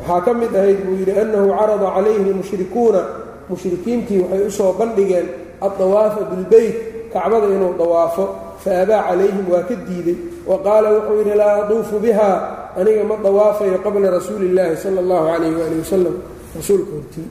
waxaa 0.00 0.20
ka 0.20 0.34
mid 0.34 0.56
ahayd 0.56 0.78
buu 0.86 0.96
yidhi 0.96 1.14
annahu 1.20 1.54
carada 1.58 1.86
calayhi 1.94 2.30
lmushrikuuna 2.30 3.00
mushrikiintii 3.48 4.22
waxay 4.22 4.46
u 4.46 4.50
soo 4.50 4.72
bandhigeen 4.72 5.28
addawaafa 5.60 6.24
bilbeyt 6.30 6.76
kacbada 7.12 7.46
inuu 7.46 7.74
dawaafo. 7.78 8.48
Fa 8.58 8.82
abaa 8.82 9.02
calayhim 9.08 9.46
waa 9.46 9.62
ka 9.62 9.74
diiday 9.74 10.18
wa 10.46 10.58
qaala 10.58 10.90
wuxuu 10.90 11.18
yidhi 11.22 11.34
laa 11.38 11.62
aduufu 11.62 11.98
biha 12.02 12.30
aniga 12.76 13.04
ma 13.04 13.16
dawaafayo 13.16 13.78
qabla 13.78 14.10
rasuuli 14.10 14.50
illaahi 14.50 14.76
sala 14.76 14.98
allahu 15.00 15.30
calayh 15.30 15.52
waali 15.54 15.78
wasalam 15.78 16.16
rasuulka 16.56 16.90
hortii 16.98 17.28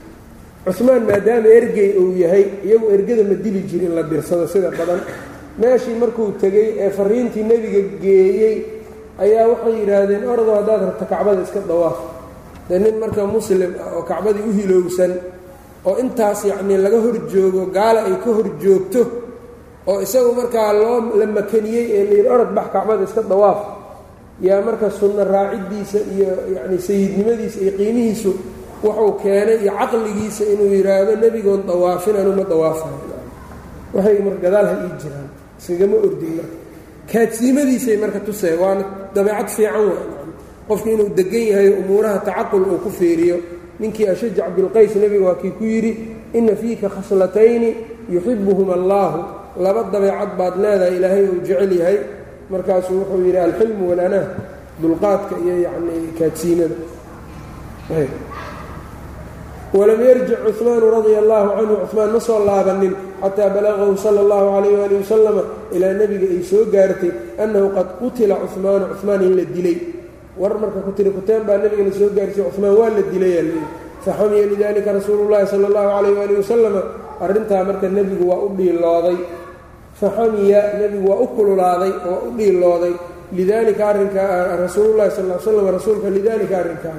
cumaan 0.78 1.04
maadaama 1.10 1.48
ergey 1.60 1.90
uu 2.02 2.12
yahay 2.24 2.46
iyagu 2.66 2.86
ergada 2.96 3.24
ma 3.30 3.36
dili 3.44 3.62
jirin 3.70 3.94
la 3.98 4.04
dirsado 4.04 4.46
sida 4.54 4.70
badan. 4.80 5.02
Meeshii 5.60 5.96
markuu 6.02 6.28
tegey 6.42 6.68
ee 6.84 6.90
fariintii 6.98 7.44
nebiga 7.50 7.82
geeyey 8.04 8.56
ayaa 9.24 9.46
waxay 9.52 9.74
yidhaahdeen 9.82 10.24
ordo 10.34 10.52
haddaad 10.58 10.82
rabto 10.90 11.06
kacbada 11.12 11.42
iska 11.48 11.60
dawaaf. 11.70 11.98
Dee 12.70 12.80
nin 12.84 12.96
marka 13.02 13.22
muslim 13.36 13.72
ah 13.84 13.96
oo 13.98 14.04
kacbadii 14.10 14.44
u 14.50 14.52
hilowsan 14.58 15.12
oo 15.88 15.96
intaas 16.04 16.40
yacnii 16.50 16.78
laga 16.86 17.00
hor 17.06 17.16
joogo 17.32 17.62
gaala 17.78 18.00
ay 18.10 18.16
ka 18.24 18.30
hor 18.38 18.48
joogto 18.62 19.02
oo 19.90 20.00
isagu 20.06 20.32
markaa 20.40 20.74
loo 20.82 20.98
la 21.20 21.26
makaniyey 21.38 21.86
ee 21.98 22.04
layidhi 22.10 22.30
orod 22.36 22.52
bax 22.58 22.68
kacbada 22.76 23.04
iska 23.08 23.22
dawaaf. 23.32 23.60
Yaa 24.48 24.62
marka 24.68 24.88
sunno 25.00 25.24
raaciddiisa 25.34 26.00
iyo 26.14 26.30
yacni 26.56 26.78
sayidnimadiisa 26.88 27.58
iyo 27.64 27.72
qiimihiisu 27.80 28.32
wuxuu 28.84 29.12
keenay 29.24 29.58
iyo 29.64 29.72
caqligiisa 29.80 30.44
inuu 30.54 30.70
yidhaahdo 30.78 31.14
nebigoon 31.24 31.62
dawaafin 31.70 32.16
anuma 32.22 32.44
dawaafayo 32.52 32.98
waxay 33.96 34.18
marka 34.26 34.40
gadaal 34.46 34.66
ha 34.72 34.76
ii 34.86 34.94
jiraan 35.02 35.28
iskagama 35.60 35.96
ordin 36.06 36.34
marka. 36.40 36.56
Kaadsiimadiisay 37.12 37.98
marka 38.04 38.20
tusee 38.28 38.56
waana 38.62 38.84
dabeecad 39.16 39.50
fiican 39.56 39.86
wa 39.90 39.96
qofki 40.70 40.90
inuu 40.96 41.10
degan 41.18 41.46
yahay 41.52 41.70
umuuraha 41.82 42.20
tacaqul 42.28 42.64
uu 42.72 42.80
ku 42.84 42.90
fiiriyo. 43.00 43.38
Ninkii 43.80 44.08
ashajac 44.14 44.50
bilqays 44.56 44.94
nebiga 45.02 45.26
waa 45.30 45.38
kii 45.42 45.54
ku 45.58 45.64
yidhi 45.64 45.92
inna 46.38 46.54
fiika 46.62 46.88
khaslatayni 46.96 47.70
yuxibuhum 48.14 48.70
allaahu 48.78 49.20
laba 49.64 49.82
dabeecad 49.94 50.32
baad 50.40 50.54
leedahay 50.64 50.94
ilaahay 50.98 51.24
uu 51.32 51.40
jecel 51.48 51.72
yahay. 51.80 51.98
Markaasuu 52.52 52.96
wuxuu 53.00 53.22
yidhi 53.26 53.38
alxilmu 53.46 53.84
walanah 53.90 54.26
dulqaadka 54.82 55.36
iyo 55.44 55.56
yacni 55.66 55.96
kaadsiimada 56.20 56.76
walam 59.74 60.00
yarjic 60.02 60.40
cumaanu 60.58 60.88
radia 60.96 61.20
allaahu 61.24 61.50
canhu 61.58 61.76
cumaan 61.92 62.10
ma 62.16 62.20
soo 62.28 62.40
laabanin 62.48 62.94
xataa 63.22 63.50
balaqahu 63.56 63.98
sala 64.06 64.20
allahu 64.24 64.46
calayh 64.56 64.86
ali 64.86 64.96
wasalama 65.02 65.44
ilaa 65.76 65.94
nebiga 66.00 66.28
ay 66.36 66.42
soo 66.52 66.64
gaartay 66.74 67.12
annahu 67.44 67.68
qad 67.78 67.88
qutila 68.00 68.36
cumaanu 68.54 68.86
cumaan 69.00 69.22
in 69.28 69.34
la 69.40 69.46
dilay. 69.56 69.78
War 70.38 70.54
marka 70.62 70.80
kutiri 70.88 71.12
kuteen 71.18 71.42
baa 71.48 71.58
nebiga 71.64 71.84
la 71.90 71.94
soo 72.00 72.10
gaarsiye 72.18 72.46
cumaan 72.56 72.74
waa 72.80 72.90
la 72.96 73.02
dilayal 73.12 73.50
faxamiya 74.06 74.46
lidalika 74.52 74.90
rasuulu 74.98 75.24
llaahi 75.32 75.48
sala 75.52 75.66
allahu 75.70 75.90
calayh 75.96 76.18
ali 76.24 76.34
wasalama 76.42 76.82
arrintaa 77.26 77.64
marka 77.70 77.88
nebigu 77.98 78.24
waa 78.32 78.40
u 78.46 78.50
dhiilooday 78.58 79.18
faxamiya 80.00 80.62
nebigu 80.80 81.06
waa 81.12 81.20
u 81.26 81.28
kululaaday 81.36 81.94
waa 82.08 82.20
u 82.28 82.30
dhiilooday 82.38 82.94
lidalika 83.38 83.84
arrinkaa 83.92 84.32
rasuululahi 84.64 85.12
sal 85.18 85.26
l 85.28 85.42
slam 85.44 85.68
rasuulka 85.78 86.08
lidalika 86.18 86.56
arrinkaa 86.62 86.96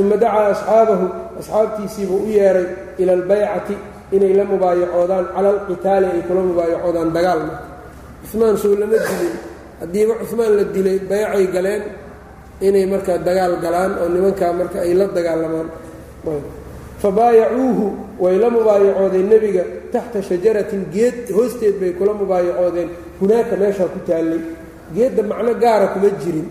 uma 0.00 0.16
dacaa 0.22 0.46
asxaabahu 0.54 1.06
asxaabtiisiibuu 1.40 2.20
u 2.26 2.28
yeedhay 2.36 2.66
ila 3.00 3.12
albaycati 3.18 3.74
inay 4.14 4.32
la 4.38 4.44
mubaayacoodaan 4.52 5.24
cala 5.34 5.48
alqitaali 5.54 6.06
ay 6.14 6.22
kula 6.28 6.40
mubaayacoodaan 6.50 7.08
dagaalma 7.16 7.54
cumaan 8.30 8.56
soo 8.62 8.74
lama 8.80 8.98
dilin. 9.08 9.34
Haddiiba 9.80 10.14
cumaan 10.30 10.52
la 10.58 10.64
dilay 10.74 10.98
baycay 11.10 11.46
galeen 11.54 11.82
inay 12.66 12.84
markaa 12.92 13.18
dagaal 13.26 13.54
galaan 13.64 13.92
oo 14.02 14.08
nimankaa 14.14 14.52
marka 14.58 14.78
ay 14.86 14.92
la 14.98 15.06
dagaalamaan. 15.16 15.68
Fabaayacuuhu 17.02 17.86
way 18.22 18.36
la 18.42 18.48
mubaayacoodeen 18.56 19.26
nebiga 19.32 19.62
taxta 19.92 20.18
shajaratin 20.28 20.82
geed 20.94 21.16
hoosteed 21.36 21.74
bay 21.80 21.92
kula 21.98 22.12
mubaayacoodeen 22.20 22.88
hunaaka 23.20 23.54
meeshaa 23.62 23.88
ku 23.94 23.98
taallay 24.08 24.40
geedda 24.94 25.22
macno 25.30 25.52
gaara 25.62 25.86
kuma 25.94 26.08
jirin 26.22 26.46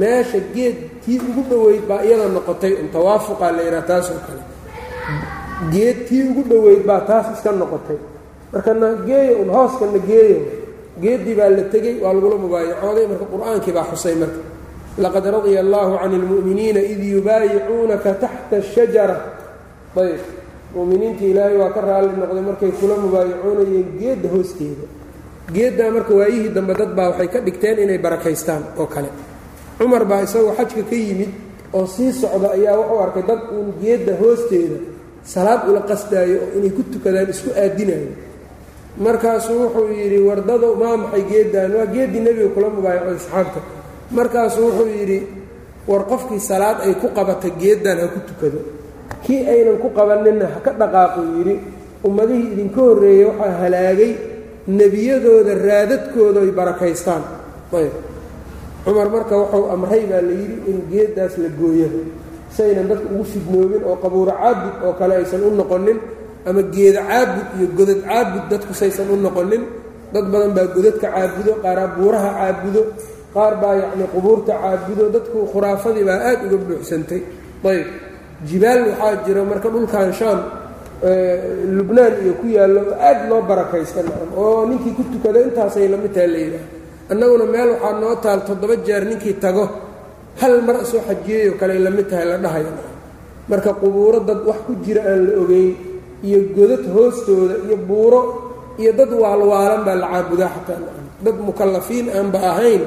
meesha 0.00 0.38
geed 0.54 0.76
tii 1.04 1.18
ugu 1.28 1.42
dhoweyd 1.50 1.84
baa 1.90 2.02
iyada 2.06 2.28
noqotay 2.36 2.72
un 2.80 2.88
tawaafuqaa 2.94 3.52
la 3.56 3.62
yidhaha 3.66 3.86
taasoo 3.90 4.20
kale. 4.26 4.42
Geed 5.72 5.98
tii 6.08 6.22
ugu 6.30 6.42
dhoweyd 6.50 6.82
baa 6.86 7.00
taas 7.00 7.26
iska 7.36 7.52
noqotay. 7.52 7.98
Marka 8.52 8.74
na 8.74 8.86
un 9.42 9.48
hooskana 9.56 9.98
geeyo 10.08 10.38
geeddii 11.02 11.34
baa 11.34 11.48
la 11.56 11.62
tegey 11.72 11.94
waa 12.02 12.12
lagula 12.12 12.36
mubaayacooday. 12.44 13.06
Marka 13.10 13.24
qur'aankii 13.32 13.72
baa 13.76 13.86
xusay 13.90 14.14
marka. 14.22 14.40
Laqad 14.98 15.24
radya 15.34 15.60
allaahu 15.64 15.94
can 16.00 16.12
اlmu'miniina 16.20 16.80
id 16.92 17.00
yubaayicuunaka 17.14 18.10
taxta 18.22 18.56
shajara. 18.74 19.16
Ayb 19.96 20.20
muminiinta 20.74 21.24
ilaahay 21.24 21.56
waa 21.60 21.70
ka 21.76 21.80
raalli 21.80 22.14
noqday 22.20 22.42
markay 22.48 22.72
kula 22.80 22.94
mubaayacoonayeen 23.04 23.88
geedda 24.00 24.28
hoosteeda. 24.34 24.86
Geeddaa 25.54 25.90
marka 25.96 26.12
waayihii 26.14 26.52
dambe 26.56 26.74
dad 26.80 26.90
baa 26.96 27.08
waxay 27.10 27.28
ka 27.28 27.38
dhigteen 27.40 27.78
inay 27.84 27.98
barakaystaan 27.98 28.62
oo 28.80 28.86
kale 28.86 29.08
cumar 29.78 30.04
baa 30.10 30.22
isagoo 30.26 30.54
xajka 30.58 30.82
ka 30.90 30.96
yimid 31.06 31.30
oo 31.76 31.86
sii 31.94 32.12
socda 32.20 32.48
ayaa 32.56 32.76
wuxuu 32.80 33.00
arkay 33.04 33.24
dad 33.28 33.40
uun 33.54 33.68
geedda 33.82 34.12
hoosteeda 34.20 34.76
salaad 35.32 35.60
ula 35.70 35.80
qasdaayo 35.90 36.36
oo 36.44 36.50
inay 36.58 36.70
ku 36.76 36.82
tukadaan 36.92 37.28
isku 37.34 37.50
aadinayo 37.62 38.10
markaasuu 39.04 39.58
wuxuu 39.64 39.88
yidhi 40.00 40.18
wardada 40.28 40.68
maa 40.80 40.96
maxay 41.02 41.22
geeddaan? 41.30 41.70
Waa 41.76 41.86
geeddii 41.94 42.20
nebiga 42.26 42.48
kula 42.54 42.68
mubaayacoy 42.76 43.16
asxaabta. 43.20 43.60
Markaasuu 44.16 44.64
wuxuu 44.68 44.88
yidhi 44.98 45.18
war 45.90 46.02
qofkii 46.10 46.40
salaad 46.50 46.78
ay 46.86 46.94
ku 47.00 47.08
qabata 47.16 47.48
geeddan 47.60 47.98
ha 48.02 48.06
ku 48.14 48.20
tukado. 48.28 48.60
Kii 49.24 49.40
aynan 49.52 49.78
ku 49.82 49.88
qabaninna 49.96 50.46
ha 50.54 50.58
ka 50.64 50.70
dhaqaaquu 50.80 51.20
yidhi. 51.38 51.54
Ummadihii 52.06 52.52
idinka 52.52 52.80
horreeyey 52.86 53.24
waxaa 53.30 53.54
halaagay 53.62 54.12
nebiyadooda 54.78 55.52
raadadkooda 55.66 56.40
ay 56.44 56.50
barakaystaan. 56.60 57.22
Ayb 57.78 57.94
cumar 58.84 59.08
marka 59.14 59.34
wuxuu 59.40 59.64
amray 59.74 60.02
baa 60.10 60.22
la 60.28 60.32
yidhi 60.40 60.56
in 60.70 60.78
geeddaas 60.90 61.34
la 61.42 61.48
gooyo. 61.60 61.88
Saynan 62.56 62.86
dadka 62.90 63.06
ugu 63.14 63.24
fidnoobin 63.32 63.82
oo 63.88 63.96
qabuuro 64.02 64.32
caabud 64.40 64.74
oo 64.86 64.92
kale 65.00 65.12
aysan 65.20 65.40
u 65.46 65.50
noqonin 65.60 65.98
ama 66.48 66.62
geeda 66.74 67.00
caabud 67.10 67.46
iyo 67.58 67.66
godad 67.78 68.00
caabud 68.08 68.44
dadku 68.50 68.72
saysan 68.80 69.08
u 69.14 69.16
noqonin 69.26 69.62
dad 70.14 70.24
badan 70.32 70.52
baa 70.56 70.66
godadka 70.76 71.06
caabudo 71.14 71.52
qaaraa 71.64 71.88
buuraha 71.96 72.30
caabudo 72.40 72.82
qaar 73.34 73.54
baa 73.62 73.74
yacnii 73.82 74.08
qubuurta 74.14 74.52
caabudo 74.62 75.04
dadku 75.14 75.38
khuraafadii 75.52 76.04
baa 76.08 76.20
aad 76.28 76.40
uga 76.46 76.56
buuxsantay. 76.68 77.20
Ayb 77.70 77.86
jibaal 78.48 78.80
waxaa 78.90 79.14
jira 79.24 79.42
marka 79.50 79.68
dhulkan 79.74 80.08
shaam 80.18 80.40
lubnaan 81.76 82.14
iyo 82.22 82.32
ku 82.40 82.46
yaallo 82.56 82.80
aad 83.08 83.20
loo 83.30 83.40
barakaysta 83.50 84.00
oo 84.36 84.66
ninkii 84.68 84.92
ku 84.98 85.02
tukada 85.12 85.38
intaasay 85.46 85.86
la 85.92 85.96
mid 86.02 86.12
taha 86.14 86.26
la 86.34 86.38
yidhaah 86.44 86.66
annaguna 87.12 87.44
meel 87.54 87.70
waxaa 87.76 88.00
noo 88.00 88.14
taal 88.24 88.40
toddoba 88.48 88.74
jeer 88.86 89.02
ninkii 89.10 89.36
tago. 89.44 89.64
Hal 90.40 90.54
mar 90.66 90.76
soo 90.90 91.00
xajiyeyo 91.08 91.52
kale 91.60 91.74
la 91.84 91.90
mid 91.96 92.06
tahay 92.10 92.26
la 92.30 92.36
dhahayo. 92.44 92.72
Marka 93.50 93.70
qubuuro 93.80 94.18
dad 94.28 94.40
wax 94.48 94.58
ku 94.66 94.72
jira 94.84 95.02
aan 95.10 95.20
la 95.28 95.32
ogeyn 95.42 95.70
iyo 96.26 96.38
godad 96.56 96.84
hoostooda 96.94 97.54
iyo 97.66 97.76
buuro 97.88 98.20
iyo 98.80 98.92
dad 98.98 99.10
waalwaalan 99.22 99.82
baa 99.86 99.96
la 100.02 100.06
caabudaa 100.12 100.50
xataa 100.54 100.80
dad 101.24 101.36
mukallafiin 101.46 102.06
aanba 102.16 102.38
ahayn 102.50 102.82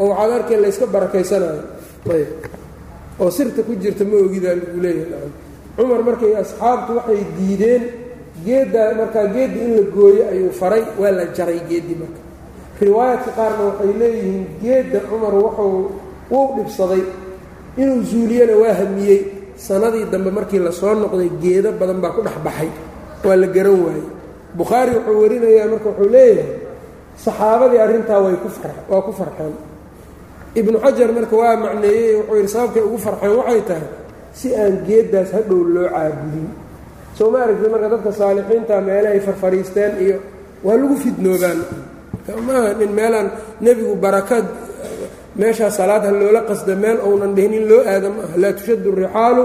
oo 0.00 0.08
waxaad 0.14 0.60
layska 0.64 0.86
barakaysanayo. 0.94 1.62
Ayb. 2.14 2.30
Oo 3.20 3.30
sirta 3.36 3.60
ku 3.66 3.72
jirta 3.82 4.04
ma 4.10 4.16
ogidaa 4.26 4.54
lagu 4.60 4.78
leeyahay. 4.84 5.30
Cumar 5.76 6.00
markay 6.08 6.32
asxaabtu 6.42 6.90
waxay 6.98 7.20
diideen 7.36 7.82
geeddaa 8.46 8.94
markaa 9.00 9.26
geeddii 9.34 9.62
in 9.66 9.72
la 9.76 9.82
gooyo 9.96 10.22
ayuu 10.32 10.50
faray 10.60 10.82
waa 11.00 11.10
la 11.18 11.24
jaray 11.36 11.60
geeddii 11.68 11.98
marka 12.02 12.20
riwaayadka 12.80 13.30
qaarna 13.38 13.62
waxay 13.68 13.92
leeyihiin 14.00 14.44
geedda 14.62 14.98
cumar 15.10 15.34
wuxuu 15.34 15.90
wuu 16.30 16.46
dhibsaday 16.56 17.02
inuu 17.80 18.02
zuuliyana 18.10 18.54
waa 18.62 18.74
hamiyey. 18.80 19.20
Sanadii 19.66 20.04
dambe 20.12 20.30
markii 20.30 20.58
la 20.66 20.70
soo 20.72 20.94
noqday 20.94 21.30
geedo 21.42 21.70
badan 21.80 21.98
baa 22.02 22.14
ku 22.16 22.20
dhex 22.26 22.36
baxay. 22.46 22.70
Waa 23.24 23.36
la 23.42 23.46
garan 23.54 23.78
waayey. 23.84 24.06
Bukhaari 24.58 24.90
wuxuu 24.96 25.18
warinayaa 25.22 25.66
marka 25.72 25.88
wuxuu 25.90 26.10
leeyahay 26.14 26.46
saxaabadii 27.24 27.80
arrintaa 27.84 28.20
way 28.24 28.36
ku 28.42 28.48
waa 28.90 29.02
ku 29.06 29.12
farxeen. 29.18 29.54
Ibnu 30.54 30.76
xajar 30.84 31.10
marka 31.16 31.34
waa 31.40 31.56
macneeyey 31.64 32.14
wuxuu 32.22 32.36
yidhi 32.38 32.48
sababkay 32.54 32.82
ugu 32.86 32.98
farxeen 33.06 33.34
waxay 33.40 33.60
tahay 33.68 33.86
si 34.38 34.48
aan 34.60 34.74
geeddaas 34.86 35.30
hadhow 35.36 35.60
loo 35.74 35.88
caabudin. 35.94 36.48
Soo 37.18 37.28
ma 37.32 37.38
aragtid 37.44 37.70
marka 37.74 37.88
dadka 37.92 38.10
saalixiinta 38.20 38.74
meelahay 38.86 39.20
farfariisteen 39.26 39.92
iyo 40.04 40.16
waa 40.64 40.76
lagu 40.80 40.94
fidnoobaan 41.02 41.58
maaha 42.48 42.70
nin 42.80 42.90
meelaan 42.98 43.28
nebigu 43.64 43.94
barakaad 44.04 44.46
meeshaa 45.40 45.70
salaad 45.70 46.02
ha 46.08 46.12
loola 46.20 46.40
qasda 46.48 46.74
meel 46.84 46.98
ounan 47.08 47.32
dhihin 47.36 47.52
in 47.58 47.64
loo 47.70 47.82
aada 47.92 48.08
ma 48.14 48.20
aha 48.26 48.36
laa 48.42 48.52
tushaddu 48.58 48.88
rixaalu 49.02 49.44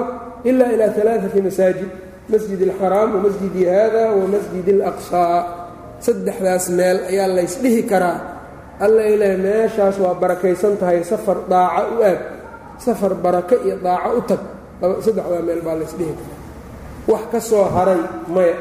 ila 0.50 0.65
ilaa 0.76 0.91
alaaati 1.02 1.39
masaajid. 1.48 1.91
Masjid 2.32 2.60
alxaraam 2.67 3.10
wamasjidi 3.15 3.62
haada 3.72 4.04
wa 4.19 4.26
masjid 4.36 4.65
alaqsaa 4.76 5.38
saddexdaas 6.06 6.65
meel 6.78 6.98
ayaa 7.12 7.28
laysdhihi 7.38 7.82
karaa. 7.91 8.17
Alla 8.86 9.04
ilaah 9.13 9.38
meeshaas 9.46 9.96
waa 10.04 10.15
barakaysan 10.22 10.74
tahay 10.82 11.04
safar 11.12 11.38
daaca 11.52 11.82
u 11.93 11.96
aad. 12.10 12.19
Safar 12.86 13.13
barako 13.24 13.56
iyo 13.65 13.76
daaco 13.86 14.10
u 14.17 14.22
tag. 14.30 14.41
Saddexdaa 15.06 15.41
meel 15.48 15.62
baa 15.67 15.76
laysdhihi 15.82 16.13
karaa. 16.19 16.39
Wax 17.12 17.24
ka 17.32 17.39
soo 17.50 17.65
haray 17.76 18.02
maya. 18.36 18.56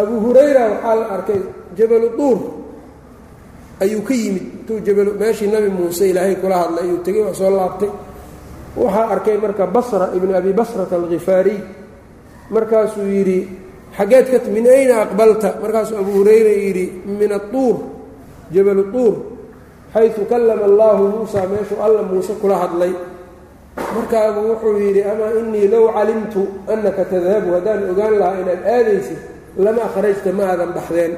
Abu 0.00 0.14
hurayra 0.24 0.62
waxaa 0.72 0.94
la 1.00 1.06
arkay 1.16 1.40
jabalu 1.76 2.08
duur 2.18 2.38
ayuu 3.80 4.02
ka 4.02 4.14
yimid. 4.14 4.44
Intuu 4.68 5.14
meeshii 5.20 5.46
nabi 5.48 5.68
muuse 5.68 6.10
ilaahay 6.10 6.36
kula 6.36 6.56
hadlay 6.62 6.84
ayuu 6.84 6.98
tegey 7.04 7.22
waa 7.22 7.34
soo 7.34 7.50
laabtay. 7.50 7.90
Waxaa 8.76 9.08
arkay 9.08 9.36
marka 9.36 9.66
basra 9.66 10.10
ibnu 10.16 10.34
abi 10.36 10.52
basrata 10.52 10.96
alkhifaariy 10.96 11.60
markaasuu 12.50 13.04
yidhi 13.04 13.48
xaggeed 13.96 14.26
ka 14.32 14.38
min 14.50 14.66
ayna 14.66 15.02
aqbalta? 15.04 15.60
Markaasuu 15.62 15.96
abu 16.00 16.10
hurayra 16.12 16.52
yidhi 16.64 16.86
min 17.04 17.32
atuur 17.32 17.76
jabalu 18.52 18.84
tuur 18.92 19.14
xaysu 19.92 20.24
kallama 20.24 20.64
allaahu 20.64 21.02
muusa 21.08 21.44
meeshuu 21.52 21.80
alla 21.84 22.02
muuse 22.02 22.32
kula 22.40 22.56
hadlay. 22.64 22.92
Markaabuu 23.76 24.48
wuxuu 24.56 24.78
yidhi 24.80 25.02
amaa 25.04 25.32
innii 25.40 25.68
low 25.68 25.92
calimtu 25.92 26.48
annaka 26.72 27.04
tadhabu 27.04 27.52
haddaan 27.56 27.90
ogaan 27.92 28.14
lahaa 28.20 28.40
inaad 28.40 28.62
aadaysid 28.64 29.20
lama 29.64 29.82
akhrajta 29.84 30.32
ma 30.32 30.44
aadan 30.52 30.72
baxdeen. 30.76 31.12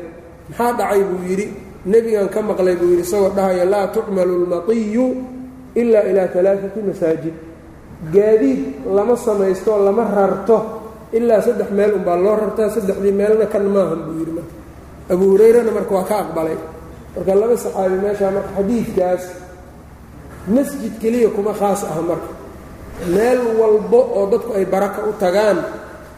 Maxaa 0.51 0.73
dhacay 0.79 1.03
buu 1.09 1.23
yidhi 1.31 1.47
nebigan 1.91 2.29
ka 2.35 2.41
maqlay 2.49 2.77
buu 2.81 2.91
yidhi 2.93 3.05
isagoo 3.07 3.31
dhahaya 3.37 3.65
laa 3.73 3.87
tucmalu 3.95 4.35
lmatiyu 4.45 5.07
ilaa 5.81 6.05
ilaa 6.11 6.29
alaaati 6.41 6.81
masaajid. 6.89 7.35
Gaadiid 8.15 8.61
lama 8.97 9.15
samaysto 9.17 9.73
lama 9.87 10.05
rarto 10.17 10.57
ilaa 11.19 11.41
saddex 11.47 11.71
meel 11.77 11.93
unbaa 11.99 12.17
loo 12.25 12.37
rartaa 12.43 12.69
saddexdii 12.75 13.13
meelna 13.21 13.47
kan 13.53 13.65
maahan 13.75 14.01
buu 14.07 14.15
yidhi 14.21 14.33
marka. 14.39 14.55
Abu 15.13 15.25
hurayrana 15.33 15.71
marka 15.77 15.93
waa 15.97 16.05
ka 16.11 16.15
aqbalay. 16.25 16.59
Marka 17.17 17.33
laba 17.41 17.57
saxaabi 17.65 17.97
meeshaa 18.05 18.31
marka 18.37 18.51
xadiidkaas 18.59 19.23
masjid 20.57 20.93
keliya 21.01 21.29
kuma 21.37 21.53
khaas 21.61 21.81
ah 21.85 21.97
marka. 22.11 22.31
Meel 23.15 23.41
walbo 23.61 24.01
oo 24.17 24.25
dadku 24.33 24.51
ay 24.59 24.65
baraka 24.75 25.01
u 25.09 25.13
tagaan 25.23 25.59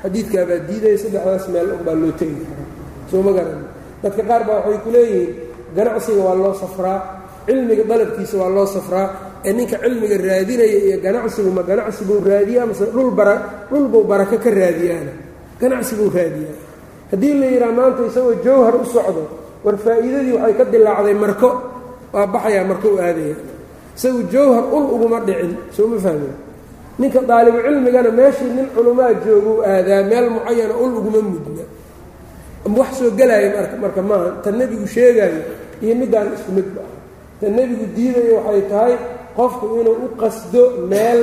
xadiidkaabaa 0.03 0.61
diidaya 0.69 0.99
saddexdaas 1.03 1.45
meel 1.53 1.69
unbaa 1.79 1.95
loo 2.03 2.13
tegi 2.21 2.39
karaa. 2.49 2.69
Soo 3.11 3.23
ma 3.27 3.31
garan. 3.37 3.61
Dadka 4.03 4.23
qaar 4.29 4.43
baa 4.49 4.59
waxay 4.67 4.79
ku 4.85 4.89
leeyihiin 4.95 5.31
ganacsiga 5.77 6.21
waa 6.27 6.35
loo 6.41 6.55
safraa 6.63 6.99
cilmiga 7.47 7.85
dalabkiisa 7.91 8.37
waa 8.43 8.51
loo 8.57 8.67
safraa 8.67 9.07
ee 9.47 9.53
ninka 9.53 9.77
cilmiga 9.83 10.17
raadinaya 10.27 10.79
iyo 10.87 10.97
ganacsigu 11.05 11.51
ma 11.57 11.63
ganacsiguu 11.63 12.19
raadiyaa 12.31 12.67
mase 12.71 12.85
dhul 12.95 13.11
bara 13.19 13.35
dhulbuu 13.71 14.05
barako 14.11 14.37
ka 14.45 14.51
raadiyaana 14.51 15.13
ganacsiguu 15.61 16.11
raadiyaa. 16.17 16.57
Haddii 17.11 17.35
la 17.41 17.47
yidhaha 17.47 17.73
maanta 17.79 18.03
isagoo 18.11 18.35
jawhar 18.45 18.75
u 18.77 18.85
socdo 18.95 19.23
war 19.65 19.77
faa'iidadii 19.85 20.35
waxay 20.37 20.55
ka 20.59 20.65
dilaacday 20.73 21.15
marko 21.15 21.49
waa 22.15 22.27
baxayaa 22.35 22.65
marko 22.71 22.89
u 22.95 22.99
aadaya. 22.99 23.37
Isagu 23.97 24.21
jawhar 24.33 24.65
ul 24.77 24.85
uguma 24.95 25.19
dhicin 25.27 25.53
soo 25.77 25.87
ma 25.93 25.99
fahmeen 26.05 26.35
ninka 27.01 27.21
daalibu 27.31 27.59
cilmigana 27.67 28.11
meeshii 28.19 28.51
nin 28.57 28.67
culumaa 28.75 29.13
jooguu 29.25 29.57
aadaa 29.71 30.03
meel 30.11 30.27
mucayana 30.35 30.75
ul 30.83 30.93
uguma 30.99 31.21
mudna 31.31 31.65
wax 32.79 32.91
soo 32.99 33.11
gelaayo 33.19 33.49
marka 33.57 33.77
marka 33.83 34.01
maaha 34.11 34.29
ta 34.43 34.49
nebigu 34.59 34.87
sheegaayo 34.95 35.41
iyo 35.85 35.95
middaan 36.01 36.29
isku 36.37 36.51
midba 36.59 36.81
ah 36.89 36.93
ta 37.41 37.47
nebigu 37.57 37.85
diidayo 37.97 38.35
waxay 38.43 38.63
tahay 38.71 38.95
qofku 39.37 39.65
inuu 39.81 39.97
u 40.05 40.09
qasdo 40.21 40.63
meel 40.91 41.21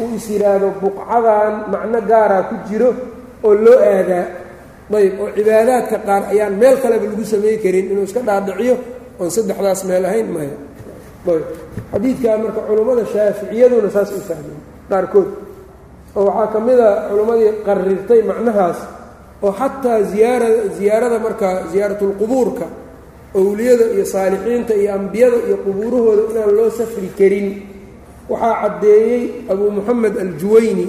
uu 0.00 0.08
is 0.16 0.26
yidhaahdo 0.32 0.68
buqcadan 0.82 1.52
macno 1.72 1.98
gaaraa 2.10 2.42
ku 2.48 2.54
jiro 2.68 2.90
oo 3.46 3.54
loo 3.64 3.78
aadaa. 3.92 4.26
Ayb 4.96 5.14
oo 5.22 5.28
cibaadaadka 5.36 5.96
qaar 6.06 6.22
ayaan 6.32 6.54
meel 6.60 6.76
kaleba 6.82 7.04
lagu 7.10 7.24
samey 7.32 7.56
karin 7.62 7.86
inuu 7.92 8.04
iska 8.08 8.20
dhaadhiciyo 8.28 8.74
oon 9.20 9.30
saddexdaas 9.36 9.80
meel 9.88 10.04
ahayn 10.08 10.28
maya 10.34 10.54
ayb 11.32 11.44
xadiidkaa 11.92 12.36
marka 12.44 12.60
culummada 12.68 13.02
shaaficiyaduna 13.12 13.88
saas 13.96 14.10
u 14.14 14.20
fahmeen 14.28 14.60
qaarkood. 14.90 15.28
Oo 16.16 16.22
waxaa 16.28 16.46
ka 16.52 16.58
mid 16.66 16.78
a 16.80 16.88
culummadii 17.08 17.50
qarirtay 17.66 18.20
macnahaas 18.30 18.78
oo 19.44 19.52
xataa 19.60 20.02
ziyaara 20.10 20.48
ziyaarada 20.78 21.18
marka 21.26 21.48
ziyaaratulqubuurka 21.72 22.66
owliyada 23.40 23.84
iyo 23.94 24.04
saalixiinta 24.14 24.74
iyo 24.80 24.90
ambiyada 24.98 25.36
iyo 25.46 25.56
qubuurahooda 25.64 26.22
inaan 26.32 26.52
loo 26.58 26.70
safri 26.78 27.08
karin. 27.18 27.48
Waxaa 28.30 28.54
caddeeyey 28.62 29.22
abuu 29.52 29.70
moxamed 29.76 30.14
aljuwayni 30.24 30.86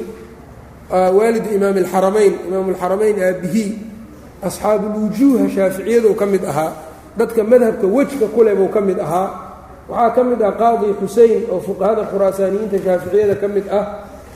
waalidu 1.18 1.50
imaami 1.58 1.80
alxaramayn 1.84 2.34
imaamu 2.48 2.70
alxaramayn 2.74 3.16
aabihii 3.28 3.72
asxaabulwujuuha 4.48 5.46
shaaficiyadu 5.56 6.10
ka 6.20 6.26
mid 6.26 6.44
ahaa 6.52 6.72
dadka 7.18 7.44
madhabka 7.52 7.88
wejka 7.96 8.26
kule 8.36 8.52
buu 8.56 8.70
ka 8.76 8.82
mid 8.82 9.00
ahaa. 9.00 9.30
Waxaa 9.90 10.10
ka 10.16 10.22
mid 10.30 10.42
ah 10.42 10.52
qaadi 10.62 10.88
xusein 11.02 11.42
oo 11.54 11.60
fuqahada 11.68 12.04
khuraasaaniyiinta 12.12 12.78
shaaficiyada 12.86 13.36
ka 13.42 13.48
mid 13.56 13.66
ah 13.78 13.84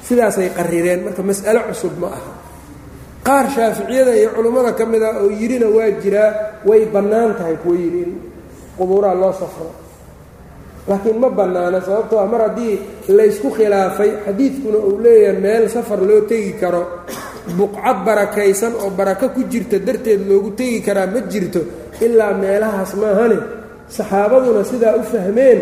sidaasay 0.07 0.49
qarireen 0.57 0.99
marka 1.05 1.21
mas'alo 1.29 1.59
cusub 1.69 1.93
ma 2.01 2.07
aha 2.17 2.31
qaar 3.27 3.45
shaaficiyada 3.55 4.13
iyo 4.19 4.29
culummada 4.35 4.71
ka 4.79 4.85
mid 4.91 5.03
ah 5.09 5.13
oo 5.21 5.29
yidhina 5.39 5.67
waa 5.77 5.89
jiraa 6.03 6.29
way 6.69 6.81
bannaan 6.93 7.31
tahay 7.37 7.55
kuwa 7.63 7.75
yidhi 7.83 8.01
in 8.05 8.11
qubuuraha 8.77 9.15
loo 9.21 9.33
safro. 9.41 9.69
Laakiin 10.89 11.17
ma 11.21 11.29
bannaana 11.29 11.77
sababtoo 11.85 12.17
ah 12.23 12.25
mar 12.31 12.41
haddii 12.49 12.73
laysku 13.17 13.47
khilaafay 13.57 14.11
xadiidkuna 14.25 14.77
uu 14.89 14.97
leeyahay 15.05 15.37
meel 15.43 15.63
safar 15.75 15.99
loo 16.09 16.21
tegi 16.29 16.53
karo 16.61 16.81
buqcad 17.57 17.97
barakaysan 18.05 18.73
oo 18.83 18.89
barako 18.99 19.29
ku 19.35 19.41
jirta 19.51 19.77
darteed 19.87 20.21
loogu 20.29 20.49
tegi 20.59 20.81
karaa 20.87 21.05
ma 21.13 21.19
jirto 21.31 21.61
ilaa 22.05 22.33
meelahaas 22.41 22.91
maahane 23.01 23.37
saxaabaduna 23.95 24.61
sidaa 24.71 24.95
u 24.97 25.03
fahmeen 25.13 25.59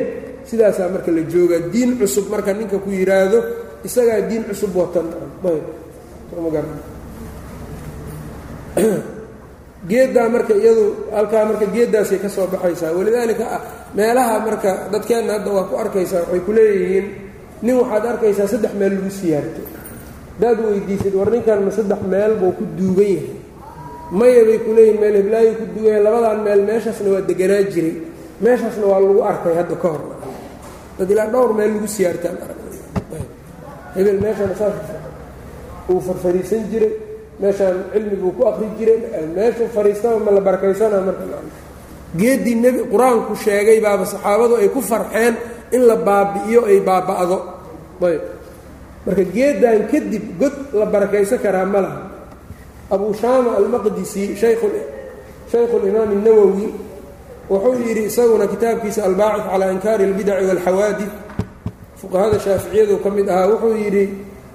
sidaasaa 0.50 0.88
marka 0.94 1.12
la 1.12 1.22
joogaa. 1.32 1.62
Diin 1.74 1.92
cusub 2.00 2.26
marka 2.32 2.52
ninka 2.56 2.78
ku 2.84 2.90
yidhaahdo 2.90 3.40
isagaa 3.88 4.22
diin 4.30 4.44
cusub 4.50 4.72
watan 4.80 5.08
geeddaa 9.90 10.30
marka 10.30 10.54
iyadu 10.54 10.86
halkaa 11.16 11.46
marka 11.46 11.66
geeddaasay 11.76 12.20
ka 12.20 12.30
soo 12.30 12.48
baxaysaa. 12.48 12.92
Walidaalika 12.98 13.46
meelaha 13.94 14.40
marka 14.40 14.72
dadkeenna 14.92 15.34
hadda 15.40 15.50
waa 15.52 15.64
ku 15.70 15.76
arkaysaa 15.84 16.22
waxay 16.24 16.40
ku 16.46 16.52
leeyihiin 16.58 17.06
nin 17.62 17.76
waxaad 17.82 18.06
arkaysaa 18.06 18.48
saddex 18.48 18.74
meel 18.80 18.94
lagu 18.96 19.12
siyaarto 19.20 19.62
hadaad 20.40 20.58
weydiisid 20.66 21.14
war 21.20 21.30
ninkan 21.32 21.60
ma 21.66 21.72
saddex 21.72 22.02
meel 22.12 22.34
buu 22.40 22.52
ku 22.58 22.64
duugan 22.78 23.10
yahay. 23.16 23.36
Maya 24.12 24.42
bay 24.48 24.60
ku 24.66 24.70
leeyihiin 24.78 25.00
meel 25.02 25.16
hiblaayu 25.22 25.52
ku 25.60 25.66
duugan 25.74 25.92
yahay. 25.92 26.04
Labadan 26.04 26.40
meel 26.48 26.62
meeshaasna 26.70 27.10
waa 27.14 27.24
deganaa 27.30 27.64
jiray. 27.74 27.96
Meeshaasna 28.44 28.86
waa 28.92 29.00
lagu 29.04 29.22
arkay 29.32 29.54
hadda 29.60 29.76
ka 29.76 29.88
hor. 29.94 30.04
Dad 30.98 31.10
ilaa 31.12 31.28
dhowr 31.34 31.52
meel 31.58 31.72
lagu 31.76 31.88
siyaartaan 31.88 32.38
hebel 33.96 34.20
meeshana 34.22 34.56
saas 34.56 34.76
uu 35.90 36.00
farfariisan 36.08 36.70
jiray 36.72 37.09
meeshaan 37.41 37.77
cilmi 37.93 38.17
buu 38.17 38.33
ku 38.33 38.43
akri 38.47 38.67
jiray 38.79 38.99
meeshuu 39.35 39.69
fariistaba 39.75 40.19
ma 40.19 40.31
la 40.31 40.41
barakaysana 40.41 41.01
marka 41.01 41.25
geeddii 42.17 42.55
nebi 42.55 42.81
qur-aanku 42.93 43.35
sheegay 43.45 43.81
baaba 43.81 44.07
saxaabadu 44.07 44.55
ay 44.63 44.69
ku 44.71 44.81
farxeen 44.81 45.35
in 45.73 45.83
la 45.87 45.97
baabi'iyo 45.97 46.61
ay 46.71 46.79
baaba'do 46.81 47.39
ayb 48.07 48.23
marka 49.07 49.25
geeddan 49.35 49.89
kadib 49.91 50.25
god 50.39 50.55
la 50.73 50.87
barakaysan 50.87 51.39
karaa 51.39 51.67
ma 51.67 51.81
laha 51.85 52.01
abu 52.91 53.15
shaama 53.15 53.57
almaqdisi 53.59 54.37
shaykhulimaam 55.51 56.11
الnawowi 56.17 56.69
wuxuu 57.51 57.75
yidhi 57.87 58.03
isaguna 58.09 58.47
kitaabkiisa 58.47 59.05
albaacid 59.05 59.45
calaa 59.51 59.73
inkaari 59.73 60.05
اlbidaci 60.05 60.45
wاlxawaadid 60.49 61.11
fuqahada 62.01 62.39
shaaficiyadu 62.41 62.97
ka 63.05 63.11
mid 63.11 63.29
ahaa 63.29 63.49
wuxuu 63.53 63.77
yidhi 63.77 64.05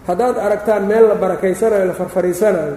haddaad 0.07 0.37
aragtaan 0.47 0.83
meel 0.87 1.05
la 1.09 1.15
barakaysanayo 1.15 1.85
la 1.91 1.95
farfariisanayo 2.01 2.77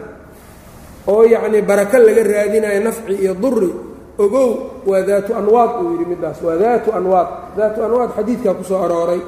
oo 1.07 1.23
yacnii 1.33 1.61
barako 1.61 1.97
laga 1.97 2.23
raadinayo 2.23 2.79
nafci 2.83 3.13
iyo 3.23 3.33
duri 3.43 3.71
ogow 4.17 4.49
waa 4.89 5.01
daatu 5.09 5.31
anwaad 5.35 5.71
uu 5.81 5.91
yidhi 5.93 6.05
middaas. 6.11 6.41
Waa 6.41 6.57
daatu 6.57 6.89
anwaad. 6.91 7.27
Daatu 7.57 7.83
anwaad 7.85 8.09
xadiidkaa 8.17 8.53
ku 8.57 8.63
soo 8.63 8.81
arooray. 8.85 9.21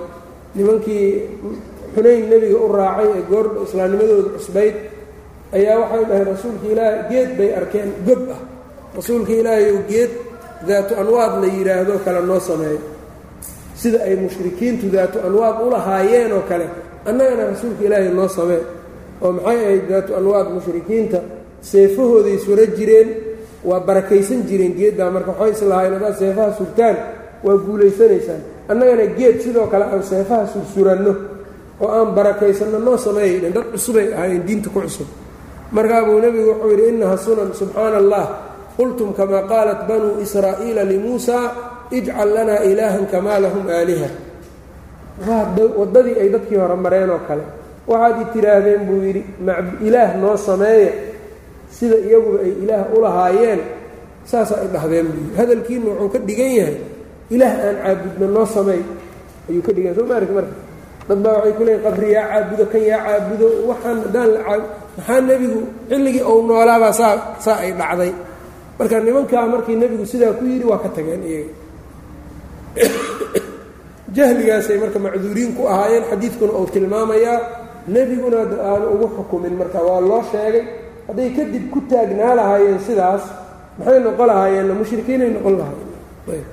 Nimankii 0.56 1.06
xunayn 1.94 2.26
nebiga 2.30 2.58
u 2.58 2.68
raacay 2.74 3.08
ee 3.18 3.24
goor 3.30 3.46
islaamnimadooda 3.66 4.30
cusbayd 4.38 4.76
ayaa 5.58 5.78
waxay 5.82 6.04
dhahay 6.10 6.24
rasuulka 6.32 6.66
ilaahay 6.74 7.00
geed 7.12 7.30
bay 7.38 7.50
arkeen 7.60 7.90
gob 8.08 8.22
ah. 8.36 8.42
Rasuulka 8.98 9.32
ilaahay 9.42 9.66
ou 9.76 9.82
geed 9.92 10.12
daatu 10.68 10.94
anwaad 11.02 11.34
la 11.42 11.48
yidhaahdo 11.56 11.94
kale 12.06 12.20
noo 12.30 12.40
sameeyo 12.50 12.82
sida 13.82 14.00
ay 14.10 14.16
mushrikiintu 14.24 14.86
daatu 14.96 15.18
anwaad 15.28 15.56
u 15.66 15.70
lahaayeen 15.70 16.32
oo 16.34 16.44
kale 16.50 16.66
annagana 17.10 17.44
rasuulka 17.52 17.82
ilaahay 17.88 18.12
noo 18.20 18.28
samee 18.38 18.62
oo 19.24 19.32
maxay 19.38 19.58
ahayd 19.66 19.84
daatu 19.92 20.12
anwaad 20.20 20.48
mushrikiinta? 20.56 21.20
Seefahooday 21.62 22.38
sura 22.46 22.66
jireen 22.78 23.10
waa 23.70 23.80
barakaysan 23.88 24.42
jireen 24.50 24.74
geeddaa 24.80 25.10
marka 25.16 25.32
waxay 25.40 25.52
islahaayeen 25.56 25.94
haddaad 26.00 26.16
seefaha 26.22 26.52
surtaan 26.60 26.96
waa 27.46 27.58
guulaysanaysaan 27.66 28.42
annagana 28.72 29.06
geed 29.18 29.36
sidoo 29.44 29.68
kale 29.72 29.86
aan 29.94 30.04
seefaha 30.12 30.48
sursuranno 30.54 31.14
oo 31.84 31.90
aan 31.98 32.10
barakaysanno 32.18 32.80
noo 32.80 32.98
sameeyaydhen 32.98 33.54
dad 33.56 33.68
cusubay 33.74 34.08
ahaayeen 34.16 34.44
diinta 34.48 34.70
ku 34.74 34.80
cusub. 34.82 35.08
Markaa 35.72 36.06
buu 36.06 36.20
nebigu 36.24 36.50
wuxuu 36.50 36.70
yidhi 36.72 36.88
innaha 36.96 37.18
sunan 37.18 37.50
subxaana 37.60 37.98
allah 38.02 38.26
qultum 38.78 39.10
kamaa 39.14 39.44
qaalat 39.52 39.82
banuu 39.88 40.16
israa'iila 40.26 40.84
limuusaa 40.92 41.46
ijcal 41.98 42.30
lanaa 42.36 42.64
ilaahan 42.72 43.06
kamaa 43.14 43.40
lahum 43.44 43.66
aaliha 43.78 44.08
waddadii 45.80 46.16
ay 46.22 46.30
dadkii 46.34 46.58
hore 46.62 46.76
mareen 46.76 47.10
oo 47.10 47.22
kale. 47.28 47.44
Waxaad 47.90 48.16
i 48.22 48.26
tidhaahdeen 48.34 48.82
buu 48.88 49.02
yidhi 49.06 49.22
ilaah 49.88 50.12
noo 50.22 50.38
sameeya 50.38 50.92
sida 51.78 51.98
iyaguba 52.08 52.40
ay 52.46 52.52
ilaah 52.64 52.84
u 52.96 52.98
lahaayeen. 53.04 53.62
Saasaa 54.30 54.60
ay 54.64 54.68
dhahdeen 54.74 55.06
buu 55.12 55.22
yidhi. 55.24 55.36
Hadalkiina 55.40 55.86
wuxuu 55.92 56.10
ka 56.14 56.20
dhigan 56.28 56.52
yahay 56.60 56.78
ilaah 57.36 57.54
aan 57.66 57.76
caabudno 57.84 58.26
noo 58.36 58.46
sameey. 58.56 58.82
Ayuu 59.50 59.62
ka 59.68 59.72
dhigan. 59.76 59.94
Soo 59.98 60.06
maarki 60.10 60.34
marka? 60.38 60.56
Dad 61.10 61.20
baa 61.26 61.34
waxay 61.42 61.54
ku 61.58 61.64
leeyiin 61.66 61.84
qabri 61.86 62.08
yaa 62.16 62.26
caabudo 62.32 62.64
kan 62.72 62.82
yaa 62.92 63.02
caabudo. 63.08 63.48
Waxaan 63.70 63.98
haddaan 64.06 64.30
la 64.36 64.40
caab 64.48 64.62
maxaa 64.98 65.20
nebigu 65.28 65.60
xilligii 65.90 66.24
ou 66.30 66.38
noolaabaa 66.48 66.94
saa 67.00 67.14
saa 67.46 67.58
ay 67.66 67.72
dhacday. 67.80 68.12
Marka 68.78 68.96
nimankaa 69.06 69.46
markii 69.54 69.76
nebigu 69.82 70.06
sidaa 70.12 70.34
ku 70.38 70.44
yidhi 70.52 70.66
waa 70.72 70.78
ka 70.84 70.90
tageen 70.96 71.22
iyaga 71.32 71.54
jahligaasay 74.16 74.78
marka 74.84 75.00
macduuriin 75.06 75.52
ku 75.58 75.64
ahaayeen 75.74 76.04
xadiidkuna 76.12 76.54
uu 76.60 76.68
tilmaamayaa 76.74 77.38
nebiguna 77.94 78.38
aanu 78.70 78.86
ugu 78.96 79.08
xukumin 79.18 79.54
marka 79.62 79.80
waa 79.88 80.02
loo 80.10 80.24
sheegay. 80.32 80.64
Hadday 81.08 81.30
kadib 81.38 81.64
ku 81.74 81.80
taagnaa 81.92 82.34
lahaayeen 82.40 82.80
sidaas 82.88 83.24
maxay 83.78 84.00
noqon 84.06 84.28
lahaayeenna? 84.32 84.74
Mushrikiinay 84.80 85.30
noqon 85.36 85.54
lahaayeen. 85.60 86.46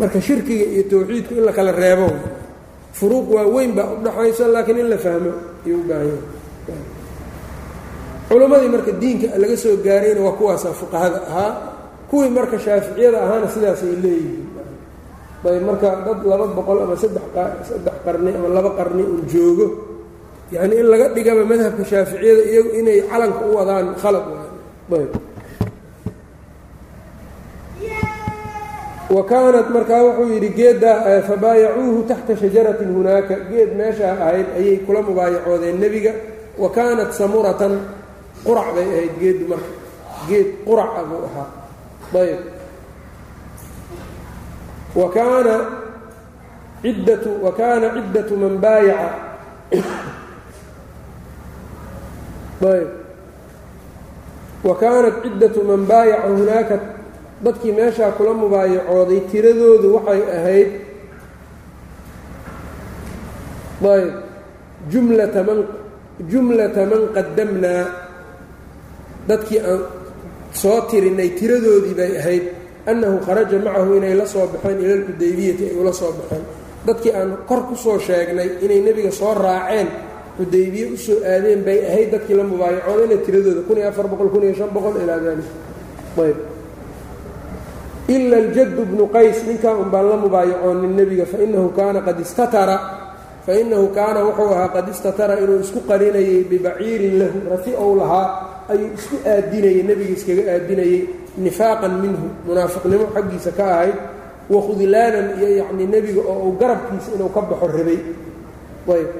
Marka 0.00 0.18
shirkiga 0.26 0.64
iyo 0.74 0.82
towxiidku 0.90 1.32
in 1.38 1.44
la 1.48 1.52
kala 1.52 1.72
reebo 1.72 2.06
furuuq 2.98 3.26
waa 3.34 3.46
weyn 3.54 3.72
baa 3.76 3.86
udhaxaysa 3.98 4.44
laakiin 4.54 4.78
in 4.82 4.88
la 4.92 4.98
fahmo 5.04 5.30
ayuu 5.66 5.80
u 5.80 5.84
baahan 5.88 6.08
yahay. 8.30 8.68
Marka 8.74 8.92
diinka 9.02 9.26
laga 9.42 9.56
soo 9.62 9.76
gaarayna 9.86 10.20
waa 10.26 10.36
kuwaasaa 10.38 10.72
fuqahada 10.80 11.18
ahaa 11.30 11.52
kuwii 12.10 12.30
marka 12.36 12.56
shaaficiyada 12.64 13.18
ahaana 13.24 13.46
sidaasay 13.54 13.94
leeyihiin 14.04 14.46
ayb 15.48 15.62
marka 15.68 15.88
dad 16.06 16.18
laba 16.30 16.46
boqol 16.56 16.78
ama 16.84 16.94
saddex 17.02 17.24
qarni 18.06 18.30
ama 18.38 18.48
laba 18.56 18.70
qarni 18.78 19.02
uu 19.12 19.20
joogo 19.32 19.66
yacnii 20.54 20.78
in 20.82 20.86
laga 20.92 21.06
dhigaba 21.16 21.42
madhabka 21.50 21.82
shaaficiyada 21.90 22.42
iyagu 22.50 22.70
inay 22.80 22.98
calanka 23.10 23.42
u 23.48 23.50
wadaan 23.58 23.86
khalad 24.02 24.24
ayb 24.98 25.12
wa 29.14 29.22
kaanat 29.28 29.68
markaa 29.74 30.02
wuxuu 30.06 30.28
yidhi 30.34 30.50
geeddaa 30.58 31.20
fabaayacuuhu 31.28 32.00
taxta 32.08 32.32
shajaratin 32.36 32.90
hunaaka. 32.96 33.34
Geed 33.50 33.70
meeshaa 33.76 34.14
ahayd 34.24 34.48
ayay 34.58 34.76
kula 34.88 35.00
mubaayacoodeen 35.08 35.76
nebiga. 35.82 36.12
Wa 36.56 36.68
kaanat 36.76 37.10
samuratan 37.12 37.72
qurac 38.46 38.68
bay 38.74 38.86
ahayd 38.94 39.12
geeddu 39.20 39.44
marka. 39.52 39.70
Geed 40.28 40.48
quraca 40.64 41.02
buu 41.08 41.20
ahaa. 41.28 41.48
Ayb 42.24 42.40
wa 44.94 45.08
kaana 45.16 45.54
ciddatu 46.82 47.30
wa 47.44 47.52
kaana 47.52 47.86
ciddatu 47.96 48.34
man 48.36 48.54
baayaca. 48.64 49.10
Ayb. 52.72 52.88
Wa 54.64 54.74
kaanat 54.78 55.16
ciddatu 55.26 55.60
man 55.66 55.82
baayaca 55.90 56.28
hunaaka 56.28 56.76
dadkii 57.44 57.72
meeshaa 57.74 58.12
kula 58.16 58.32
mubaayacooday 58.34 59.20
tiradoodu 59.30 59.88
waxay 59.98 60.22
ahayd 60.38 60.70
ayb 63.92 64.10
jumlata 64.92 65.40
man 65.48 65.58
jumlata 66.30 66.82
man 66.90 67.02
qadamnaa 67.16 67.82
dadkii 69.28 69.58
aan 69.70 69.80
soo 70.60 70.78
tirinay 70.90 71.30
tiradoodii 71.38 71.94
bay 71.98 72.12
ahayd 72.20 72.44
annahu 72.90 73.16
kharaja 73.26 73.58
macahu 73.58 73.96
inay 73.98 74.14
la 74.20 74.26
soo 74.26 74.46
baxeen 74.52 74.78
ila 74.84 74.94
alxudaybiyati 74.98 75.64
ay 75.70 75.76
ula 75.80 75.92
soo 75.92 76.12
baxeen. 76.18 76.44
Dadkii 76.86 77.12
aan 77.14 77.30
kor 77.48 77.60
ku 77.68 77.74
soo 77.76 77.98
sheegnay 77.98 78.48
inay 78.64 78.80
nebiga 78.86 79.10
soo 79.10 79.34
raaceen 79.34 79.88
xudaybiye 80.38 80.86
u 80.94 80.96
soo 80.96 81.18
aadeen 81.32 81.60
bay 81.66 81.78
ahayd 81.88 82.10
dadkii 82.14 82.34
la 82.34 82.44
mubaayacoodayna 82.44 83.16
tiradooda 83.26 83.62
kun 83.66 83.76
iyo 83.78 83.88
afar 83.88 84.06
boqol 84.10 84.28
kun 84.34 84.42
iyo 84.42 84.54
shan 84.58 84.70
boqol 84.74 84.94
ilaa 85.02 85.20
daalik. 85.24 85.48
Ayb. 86.18 86.38
Ila 88.08 88.36
aljaddu 88.36 88.82
bnu 88.90 89.04
qays 89.14 89.38
ninkaa 89.46 89.74
un 89.78 89.88
baan 89.90 90.08
la 90.10 90.16
mubaayacoonin 90.16 90.96
nebiga 90.96 91.24
fainahu 91.32 91.68
kaana 91.78 92.00
qad 92.02 92.18
istatara 92.20 92.76
fa 93.46 93.52
innahu 93.54 93.86
kaana 93.94 94.20
wuxuu 94.26 94.50
ahaa 94.54 94.68
qad 94.74 94.86
istatara 94.94 95.34
inuu 95.42 95.60
isku 95.62 95.80
qarinayey 95.88 96.42
bibaciirin 96.50 97.14
lahu 97.20 97.38
rati 97.50 97.72
ou 97.78 97.94
lahaa 98.00 98.26
ayuu 98.72 98.90
isku 98.98 99.16
aadinayey 99.34 99.82
nebiga 99.88 100.12
iskaga 100.18 100.42
aadinayey 100.54 101.00
nifaaqan 101.38 101.94
minhu 102.02 102.26
munaafiqnimo 102.46 103.06
xaggiisa 103.14 103.50
ka 103.56 103.64
ahayd 103.64 103.96
wa 104.50 104.58
khudlaanan 104.60 105.38
iyo 105.40 105.48
yacnii 105.64 105.86
nebiga 105.86 106.20
oo 106.28 106.50
uu 106.50 106.56
garabkiisa 106.60 107.14
inuu 107.16 107.30
ka 107.32 107.40
baxo 107.40 107.66
rabay 107.66 108.00
ayb. 108.92 109.10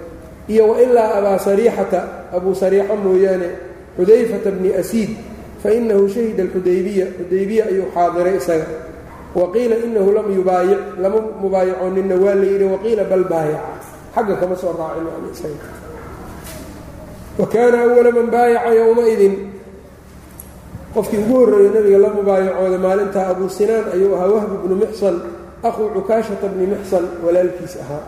Iyo 0.48 0.74
wailaa 0.74 1.22
abaa 1.22 1.38
sariixata 1.38 2.28
abuu 2.34 2.54
sariixa 2.54 2.94
mooyaane 2.98 3.48
xudayfata 3.96 4.50
bni 4.50 4.74
asiid 4.74 5.10
fainahu 5.62 6.08
shahida 6.10 6.42
alxudaybiya 6.42 7.06
xudaybiya 7.16 7.64
ayuu 7.70 7.86
xaadiray 7.94 8.36
isaga. 8.36 8.66
Wa 9.32 9.48
qiila 9.54 9.76
inahu 9.80 10.10
lam 10.12 10.28
yubaayic 10.34 10.80
lama 10.98 11.18
mubaayacoonina 11.40 12.14
waa 12.18 12.34
la 12.34 12.44
yidhi 12.44 12.66
waqiila 12.68 13.04
bal 13.06 13.24
baayaca 13.24 13.80
xagga 14.14 14.34
kama 14.36 14.56
soo 14.58 14.74
raacin 14.76 15.06
isaga. 15.32 15.66
Wa 17.38 17.46
kaana 17.46 17.88
awala 17.88 18.10
man 18.12 18.26
baayaca 18.28 18.74
yowmaidin 18.74 19.34
qofkii 20.94 21.18
ugu 21.24 21.34
horreeyey 21.40 21.70
nabiga 21.74 21.98
la 22.04 22.08
mubaayacooday 22.16 22.78
maalintaa 22.86 23.26
abuu 23.32 23.48
sinaan 23.58 23.84
ayuu 23.94 24.14
ahaa 24.16 24.30
wahbu 24.36 24.54
bnu 24.64 24.74
mixsan 24.82 25.16
akhuu 25.68 25.88
cukaashata 25.94 26.46
bni 26.52 26.66
mixsan 26.72 27.04
walaalkiis 27.24 27.74
ahaa. 27.82 28.02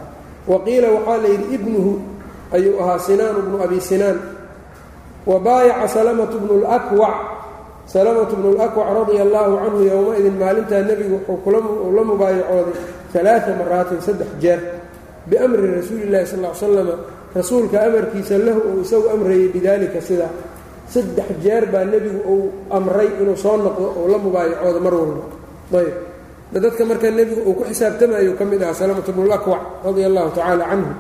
Wa 0.51 0.57
qiila 0.64 0.89
waxaa 0.97 1.18
la 1.22 1.28
yidhi 1.32 1.47
ibnuhu 1.57 1.93
ayuu 2.57 2.76
ahaa 2.82 2.99
sinaanu 3.07 3.39
bnu 3.47 3.57
abi 3.64 3.78
sinaan. 3.80 4.18
Wa 5.28 5.37
baayaca 5.47 5.89
salamatu 5.89 6.37
bnu 6.43 6.55
lkwac 6.64 7.16
salamatu 7.87 8.37
bnu 8.37 8.51
lakwac 8.61 8.89
radia 8.97 9.22
allaahu 9.26 9.53
canhu 9.62 9.80
yowma-idin 9.91 10.37
maalintaa 10.43 10.82
nebigu 10.89 11.16
wuxuu 11.28 11.93
la 11.97 12.03
mubaayacooday 12.11 12.76
alaaa 13.20 13.57
maraatin 13.61 14.01
saddex 14.07 14.28
jeer 14.43 14.61
biamri 15.28 15.66
rasuuli 15.76 16.07
llahi 16.12 16.26
sal 16.26 16.41
l 16.45 16.49
slama 16.61 16.95
rasuulka 17.37 17.76
amarkiisa 17.87 18.39
lahu 18.47 18.61
uu 18.72 18.80
isagu 18.85 19.07
amrayey 19.14 19.49
bidaalika 19.55 20.01
sidaa 20.09 20.32
saddex 20.93 21.28
jeer 21.45 21.64
baa 21.72 21.85
nebigu 21.85 22.20
uu 22.32 22.51
amray 22.70 23.09
inuu 23.20 23.37
soo 23.37 23.57
noqdo 23.57 23.87
oo 23.99 24.07
la 24.12 24.18
mubaayacoodo 24.18 24.80
mar 24.80 24.95
walba. 24.95 25.24
Ayb 25.74 25.95
dadka 26.64 26.82
markaa 26.91 27.11
nebigu 27.11 27.41
uu 27.49 27.55
ku 27.59 27.64
xisaabtamayo 27.70 28.32
ka 28.39 28.45
mid 28.45 28.62
aha 28.62 28.74
salamatu 28.74 29.12
bnu 29.12 29.26
lakwac 29.32 29.62
radia 29.85 30.07
allahu 30.11 30.30
tacaala 30.37 30.64
canhu. 30.70 30.93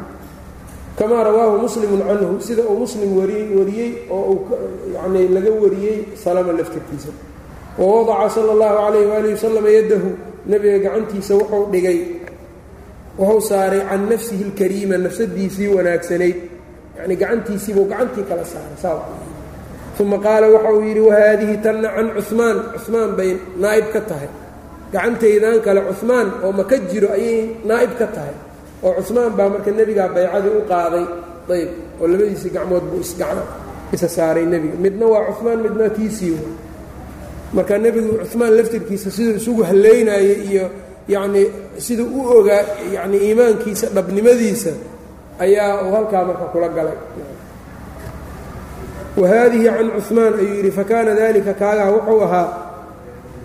Kamaa 0.98 1.22
rawaahu 1.26 1.56
muslimun 1.66 2.00
canhu 2.08 2.40
sida 2.46 2.62
uu 2.70 2.78
muslim 2.84 3.10
wariyey 3.18 3.92
oo 4.10 4.22
uu 4.32 4.40
yani 4.94 5.28
laga 5.34 5.50
wariyey 5.62 5.96
salama 6.14 6.52
laftirkiisa. 6.58 7.10
Wa 7.78 7.84
wadaca 7.86 8.30
sala 8.34 8.50
allahu 8.56 8.74
calayh 8.82 9.04
waalihi 9.10 9.34
wasalam 9.34 9.66
yaddahu 9.66 10.08
nebiga 10.46 10.78
gacantiisa 10.84 11.32
wuxuu 11.38 11.64
dhigay 11.72 11.98
wuxuu 13.18 13.40
saaray 13.50 13.82
can 13.90 14.02
nafsihi 14.10 14.42
alkariima 14.48 14.96
nafsadiisii 14.98 15.68
wanaagsanayd. 15.76 16.36
Yani 16.98 17.14
gacantiisiibuu 17.16 17.86
gacantii 17.90 18.24
kala 18.30 18.44
saaray 18.46 18.78
saa 18.82 19.02
uma 20.02 20.18
qaala 20.26 20.46
waxa 20.54 20.70
uu 20.76 20.82
yidhi 20.88 21.00
wahaadihi 21.08 21.56
tanna 21.64 21.88
can 21.96 22.08
cumaan 22.28 22.56
cumaan 22.84 23.10
bay 23.18 23.30
naa'ib 23.62 23.86
ka 23.94 24.00
tahay 24.10 24.28
gacantaydan 24.92 25.56
kale 25.64 25.80
cumaan 26.00 26.26
oo 26.44 26.52
maka 26.58 26.76
jiro 26.90 27.08
ayay 27.18 27.38
naa'ib 27.68 27.92
ka 28.00 28.06
tahay 28.16 28.34
oo 28.86 29.00
cumaan 29.06 29.30
baa 29.38 29.48
marka 29.54 29.70
nebigaa 29.78 30.08
baycadii 30.16 30.52
u 30.58 30.62
qaaday 30.72 31.04
ayb 31.56 31.70
oo 32.00 32.06
labadiisii 32.12 32.50
gacmood 32.56 32.84
buu 32.90 33.02
isa 33.94 34.08
saaray 34.16 34.46
nebiga 34.52 34.76
midna 34.84 35.06
waa 35.12 35.30
cumaan 35.38 35.58
midna 35.66 35.86
tiisii 35.96 36.36
marka 37.56 37.74
nebigu 37.84 38.12
cumaan 38.32 38.52
laftirkiisa 38.58 39.08
siduu 39.16 39.34
isugu 39.40 39.62
halleynayay 39.68 40.28
iyo 40.50 40.64
yacnii 41.14 41.46
siduu 41.86 42.08
u 42.18 42.20
ogaa 42.38 42.62
yani 42.96 43.16
iimaankiisa 43.26 43.86
dhabnimadiisa 43.96 44.72
ayaa 45.44 45.70
uu 45.86 45.92
halkaa 45.96 46.22
marka 46.28 46.44
kula 46.52 46.68
galay 46.76 46.98
wahaadihi 49.20 49.64
can 49.76 49.88
cumaan 50.08 50.34
ayuu 50.40 50.54
yidhi 50.58 50.70
fakaana 50.78 51.12
dalika 51.20 51.52
kaagaa 51.60 51.90
wuxuu 51.94 52.20
ahaa 52.26 52.48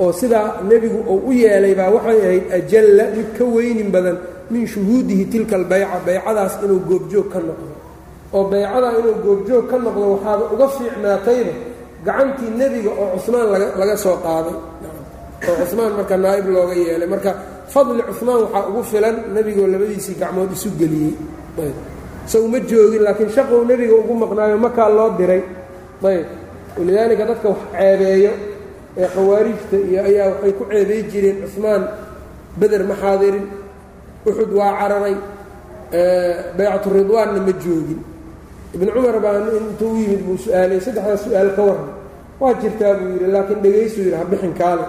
oo 0.03 0.11
sidaa 0.19 0.47
nebigu 0.69 0.99
uu 1.13 1.21
u 1.29 1.31
yeelay 1.41 1.73
baa 1.79 1.89
waxay 1.95 2.19
ahayd 2.25 2.45
ajalla 2.57 3.03
mid 3.17 3.27
ka 3.37 3.43
weynin 3.55 3.89
badan 3.95 4.17
min 4.51 4.63
shuhuudihi 4.73 5.25
tilka 5.31 5.55
albayca 5.59 5.97
baycadaas 6.05 6.53
inuu 6.65 6.79
goobjoog 6.89 7.27
ka 7.33 7.39
noqdo 7.47 7.67
oo 8.35 8.43
baycadaa 8.51 8.93
inuu 8.99 9.15
goobjoog 9.25 9.65
ka 9.71 9.77
noqdo 9.85 10.05
waxaaba 10.13 10.43
uga 10.53 10.67
fiicnaatayba 10.75 11.53
gacantii 12.05 12.51
nebiga 12.59 12.91
oo 13.01 13.07
cusmaan 13.15 13.47
laga 13.79 13.95
soo 14.03 14.17
qaaday 14.25 14.57
oo 15.49 15.65
cumaan 15.69 15.91
marka 15.99 16.15
naa'ib 16.23 16.45
looga 16.55 16.73
yeelay 16.83 17.09
marka 17.13 17.31
fadli 17.73 18.01
cumaan 18.19 18.39
waxaa 18.43 18.63
ugu 18.69 18.81
filan 18.91 19.15
nebigoo 19.35 19.67
labadiisii 19.73 20.15
gacmood 20.21 20.51
isu 20.57 20.69
geliyey 20.79 21.13
isagu 22.27 22.57
joogin 22.69 23.01
laakiin 23.05 23.29
shaqou 23.35 23.61
nebiga 23.69 23.93
ugu 24.01 24.13
maqnaayo 24.23 24.57
makaa 24.65 24.89
loo 24.97 25.09
diray 25.19 25.41
ayb 26.03 26.25
walidaalika 26.77 27.23
dadka 27.29 27.47
wax 27.49 27.59
ceebeeyo 27.73 28.31
ee 28.97 29.07
khawaarijta 29.15 29.77
iyo 29.89 29.99
ayaa 30.09 30.27
waxay 30.33 30.53
ku 30.57 30.63
ceebey 30.71 31.01
jireen 31.11 31.37
cumaan 31.53 31.83
beder 32.59 32.83
ma 32.89 32.95
xaadirin 33.01 33.45
uxud 34.27 34.51
waa 34.59 34.71
cararay 34.79 35.15
baycatu 36.57 36.87
ridwaanna 36.97 37.39
ma 37.47 37.53
joogin. 37.63 38.01
Ibnu 38.75 38.89
cumar 38.95 39.17
baa 39.23 39.37
intuu 39.59 39.91
u 39.93 39.97
yimid 40.01 40.21
buu 40.25 40.37
su'aalay 40.37 40.79
saddexdaas 40.85 41.21
su'aal 41.25 41.49
ka 41.57 41.61
warran. 41.67 41.89
Waa 42.41 42.53
jirtaa 42.61 42.93
buu 42.99 43.07
yidhi 43.13 43.27
laakiin 43.33 43.59
dhegaysuu 43.63 44.01
yidhi 44.05 44.17
habixin 44.21 44.53
kaale. 44.59 44.85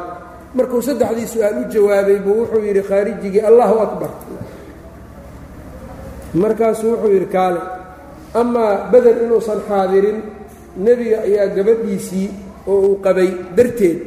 Markuu 0.57 0.83
saddexdii 0.89 1.27
su'aal 1.35 1.57
u 1.61 1.65
jawaabay 1.73 2.19
buu 2.25 2.35
wuxuu 2.41 2.63
yidhi 2.69 2.83
khaarijigii 2.89 3.41
allahu 3.51 3.77
akbar. 3.87 4.11
Markaasuu 6.35 6.91
wuxuu 6.93 7.13
yidhi 7.15 7.27
kaale. 7.37 7.61
Amaa 8.41 8.73
beder 8.93 9.17
inuusan 9.25 9.61
xaadirin 9.69 10.19
nebiga 10.77 11.19
ayaa 11.27 11.47
gabadhiisii 11.57 12.29
oo 12.71 12.79
uu 12.87 12.97
qabay 13.05 13.29
darteed 13.57 13.99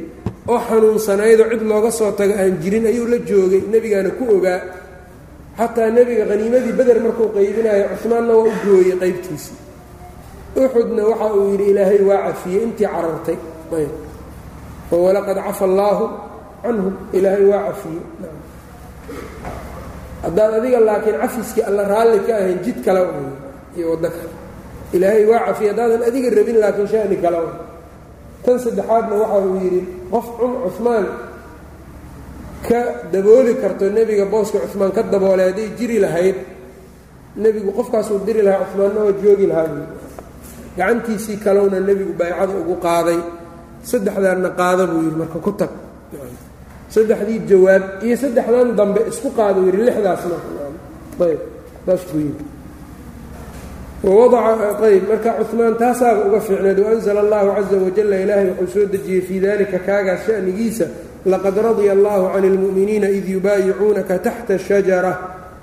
oo 0.52 0.58
xanuunsanaydoo 0.68 1.48
cid 1.52 1.62
looga 1.70 1.90
soo 1.98 2.10
tago 2.18 2.34
aan 2.42 2.54
jirin 2.62 2.86
ayuu 2.90 3.06
la 3.12 3.18
joogay 3.28 3.62
nebigaana 3.72 4.10
ku 4.18 4.24
ogaa. 4.36 4.60
Xataa 5.58 5.90
nebiga 5.96 6.24
haniimadii 6.30 6.74
beder 6.78 6.98
markuu 7.04 7.28
qaybinayo 7.36 7.84
cusmaanna 7.92 8.32
waa 8.38 8.46
u 8.50 8.52
gooyey 8.64 8.96
qaybtiisii 9.02 9.58
uxudna 10.62 11.02
waxa 11.10 11.26
uu 11.38 11.46
yidhi 11.52 11.66
ilaahay 11.72 12.00
waa 12.08 12.20
cafiyey 12.26 12.62
intii 12.66 12.88
carartay. 12.94 13.38
Oo 14.92 15.00
walaqad 15.06 15.38
cafa 15.46 15.64
allaahu 15.70 16.04
canhum 16.62 16.94
ilaahay 17.16 17.44
waa 17.52 17.62
cafiyey. 17.68 18.02
Haddaad 20.24 20.52
adiga 20.58 20.78
laakiin 20.88 21.16
cafiskii 21.22 21.62
alla 21.68 21.82
raalli 21.92 22.18
ka 22.26 22.32
ahayn 22.40 22.58
jid 22.64 22.78
kale 22.84 23.00
iyo 23.76 23.86
waddo 23.92 24.08
kale 24.16 24.33
ilaahay 24.96 25.24
waa 25.30 25.40
cafiyey 25.48 25.70
haddaadan 25.72 26.02
adiga 26.08 26.28
rabin 26.38 26.56
laakiin 26.62 26.88
shani 26.92 27.16
kale 27.24 27.38
tan 28.44 28.56
saddexaadna 28.64 29.14
waxa 29.22 29.38
uu 29.48 29.56
yidhi 29.64 29.80
qof 30.12 30.26
cumaan 30.76 31.06
ka 32.68 32.80
dabooli 33.12 33.52
karto 33.62 33.84
nebiga 33.96 34.24
booska 34.32 34.58
cumaan 34.72 34.92
ka 34.96 35.02
daboolay 35.12 35.46
hadday 35.50 35.68
jiri 35.78 35.98
lahayd 36.04 36.36
nebigu 37.42 37.70
qofkaasuu 37.78 38.18
diri 38.26 38.42
lahaa 38.46 38.66
cumaanna 38.72 39.00
oo 39.06 39.12
joogi 39.22 39.46
lahaa 39.52 39.68
buu 39.72 39.86
gacantiisii 40.78 41.36
kalowna 41.44 41.78
nebigu 41.88 42.12
baycada 42.20 42.52
ugu 42.62 42.74
qaaday 42.86 43.18
saddexdaanna 43.90 44.48
qaada 44.60 44.84
buu 44.90 45.00
yidhi 45.06 45.16
marka 45.22 45.38
ku 45.46 45.52
tag. 45.60 45.72
Saddexdii 46.94 47.40
jawaab 47.50 47.84
iyo 48.06 48.16
saddexdan 48.22 48.68
dambe 48.78 49.00
isku 49.10 49.28
qaada 49.38 49.58
yidhi 49.66 49.80
lixdaasna. 49.88 50.36
Ayb 51.26 51.40
saas 51.86 52.02
buu 52.10 52.20
yidhi 52.26 52.44
wawadaca 54.04 54.84
ayb 54.86 55.08
marka 55.08 55.30
cumaan 55.50 55.74
taasaaba 55.80 56.20
uga 56.28 56.40
fiicneed 56.40 56.78
waanzla 56.84 57.20
allahu 57.24 57.48
caza 57.56 57.76
wajalla 57.84 58.16
ilaahay 58.24 58.48
wuxuu 58.52 58.72
soo 58.74 58.86
dejiyey 58.92 59.20
fii 59.26 59.40
dalika 59.40 59.78
kaagaas 59.78 60.26
shanigiisa 60.26 60.86
laqad 61.32 61.56
radia 61.56 61.92
allahu 61.96 62.24
can 62.34 62.44
اlmu'miniina 62.44 63.08
id 63.08 63.26
yubaayicuunaka 63.28 64.18
taxta 64.18 64.58
shajara 64.58 65.12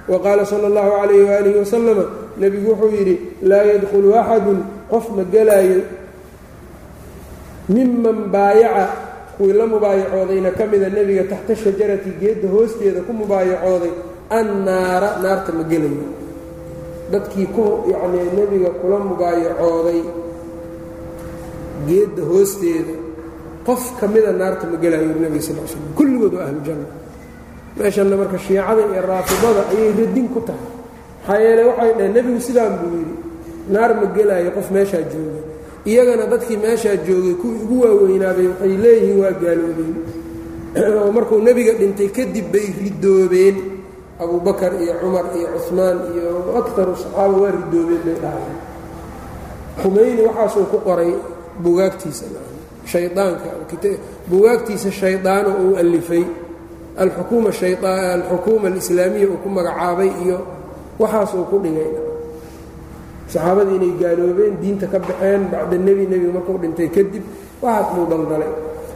waqaala 0.10 0.46
sala 0.46 0.66
اllahu 0.74 0.90
calayh 0.98 1.22
waalihi 1.30 1.58
wasalama 1.62 2.06
nebigu 2.42 2.70
wuxuu 2.74 2.92
yidhi 2.98 3.16
laa 3.50 3.64
yadkhulu 3.72 4.10
axadun 4.22 4.60
qof 4.90 5.06
ma 5.16 5.24
gelaayo 5.34 5.82
miman 7.70 8.18
baayaca 8.34 8.86
kuwii 9.38 9.54
la 9.54 9.66
mubaayacoodayna 9.70 10.50
ka 10.58 10.66
mida 10.66 10.90
nebiga 10.90 11.24
taxta 11.30 11.56
shajarati 11.56 12.10
geedda 12.22 12.48
hoosteeda 12.50 13.02
ku 13.06 13.14
mubaayacooday 13.14 13.94
annaara 14.30 15.10
naarta 15.24 15.52
ma 15.54 15.64
gelayo 15.72 16.06
dadkii 17.12 17.48
ku 17.56 17.64
yacnii 17.92 18.28
nebiga 18.38 18.70
kula 18.82 18.98
mubaayacooday 19.00 20.02
geedda 21.88 22.22
hoosteeda 22.32 22.96
qof 23.66 24.00
ka 24.00 24.08
mida 24.08 24.32
naarta 24.32 24.68
ma 24.68 24.78
gelaayo 24.84 25.14
nebiga 25.20 25.42
sal 25.42 25.56
slam 25.68 25.94
kulligood 25.96 26.34
waa 26.34 26.46
ahlujanna 26.50 26.88
meeshanna 27.78 28.16
marka 28.18 28.38
shiicada 28.38 28.82
iyo 28.92 29.02
raafidada 29.12 29.62
ayay 29.72 29.92
radin 30.00 30.28
ku 30.34 30.40
tahay. 30.48 30.70
Maxaa 31.22 31.42
yeele 31.44 31.64
waxay 31.70 31.92
dhaheen 31.98 32.14
nebigu 32.14 32.40
sidaan 32.48 32.74
buu 32.80 32.92
yidhi 32.98 33.16
naar 33.70 33.92
ma 33.96 34.06
gelaayo 34.16 34.52
qof 34.52 34.72
meeshaa 34.72 35.04
joogay 35.12 35.44
iyagana 35.86 36.26
dadkii 36.26 36.58
meeshaa 36.58 36.96
joogay 37.08 37.34
kuwii 37.42 37.62
ugu 37.64 37.82
waaweynaabay 37.84 38.48
waxay 38.48 38.78
leeyihiin 38.84 39.20
waa 39.24 39.32
gaaloobeen 39.32 39.96
oo 40.76 41.12
markuu 41.18 41.42
nebiga 41.42 41.74
dhintay 41.74 42.10
kadib 42.18 42.52
bay 42.52 42.68
ridoobeen 42.84 43.56
abubakar 44.24 44.72
iyo 44.84 44.94
cumar 45.02 45.26
iyo 45.38 45.48
cuثmaan 45.56 45.98
iyo 46.14 46.28
akaru 46.60 46.94
saxaaba 47.02 47.36
waa 47.42 47.52
ridoobeen 47.58 48.02
bay 48.06 48.16
dhahayen 48.24 48.58
khumeyni 49.82 50.22
waxaasuu 50.28 50.66
ku 50.72 50.78
qoray 50.88 51.12
bugaagtiisa 51.64 52.26
shaydaanka 52.92 53.50
bugaagtiisa 54.30 54.90
shaydaano 55.00 55.50
uu 55.64 55.74
alifay 55.82 56.24
alxukuuma 57.02 58.68
alislaamiya 58.72 59.28
uu 59.32 59.40
ku 59.44 59.50
magacaabay 59.50 60.12
iyo 60.26 60.38
waxaasuu 61.02 61.46
ku 61.50 61.58
dhigay. 61.64 61.92
Saxaabadii 63.32 63.76
inay 63.80 63.94
gaaloobeen 64.02 64.54
diinta 64.62 64.86
ka 64.92 65.00
baxeen 65.00 65.42
bacda 65.52 65.78
nebi 65.86 66.04
nebiga 66.12 66.32
markuu 66.38 66.58
dhintay 66.62 66.90
kadib 66.96 67.24
waxaas 67.64 67.88
buu 67.96 68.06
daldalay. 68.12 68.52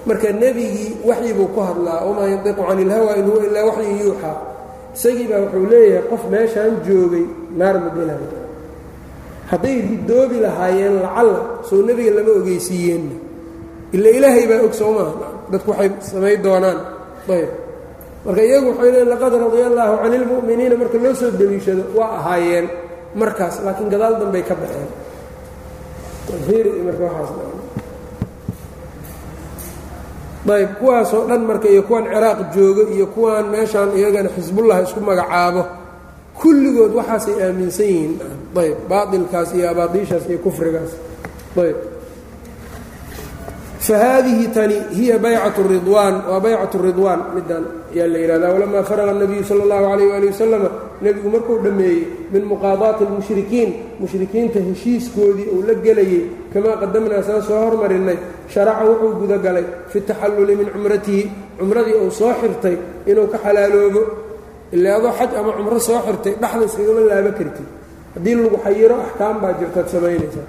Marka 0.08 0.30
nebigii 0.42 0.92
waxyi 1.08 1.32
buu 1.38 1.48
ku 1.56 1.60
hadlaa 1.68 2.04
wamaa 2.08 2.28
yantiqu 2.36 2.62
cani 2.68 2.82
ilhawa 2.86 3.12
in 3.20 3.26
huwa 3.32 3.42
ilaa 3.48 3.66
waxyin 3.70 3.96
yuuxaa 4.04 4.36
isagii 4.96 5.28
baa 5.32 5.40
wuxuu 5.46 5.66
leeyahay 5.74 6.04
qof 6.12 6.22
meeshaan 6.34 6.74
joogay 6.88 7.26
naar 7.60 7.76
ma 7.84 7.90
gelaya 7.96 8.28
hadday 9.52 9.78
ridoobi 9.90 10.38
lahaayeen 10.46 10.96
lacalla 11.06 11.40
soo 11.70 11.80
nebiga 11.88 12.12
lama 12.18 12.32
ogeysiiyeenna. 12.40 13.16
Ila 13.96 14.10
ilaahay 14.18 14.46
baa 14.52 14.62
og 14.68 14.74
soo 14.80 14.92
maaha 14.98 15.14
dadku 15.52 15.70
waxay 15.72 15.90
samay 16.10 16.36
doonaan. 16.46 16.80
Ayb. 17.36 17.50
Marka 18.26 18.42
iyagu 18.48 18.68
waxay 18.72 18.90
leeyiin 18.94 19.10
laqad 19.14 19.34
radia 19.44 19.66
allaahu 19.72 19.94
cani 20.02 20.16
ilmu'miniina 20.22 20.76
marka 20.82 20.98
loo 21.04 21.14
soo 21.22 21.30
deliishado 21.40 21.84
waa 21.98 22.12
ahaayeen 22.20 22.66
markaas 23.22 23.56
laakiin 23.66 23.90
gadaal 23.94 24.14
dambay 24.22 24.44
ka 24.50 24.56
baxeen 24.62 24.90
ayb 30.54 30.70
kuwaasoo 30.80 31.26
dhan 31.30 31.42
marka 31.50 31.68
iyo 31.70 31.84
kuwan 31.84 32.06
ciraaq 32.06 32.40
joogo 32.56 32.84
iyo 32.96 33.06
kuwan 33.08 33.46
meeshaan 33.50 33.90
iyagana 33.98 34.30
xisbullah 34.36 34.84
isku 34.84 35.00
magacaabo. 35.02 35.64
Kulligood 36.40 36.92
waxaasay 37.00 37.36
aaminsan 37.44 37.86
yihiin. 37.86 38.14
Ayb 38.62 38.78
baailkaas 38.90 39.50
iyo 39.58 39.66
abaadiishaas 39.74 40.26
iyo 40.30 40.38
kufrigaas. 40.46 40.92
Ayb 41.58 41.78
fahaadihi 43.86 44.48
tani 44.54 44.78
hiya 44.98 45.18
baycat 45.20 45.58
ridwaan. 45.62 46.16
Waa 46.30 46.40
baycat 46.40 46.74
ridwaan 46.82 47.22
middan 47.36 47.64
ayaa 47.96 48.08
la 48.12 48.18
yihahdaa 48.20 48.52
walamaa 48.54 48.84
faraga 48.84 49.14
nabiyu 49.14 49.44
sala 49.46 49.64
allahu 49.64 49.86
calayh 49.88 50.08
waali 50.12 50.28
wasalama 50.28 50.70
nebigu 51.02 51.30
markuu 51.30 51.58
dhammeeyey 51.64 52.02
min 52.34 52.44
muqaadaati 52.52 53.04
almushrikiin 53.08 53.70
mushrikiinta 54.02 54.60
heshiiskoodii 54.60 55.48
uu 55.56 55.62
la 55.68 55.74
gelayay 55.86 56.22
kamaa 56.54 56.76
qadamnaa 56.82 57.24
saan 57.28 57.42
soo 57.48 57.56
hormarinay 57.66 58.18
sharaca 58.54 58.84
wuxuu 58.90 59.14
gudagalay 59.22 59.66
fi 59.92 60.00
taxalluli 60.02 60.56
min 60.56 60.68
cumratihi 60.74 61.24
cumradii 61.60 61.96
uu 62.04 62.12
soo 62.12 62.34
xirtay 62.42 62.76
inuu 63.10 63.28
ka 63.28 63.38
xalaaloobo. 63.44 64.02
Ila 64.76 64.96
adoo 64.98 65.12
xaj 65.20 65.32
ama 65.40 65.52
cumro 65.58 65.80
soo 65.80 66.00
xirtay 66.06 66.34
dhexda 66.42 66.66
iskagama 66.66 67.02
laaba 67.10 67.32
kartid 67.40 67.68
haddii 68.16 68.36
lagu 68.36 68.58
xayiro 68.66 68.96
axkaam 69.06 69.36
baa 69.42 69.54
jirtaad 69.60 69.88
samaynaysaa 69.94 70.48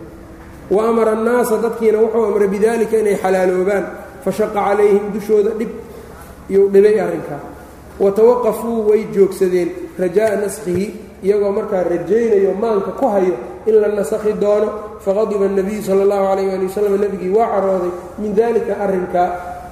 wa 0.75 0.89
amara 0.89 1.13
annaasa 1.17 1.55
dadkiina 1.65 1.99
wuxuu 2.05 2.25
amray 2.29 2.49
bidalika 2.55 2.97
inay 3.03 3.17
xalaaloobaan. 3.23 3.85
Fashaqa 4.25 4.61
calayhim 4.67 5.05
dushooda 5.15 5.51
dhib 5.59 5.71
iyuu 6.51 6.69
dhibay 6.75 6.97
arrinkaa 7.01 7.43
wa 8.03 8.11
tawaqafuu 8.11 8.89
way 8.89 9.03
joogsadeen. 9.15 9.69
Rajaa'a 9.99 10.37
naskhihi 10.43 10.87
iyagoo 11.23 11.53
markaa 11.53 11.83
rajaynayo 11.93 12.53
maanka 12.63 12.91
ku 12.99 13.07
hayo 13.15 13.35
in 13.67 13.75
la 13.83 13.89
nasakhi 13.89 14.33
doono 14.43 14.69
faqadiba 15.05 15.45
اnabiyu 15.51 15.83
sala 15.89 16.03
اllahu 16.07 16.25
calayh 16.31 16.49
ali 16.57 16.67
wasalam 16.71 16.95
nebigii 17.05 17.33
waa 17.37 17.49
carooday 17.55 17.93
min 18.21 18.31
dalika 18.35 18.73
arrinkaa 18.85 19.29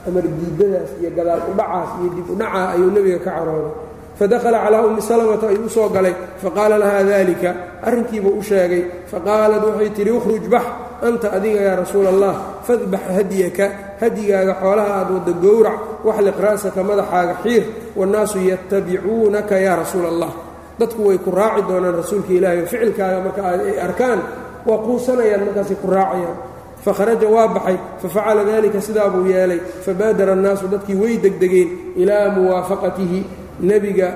amar 0.08 0.24
diidadaas 0.38 0.90
iyo 1.00 1.10
gadaal 1.16 1.42
udhacaas 1.52 1.90
iyo 2.00 2.08
dib 2.16 2.26
udhacaa 2.34 2.66
ayuu 2.76 2.90
nebiga 2.96 3.18
ka 3.24 3.30
carooday. 3.38 3.72
fadakhala 4.18 4.58
calaa 4.64 4.82
ummi 4.86 5.02
salamata 5.02 5.46
ayuu 5.52 5.66
u 5.66 5.70
soo 5.76 5.88
galay. 5.88 6.14
faqaala 6.42 6.76
lahaa 6.82 7.02
daalika 7.10 7.48
arrinkiibuu 7.88 8.34
u 8.38 8.42
sheegay. 8.42 8.82
faqaalad 9.12 9.62
waxay 9.68 9.90
tidhi 9.96 10.12
ukhruj 10.18 10.44
bax 10.54 10.64
anta 11.08 11.26
adiga 11.36 11.60
yaa 11.66 11.76
rasuula 11.82 12.08
allah 12.14 12.34
fadbax 12.66 13.02
hadyaka 13.16 13.64
hadigaaga 14.00 14.52
xoolaha 14.62 14.92
aad 15.00 15.08
wadda 15.16 15.32
gowrac 15.44 15.78
waxliq 16.06 16.36
ra'saka 16.46 16.80
madaxaaga 16.90 17.34
xiir 17.44 17.62
wannaasu 17.98 18.38
yattabicuunaka 18.50 19.54
yaa 19.66 19.76
rasuula 19.82 20.08
allah 20.14 20.32
dadku 20.78 21.00
way 21.08 21.18
ku 21.18 21.30
raaci 21.30 21.62
doonaan 21.68 21.96
rasuulka 22.02 22.30
ilaahay 22.38 22.60
oo 22.62 22.66
ficilkaaga 22.72 23.18
marka 23.26 23.40
ay 23.50 23.76
arkaan 23.86 24.20
waa 24.66 24.78
quusanayaan 24.86 25.42
markaasay 25.46 25.76
ku 25.82 25.86
raacayaan. 25.96 26.36
Fakharaja 26.84 27.26
waa 27.34 27.48
baxay. 27.54 27.76
Fafacala 28.02 28.44
dalika 28.44 28.80
sidaa 28.86 29.08
buu 29.12 29.24
yeelay. 29.32 29.60
Fabaadara 29.84 30.32
annaasu 30.36 30.64
dadkii 30.72 30.94
way 31.02 31.14
degdegeen 31.24 31.68
ilaa 31.96 32.28
muwaafaqatihi. 32.36 33.20
Nebiga 33.68 34.08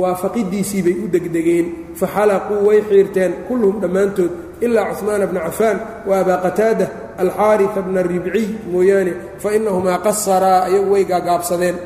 waafaqidiisii 0.00 0.82
bay 0.86 0.96
u 1.04 1.08
degdegeen. 1.14 1.66
Faxalaquu 2.00 2.54
way 2.66 2.80
xiirteen 2.88 3.32
kulluhum 3.48 3.80
dhammaantood 3.82 4.30
ilaa 4.60 4.84
cuثmaana 4.90 5.26
bna 5.30 5.40
cafaan 5.48 5.78
wa 6.08 6.14
abaa 6.20 6.38
qataada 6.44 6.86
alxaariثa 7.22 7.80
bna 7.86 8.02
ribciy 8.02 8.48
mooyaane. 8.72 9.12
Fainahumaa 9.42 9.98
qasaraa 10.06 10.60
ayagu 10.68 10.92
way 10.94 11.04
gaagaabsadeen. 11.12 11.76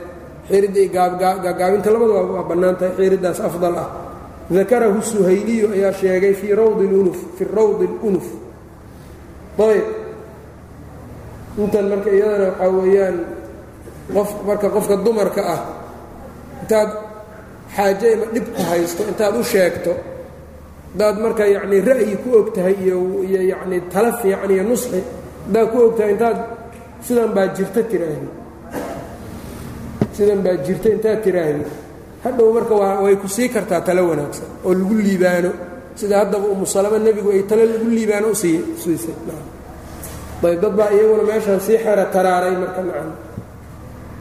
Gaagaabinta 0.50 1.90
labadaba 1.94 2.22
waa 2.34 2.48
bannaan 2.50 2.76
tahay 2.80 2.94
xiiriddaas 2.98 3.40
afdal 3.48 3.76
ah 3.82 3.88
dakarahu 4.50 5.00
suhayliyu 5.02 5.66
ayaa 5.76 5.92
sheegay 6.00 6.34
fii 6.40 6.54
rawdi 6.60 6.84
اlunuf 6.88 7.18
fi 7.36 7.44
rawdi 7.56 7.84
اlunuf 7.92 8.26
ayb 9.68 9.86
intan 11.62 11.84
marka 11.92 12.10
iyadana 12.16 12.46
waxaa 12.50 12.70
weeyaan 12.78 13.16
qof 14.14 14.30
marka 14.48 14.66
qofka 14.74 14.96
dumarka 15.04 15.42
ah 15.54 15.60
intaad 16.62 16.90
xaaje 17.76 18.06
ima 18.14 18.26
dhib 18.34 18.46
ku 18.54 18.60
haysto 18.70 19.02
intaad 19.10 19.34
u 19.40 19.42
sheegto 19.52 19.92
haddaad 20.92 21.16
marka 21.24 21.44
yacnii 21.54 21.80
ra'yi 21.90 22.14
ku 22.22 22.28
og 22.38 22.48
tahay 22.54 22.76
iyo 22.84 22.96
iyo 23.28 23.40
yacnii 23.52 23.80
tala 23.92 24.10
fiican 24.20 24.50
iyo 24.54 24.62
nusxi 24.70 25.00
haddaad 25.46 25.66
ku 25.72 25.76
og 25.86 25.92
tahay 25.98 26.12
intaad 26.16 26.38
sidan 27.06 27.30
baa 27.36 27.46
jirta 27.56 27.80
tiraahdi 27.90 28.28
sidan 30.16 30.40
baa 30.46 30.56
jirta 30.66 30.88
intaad 30.96 31.18
tiraahdi 31.24 31.64
hadhow 32.24 32.48
marka 32.56 32.74
way 33.04 33.16
ku 33.22 33.28
sii 33.28 33.48
kartaa 33.54 33.80
talo 33.86 34.02
wanaagsan 34.10 34.48
oo 34.66 34.72
lagu 34.74 34.94
liibaano. 35.06 35.50
Sida 35.98 36.18
haddaba 36.22 36.46
umu 36.54 36.66
salamo 36.66 36.98
nebigu 36.98 37.30
ay 37.34 37.42
talo 37.50 37.62
lagu 37.66 37.86
liibaano 37.96 38.26
u 38.30 38.34
sii 38.34 38.56
siisay. 38.82 39.14
Ayb 40.42 40.60
dad 40.62 40.74
baa 40.78 40.90
iyaguna 40.94 41.22
meeshaan 41.28 41.60
sii 41.66 41.78
xera 41.84 42.04
taraaray 42.14 42.54
marka 42.62 42.80
nacan 42.86 43.10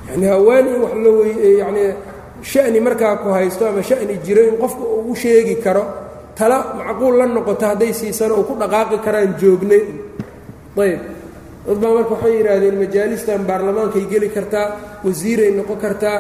yani 0.10 0.26
hawaan 0.32 0.66
in 0.72 0.78
wax 0.84 0.94
loo 1.04 1.22
yacnii 1.62 1.90
sha'ni 2.52 2.80
markaa 2.88 3.16
ku 3.22 3.30
haysto 3.38 3.64
ama 3.70 3.82
sha'ni 3.90 4.16
jiro 4.26 4.42
in 4.50 4.56
qofka 4.62 4.82
uu 4.82 5.16
sheegi 5.16 5.56
karo 5.66 5.84
tala 6.38 6.58
macquul 6.80 7.16
la 7.20 7.26
noqoto 7.26 7.66
hadday 7.72 7.94
siisana 7.94 8.34
uu 8.34 8.44
ku 8.50 8.54
dhaqaaqi 8.62 8.98
karaan 9.06 9.32
joognay. 9.42 9.84
Ayb 10.84 11.02
dad 11.68 11.78
baa 11.82 11.92
marka 11.98 12.12
waxay 12.18 12.34
yidhaahdeen 12.38 12.76
majaalistan 12.82 13.42
baarlamaankay 13.50 14.06
geli 14.12 14.30
kartaa 14.36 14.68
wasiiray 15.06 15.52
noqon 15.58 15.78
kartaa 15.84 16.18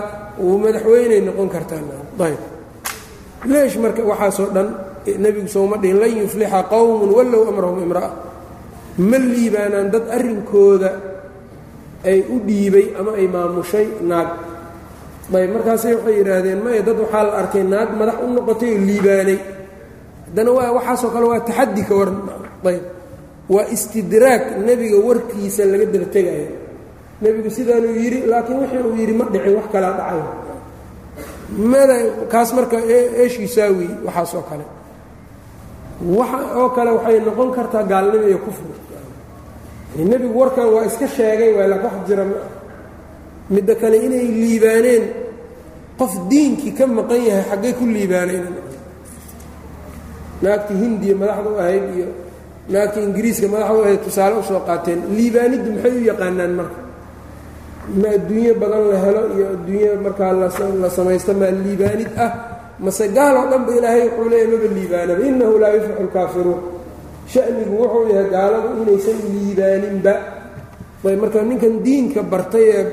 madaxweyney 0.64 1.22
noqon 1.28 1.50
kartaa 1.56 1.82
ayb 2.28 2.40
leesh 3.52 3.76
marka 3.84 4.02
waxaasoo 4.12 4.50
dhan 4.56 4.68
nebigu 5.24 5.48
sooma 5.56 5.76
dhihin 5.82 5.98
lan 6.02 6.12
yuflixa 6.22 6.60
qowmun 6.72 7.10
wallow 7.18 7.44
amrahum 7.52 7.80
imra'a. 7.86 8.10
Ma 9.10 9.18
liibaanaan 9.18 9.88
dad 9.94 10.06
arrinkooda 10.18 10.90
ay 12.10 12.20
u 12.34 12.36
dhiibay 12.48 12.86
ama 13.00 13.12
ay 13.20 13.28
maamushay 13.34 13.88
naag. 14.10 14.30
Ayb 15.38 15.50
markaasay 15.56 15.94
waxay 15.96 16.16
yidhaahdeen 16.20 16.60
maya 16.66 16.82
dad 16.88 16.98
waxaa 17.04 17.24
la 17.28 17.32
arkay 17.42 17.64
naag 17.74 17.90
madax 18.00 18.18
u 18.26 18.28
noqotay 18.36 18.72
oo 18.76 18.82
liibaanay. 18.90 19.40
Haddana 20.28 20.52
waa 20.58 20.70
waxaasoo 20.78 21.10
kale 21.14 21.26
waa 21.32 21.42
taxadi 21.48 21.82
ka 21.88 21.94
waran 22.00 22.18
ayb 22.68 22.84
waa 23.54 23.66
istidraag 23.76 24.44
nebiga 24.68 24.98
warkiisa 25.08 25.64
laga 25.72 25.86
dartegayo 25.94 26.48
nebigu 27.22 27.50
sidaanuu 27.58 27.96
yidhi 28.04 28.20
laakiin 28.32 28.60
wixii 28.62 28.82
uu 28.88 28.96
yidhi 29.02 29.14
ma 29.20 29.26
dhicin 29.34 29.54
wax 29.58 29.66
kalaa 29.74 29.94
dhacay. 30.00 30.22
Mada 31.72 31.96
kaas 32.32 32.50
marka 32.58 32.78
eeshiisaawi 33.22 33.88
waxaasoo 34.06 34.44
kale. 34.50 34.66
Waxa 36.18 36.40
oo 36.60 36.70
kale 36.76 36.92
waxay 36.98 37.20
noqon 37.28 37.50
kartaa 37.58 37.84
gaalnimo 37.92 38.28
iyo 38.32 38.40
kufri 38.46 38.74
nebigu 40.12 40.36
warkan 40.40 40.68
waa 40.74 40.86
iska 40.90 41.08
sheegay 41.16 41.52
waa 41.58 41.68
la 41.72 41.76
wax 41.84 41.94
jira 42.08 42.24
midda 43.54 43.74
kale 43.82 43.98
inay 44.06 44.26
liibaaneen 44.44 45.04
qof 46.00 46.14
diinkii 46.30 46.74
ka 46.78 46.86
maqan 46.98 47.22
yahay 47.30 47.44
xaggay 47.50 47.74
ku 47.80 47.84
liibaaneen. 47.96 48.46
Naagtii 50.44 50.78
hindiya 50.84 51.16
madaxda 51.22 51.50
u 51.50 51.58
ahayd 51.64 51.86
iyo 51.98 52.08
naagtii 52.74 53.04
ingiriiska 53.08 53.48
madaxda 53.54 53.74
u 53.80 53.82
ahayd 53.86 54.02
tusaale 54.06 54.36
u 54.38 54.44
soo 54.50 54.62
qaateen 54.68 55.00
liibaaniddu 55.18 55.70
maxay 55.76 55.94
u 56.00 56.04
yaqaanaan 56.12 56.54
marka 56.60 56.80
ma 58.02 58.08
adduunyo 58.18 58.54
badan 58.62 58.84
la 58.92 58.98
helo 59.06 59.22
iyo 59.36 59.46
adduunyo 59.56 59.92
markaa 60.06 60.32
la 60.82 60.90
samaysto 60.98 61.32
maa 61.42 61.52
liibaanid 61.64 62.12
ah 62.26 62.32
mase 62.84 63.06
gaal 63.16 63.36
oo 63.42 63.46
dhanba 63.52 63.72
ilaahay 63.80 64.04
wuxuu 64.12 64.30
leeyahy 64.32 64.52
maba 64.54 64.68
liibaanaba. 64.78 65.22
Innahu 65.30 65.54
laa 65.62 65.72
yuflixu 65.76 66.04
lkaafiruun 66.08 66.60
shanigu 67.32 67.74
wuxuu 67.82 68.06
yahay 68.14 68.28
gaaladu 68.36 68.68
inaysan 68.84 69.18
liibaaninba. 69.34 70.14
Ayb 71.08 71.20
marka 71.24 71.40
ninkan 71.50 71.76
diinka 71.86 72.22
bartay 72.32 72.66
ee 72.78 72.84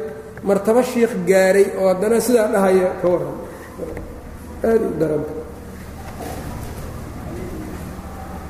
martaba 0.48 0.80
shiikh 0.90 1.14
gaaray 1.30 1.66
oo 1.80 1.86
haddana 1.90 2.16
sidaa 2.26 2.48
dhahaya 2.54 2.88
ka 3.02 3.06
warran. 3.12 3.36
Aada 4.68 4.86
u 4.86 4.94
daranta 5.00 5.32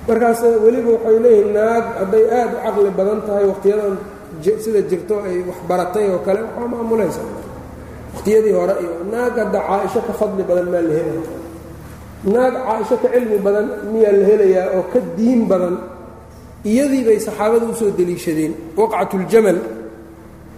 markaas 0.08 0.40
weliba 0.64 0.90
waxay 1.00 1.16
leeyihiin 1.24 1.50
naag 1.56 1.84
hadday 2.00 2.24
aada 2.38 2.54
u 2.56 2.60
caqli 2.64 2.90
badan 2.98 3.20
tahay 3.26 3.44
wakhtiyadan 3.50 3.94
sida 4.64 4.80
jirto 4.90 5.14
ay 5.28 5.36
wax 5.48 5.58
baratay 5.68 6.06
oo 6.14 6.20
kale 6.26 6.40
waxaa 6.46 6.68
maamulaysa 6.72 7.22
wakhtiyadii 8.14 8.54
hore 8.58 8.74
iyo 8.82 8.92
naag 9.12 9.34
hadda 9.42 9.58
caaisho 9.68 10.00
ka 10.06 10.12
fadli 10.20 10.42
badan 10.48 10.66
maa 10.72 10.82
la 10.88 10.92
helaya 10.98 11.22
naag 12.34 12.54
caaisho 12.66 12.96
ka 13.02 13.08
cilmi 13.14 13.38
badan 13.46 13.66
miyaa 13.92 14.12
la 14.20 14.24
helayaa 14.30 14.66
oo 14.76 14.82
ka 14.92 14.98
diin 15.16 15.42
badan. 15.52 15.76
Iyadii 16.70 17.02
bay 17.08 17.18
saxaabada 17.26 17.66
u 17.68 17.74
soo 17.80 17.90
deliishadeen. 17.98 18.52
Waqcatuljamal 18.78 19.58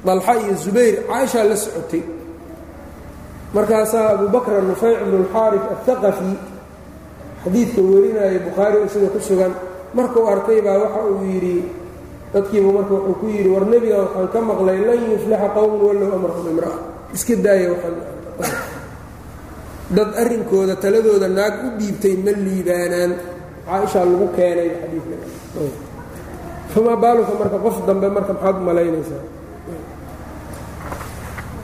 dalxa 0.06 0.32
iyo 0.42 0.54
zubayr 0.64 0.94
caaishaa 1.08 1.44
la 1.50 1.56
socotay. 1.64 2.02
Markaasaa 3.54 4.08
abu 4.14 4.26
bakr 4.34 4.52
nufayc 4.68 4.98
bnu 5.06 5.16
اlxaarif 5.24 5.62
aلhaqafi 5.72 6.30
xadiidka 7.44 7.80
werinaya 7.90 8.38
bukhaari 8.46 8.76
oo 8.82 8.88
sida 8.92 9.08
ku 9.14 9.18
sugan 9.28 9.52
markuu 9.96 10.24
arkay 10.32 10.58
baa 10.66 10.78
waxa 10.82 11.00
uu 11.10 11.24
yidhi 11.32 11.56
dadkiibu 12.34 12.68
marka 12.76 12.92
wuxuu 12.94 13.14
ku 13.20 13.26
yidhi 13.34 13.48
war 13.54 13.64
nebigan 13.72 14.00
waxaan 14.04 14.28
ka 14.34 14.38
maqlay 14.50 14.78
lan 14.86 14.98
yuflixa 15.12 15.48
qowmun 15.56 15.80
wallow 15.86 16.10
amrahum 16.18 16.46
imra'a. 16.52 16.78
Iska 17.16 17.34
daaya 17.44 17.70
dad 19.96 20.10
arrinkooda 20.22 20.74
taladooda 20.82 21.28
naag 21.38 21.54
u 21.66 21.68
dhiibtay 21.78 22.14
ma 22.24 22.32
liibaanaan. 22.44 23.12
Caaishaa 23.66 24.04
lagu 24.10 24.26
keenay 24.36 24.68
xadiidka. 24.80 25.16
Famaa 26.74 26.96
baaluka 27.02 27.32
marka 27.40 27.58
qof 27.64 27.76
dambe 27.86 28.08
marka 28.16 28.32
maxaad 28.36 28.56
malaynaysaa? 28.66 29.22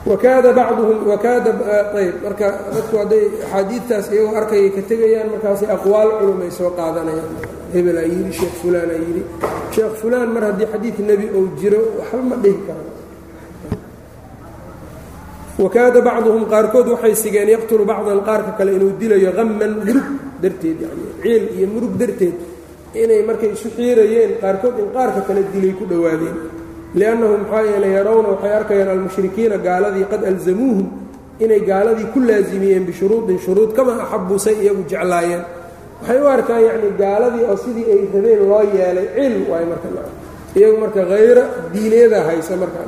Wakaada 0.03 0.49
bacduhum 0.51 0.99
wakaada 1.11 1.51
ayb 1.99 2.15
marka 2.27 2.47
dadku 2.75 2.95
hadday 3.01 3.23
axaadiidtaas 3.45 4.05
iyagoo 4.11 4.35
arkayay 4.39 4.69
ka 4.75 4.81
tegayaan 4.89 5.27
markaasay 5.31 5.69
aqwaal 5.75 6.09
culumay 6.19 6.51
soo 6.51 6.71
qaadanayaan 6.75 7.31
hebelaa 7.75 8.07
yidhi 8.13 8.31
sheekh 8.39 8.55
fulaanaa 8.61 8.99
yidhi. 9.05 9.23
Sheekh 9.75 9.93
fulaan 10.01 10.29
mar 10.35 10.43
haddii 10.49 10.67
xadiid 10.73 10.97
nebi 11.09 11.25
ou 11.37 11.43
jiro 11.59 11.79
waxba 11.99 12.21
ma 12.29 12.35
dhihi 12.43 12.59
kara 12.67 12.83
wakaada 15.63 15.99
bacduhum 16.07 16.43
qaarkood 16.53 16.87
waxay 16.93 17.15
sigeen 17.23 17.49
yaqtulu 17.55 17.83
bacdan 17.91 18.19
qaarka 18.27 18.51
kale 18.57 18.71
inuu 18.77 18.93
dilayo 18.99 19.31
qamman 19.37 19.71
murug 19.85 20.07
darteed 20.41 20.77
yani 20.83 21.03
ciil 21.23 21.43
iyo 21.57 21.67
murug 21.73 21.93
darteed. 22.01 22.35
Inay 23.01 23.21
markay 23.29 23.49
isu 23.55 23.69
xiirayeen 23.77 24.31
qaarkood 24.41 24.75
in 24.81 24.87
qaarka 24.95 25.21
kale 25.27 25.41
dilay 25.53 25.73
ku 25.79 25.83
dhowaadeen. 25.91 26.37
Liannahum 26.99 27.41
maxaa 27.43 27.63
yeelay 27.69 27.91
yarawna 27.97 28.27
waxay 28.33 28.53
arkayaan 28.59 28.89
almushrikiina 28.95 29.57
gaaladii 29.67 30.05
qad 30.11 30.21
alzamuuhum 30.31 30.87
inay 31.43 31.61
gaaladii 31.69 32.07
ku 32.13 32.19
laasimiyeen 32.29 32.83
bishuruudin 32.89 33.39
shuruud 33.45 33.71
kama 33.77 33.93
axabuu 34.03 34.39
say 34.45 34.55
iyagu 34.63 34.83
jeclaayeen 34.91 35.43
waxay 36.03 36.19
u 36.19 36.27
arkaan 36.27 36.61
yacni 36.67 36.89
gaaladii 37.01 37.45
oo 37.51 37.57
sidii 37.63 37.85
ay 37.93 38.01
rabeen 38.13 38.41
loo 38.49 38.61
yeelay 38.75 39.07
cil 39.15 39.35
waay 39.51 39.65
marka 39.71 39.87
iyagu 40.55 40.77
marka 40.83 41.01
hayro 41.11 41.43
diineeda 41.73 42.19
haysa 42.27 42.53
markaa 42.61 42.87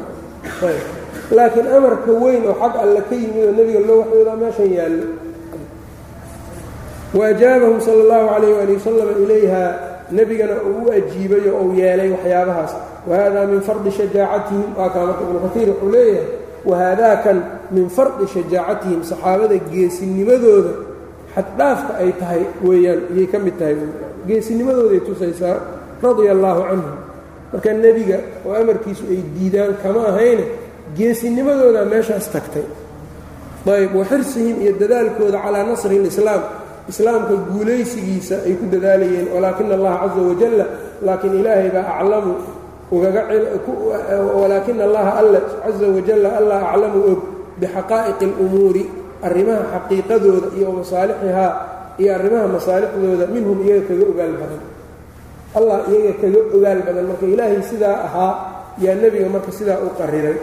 laakiin 1.31 1.67
amarka 1.77 2.11
weyn 2.23 2.43
oo 2.49 2.55
xag 2.61 2.73
alle 2.83 3.01
ka 3.09 3.15
yimid 3.15 3.43
oo 3.47 3.53
nebiga 3.57 3.79
loo 3.87 3.97
waxyoodaa 4.01 4.35
meeshan 4.41 4.69
yaallo 4.77 5.07
wa 7.17 7.23
ajaabahum 7.31 7.79
sala 7.81 8.01
allahu 8.03 8.27
calayh 8.33 8.51
waali 8.57 8.73
wasalam 8.77 9.09
ilayha 9.23 9.63
nebigana 10.11 10.55
uu 10.67 10.85
u 10.85 10.91
oo 10.91 11.63
uu 11.65 11.73
yeelay 11.79 12.09
waxyaabahaas. 12.11 12.73
Wahada 13.09 13.45
min 13.47 13.61
fardi 13.61 13.91
shajaacatihim 13.91 14.69
waa 14.77 14.89
kaa 14.89 15.05
marka 15.05 15.21
ibnu 15.23 15.39
katiir 15.45 15.67
wuxuu 15.69 15.89
leeyahay 15.93 16.27
wahadaakan 16.65 17.37
min 17.71 17.85
fardi 17.89 18.25
shajaacatihim 18.33 19.01
saxaabada 19.03 19.57
geesinimadooda 19.71 20.73
xaddhaafka 21.35 21.91
ay 22.01 22.09
tahay 22.19 22.41
weeyaan 22.67 23.01
iyay 23.15 23.27
ka 23.33 23.37
mid 23.45 23.55
tahay. 23.59 23.75
Geesinimadooday 24.27 24.99
tusaysaa 25.07 25.55
radia 26.03 26.31
allaahu 26.35 26.61
canhum. 26.69 26.95
Marka 27.51 27.69
nebiga 27.83 28.17
oo 28.45 28.53
amarkiisu 28.61 29.03
ay 29.13 29.19
diidaan 29.35 29.73
kama 29.83 30.01
ahayne 30.11 30.45
geesinimadoodaa 30.97 31.85
meeshaas 31.93 32.27
tagtay. 32.33 32.65
Ayb 33.65 33.91
wa 33.97 34.05
xirsihim 34.11 34.61
iyo 34.63 34.71
dadaalkooda 34.81 35.37
calaa 35.45 35.63
nasri 35.69 35.97
lislaam 36.05 36.41
islaamka 36.91 37.33
guulaysigiisa 37.49 38.35
ay 38.45 38.53
ku 38.59 38.65
dadaalayeen 38.73 39.27
walaakina 39.33 39.73
allaha 39.77 39.97
caza 40.05 40.21
wajalla 40.29 40.65
laakiin 41.05 41.33
ilaahay 41.41 41.69
baa 41.75 41.85
aclamu 41.97 42.33
ugaawalaakina 42.93 44.83
allaha 44.87 45.11
alla 45.21 45.39
caza 45.63 45.87
wajalla 45.95 46.29
allah 46.39 46.59
aclamu 46.73 46.99
og 47.11 47.19
bixaqaa'iqi 47.61 48.25
اlumuuri 48.29 48.83
arrimaha 49.27 49.63
xaqiiqadooda 49.73 50.47
iyo 50.57 50.69
masaalixihaa 50.79 51.51
iyo 52.01 52.09
arrimaha 52.17 52.47
masaalixdooda 52.55 53.25
minhum 53.35 53.57
iyaga 53.65 53.83
kaga 53.89 54.05
ogaal 54.11 54.33
badan. 54.41 54.61
Allah 55.57 55.77
iyaga 55.91 56.13
kaga 56.21 56.39
ogaal 56.55 56.79
badan. 56.87 57.05
Marka 57.09 57.25
ilaahay 57.33 57.61
sidaa 57.71 57.97
ahaa 58.07 58.33
yaa 58.83 58.95
nebiga 59.01 59.27
marka 59.35 59.51
sidaa 59.59 59.79
u 59.85 59.89
qariray. 59.99 60.37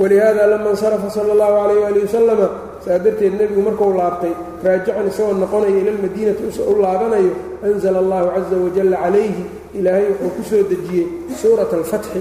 Walihaada 0.00 0.46
lama 0.52 0.70
insarafa 0.74 1.08
sala 1.10 1.30
اllahu 1.34 1.54
calayh 1.60 1.82
ali 1.90 2.00
wasalama 2.06 2.46
saa 2.84 2.98
darteed 3.04 3.34
nebigu 3.40 3.60
markuu 3.68 3.92
laabtay 4.00 4.32
raajican 4.64 5.06
isagoo 5.10 5.36
noqonaya 5.42 5.76
ila 5.80 5.90
lmadiinati 5.98 6.42
u 6.72 6.74
laabanayo 6.84 7.32
anzala 7.66 7.98
allahu 8.04 8.26
caza 8.34 8.56
wajalla 8.64 8.96
calayhi 9.04 9.42
ilaahay 9.78 10.06
wuxuu 10.22 10.30
ku 10.36 10.42
soo 10.50 10.62
dejiyey 10.70 11.06
suurat 11.40 11.70
alfatxi 11.78 12.20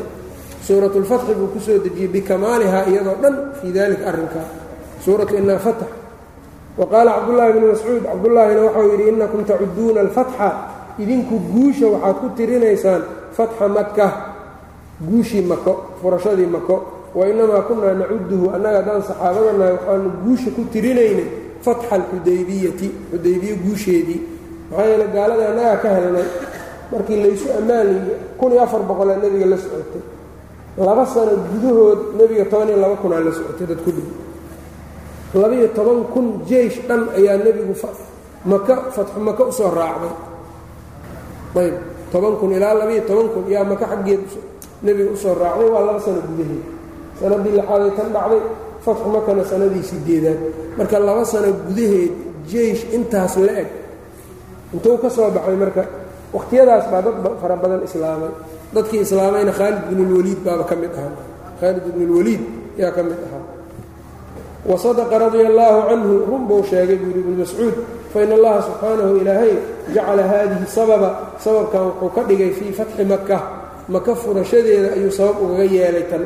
suurat 0.68 0.92
lfatxi 1.04 1.32
buu 1.40 1.48
ku 1.56 1.60
soo 1.64 1.78
dejiyey 1.86 2.10
bikamaalihaa 2.16 2.84
iyadoo 2.92 3.18
dhan 3.24 3.36
fii 3.62 3.72
dalika 3.78 4.04
arrinkaa 4.12 4.48
suuratu 5.04 5.36
inaa 5.36 5.58
fatax. 5.60 5.90
Wa 6.78 6.86
qaala 6.92 7.12
cabdullaahi 7.18 7.54
bnu 7.54 7.68
mascuud 7.72 8.04
cabdullaahina 8.04 8.62
waxau 8.68 8.86
yidhi 8.92 9.06
inakum 9.10 9.42
tacuduuna 9.46 10.00
alfatxa. 10.02 10.50
Idinku 11.00 11.36
guusha 11.52 11.88
waxaad 11.94 12.16
ku 12.22 12.28
tirinaysaan 12.38 13.02
fatxa 13.38 13.68
maka 13.68 14.08
guushii 15.10 15.42
mako 15.42 15.74
furashadii 16.02 16.46
mako 16.56 16.76
wainamaa 17.16 17.62
kunaa 17.68 17.94
nacuduhu 18.00 18.46
annaga 18.56 18.78
haddaan 18.84 19.02
saxaabadanahay 19.08 19.74
waxaanu 19.80 20.10
guusha 20.24 20.50
ku 20.56 20.62
tirinaynay 20.74 21.28
fatxa 21.66 21.96
alxudaybiyati 21.96 22.88
xudaybiye 23.12 23.56
guusheedii. 23.64 24.20
Maxaa 24.72 24.86
yeele 24.92 25.06
gaalada 25.16 25.44
annagaa 25.52 25.78
ka 25.84 25.90
helnay 25.96 26.28
markii 26.92 27.18
laysu 27.24 27.48
ammaaniyo 27.60 28.14
kun 28.40 28.52
iyo 28.52 28.62
afar 28.64 28.82
boqolaa 28.90 29.18
nebiga 29.24 29.46
la 29.46 29.58
socotay. 29.58 30.04
Laba 30.78 31.06
sano 31.06 31.32
gudahood 31.52 32.00
nebiga 32.20 32.46
toban 32.52 32.68
iyo 32.70 32.78
laba 32.84 32.96
kunaa 33.02 33.20
la 33.26 33.32
socotay 33.32 33.68
dad 33.72 33.80
ku 33.86 33.92
dhig 33.96 34.08
labaiyo 35.34 35.68
toban 35.78 36.04
kun 36.14 36.42
jeish 36.50 36.82
dhan 36.88 37.10
ayaa 37.18 37.38
nebigu 37.38 37.74
maka 38.46 38.90
fatxu 38.96 39.20
maka 39.20 39.44
u 39.46 39.52
soo 39.52 39.70
raacday. 39.70 40.14
Ayb 41.60 41.76
toban 42.12 42.34
kun 42.40 42.52
ilaa 42.58 42.74
labaiyo 42.74 43.04
toban 43.06 43.28
kun 43.34 43.46
yaa 43.50 43.64
maka 43.64 43.86
xaggeed 43.86 44.24
nebiga 44.82 45.12
u 45.12 45.18
soo 45.18 45.36
raacday 45.38 45.70
waa 45.70 45.86
laba 45.86 46.00
sano 46.02 46.22
gudaheed. 46.26 46.64
Sanadii 47.20 47.54
lixaaday 47.58 47.92
tan 47.98 48.10
dhacday 48.16 48.42
fatxu 48.86 49.08
makana 49.10 49.44
sanadii 49.46 49.84
sideedaad. 49.84 50.40
Marka 50.78 50.98
laba 51.00 51.24
sano 51.26 51.50
gudaheed 51.68 52.14
jeish 52.50 52.84
intaas 52.96 53.36
la 53.38 53.54
eg. 53.62 53.70
Intuu 54.74 54.98
ka 54.98 55.10
soo 55.10 55.30
baxay 55.30 55.56
marka 55.56 55.84
wakhtiyadaas 56.34 56.86
baa 56.90 57.02
dad 57.06 57.16
fara 57.42 57.56
badan 57.56 57.84
islaamay. 57.86 58.34
Dadkii 58.74 59.02
islaamayna 59.06 59.52
khaalid 59.52 59.84
binulwaliid 59.90 60.40
baaba 60.46 60.64
ka 60.64 60.76
mid 60.76 60.94
ahaa. 60.94 61.14
Khaalid 61.60 61.86
ibnulwaliid 61.92 62.42
yaa 62.82 62.92
ka 62.96 63.02
mid 63.04 63.20
ahaa 63.28 63.39
wa 64.66 64.76
sadaqa 64.78 65.20
radia 65.20 65.48
allaahu 65.48 65.88
canhu 65.90 66.14
run 66.28 66.44
buu 66.48 66.64
sheegay 66.64 66.96
buu 67.00 67.08
yidhi 67.12 67.22
ibnu 67.24 67.36
mascuud 67.40 67.76
fain 68.14 68.32
allaha 68.32 68.60
subxaanahu 68.68 69.22
ilaahay 69.22 69.54
jacala 69.96 70.24
haadihi 70.28 70.66
sababa 70.68 71.10
sababkan 71.40 71.82
wuxuu 71.88 72.12
ka 72.16 72.22
dhigay 72.28 72.52
fii 72.52 72.72
fatxi 72.76 73.04
maka 73.06 73.40
maka 73.90 74.16
furashadeeda 74.16 74.94
ayuu 74.94 75.10
sabab 75.12 75.42
ugaga 75.42 75.66
yeelay 75.66 76.06
tan. 76.12 76.24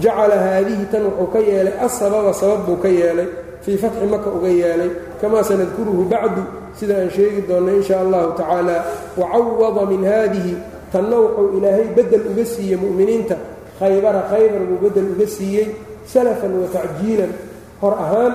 Jacala 0.00 0.34
haadihi 0.34 0.84
tan 0.90 1.04
wuxuu 1.06 1.30
ka 1.30 1.38
yeelay 1.38 1.74
asababa 1.78 2.32
sabab 2.32 2.66
buu 2.66 2.80
ka 2.80 2.88
yeelay 2.88 3.28
fii 3.62 3.76
fatxi 3.76 4.06
maka 4.10 4.30
uga 4.30 4.48
yeelay. 4.48 4.90
Kamaa 5.20 5.44
sanadkuruhu 5.44 6.08
bacdu 6.10 6.42
sida 6.74 7.04
aan 7.04 7.10
sheegi 7.10 7.46
doonno 7.46 7.76
in 7.76 7.82
sha 7.82 8.00
allahu 8.00 8.34
tacaala 8.34 8.82
wacawada 9.14 9.86
min 9.86 10.02
haadihi 10.02 10.56
tanna 10.90 11.16
wuxuu 11.20 11.58
ilaahay 11.60 11.86
beddel 11.94 12.24
uga 12.32 12.44
siiyey 12.44 12.80
mu'miniinta. 12.80 13.36
Khaybara 13.78 14.26
khaybar 14.32 14.62
buu 14.66 14.78
beddel 14.88 15.14
uga 15.14 15.26
siiyey 15.26 15.70
salafan 16.06 16.52
wa 16.62 16.68
tacjiilan 16.76 17.32
hor 17.80 17.94
ahaan 18.04 18.34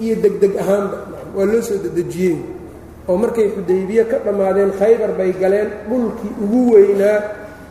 iyo 0.00 0.14
degdeg 0.24 0.52
ahaanba. 0.62 0.96
Waa 1.36 1.46
loo 1.50 1.62
soo 1.62 1.78
dedejiyey. 1.84 2.36
Oo 3.08 3.16
markay 3.16 3.48
xudaybiye 3.54 4.04
ka 4.10 4.16
dhammaadeen 4.24 4.72
khaybar 4.78 5.12
bay 5.18 5.30
galeen 5.42 5.68
dhulkii 5.88 6.32
ugu 6.44 6.60
weynaa 6.74 7.18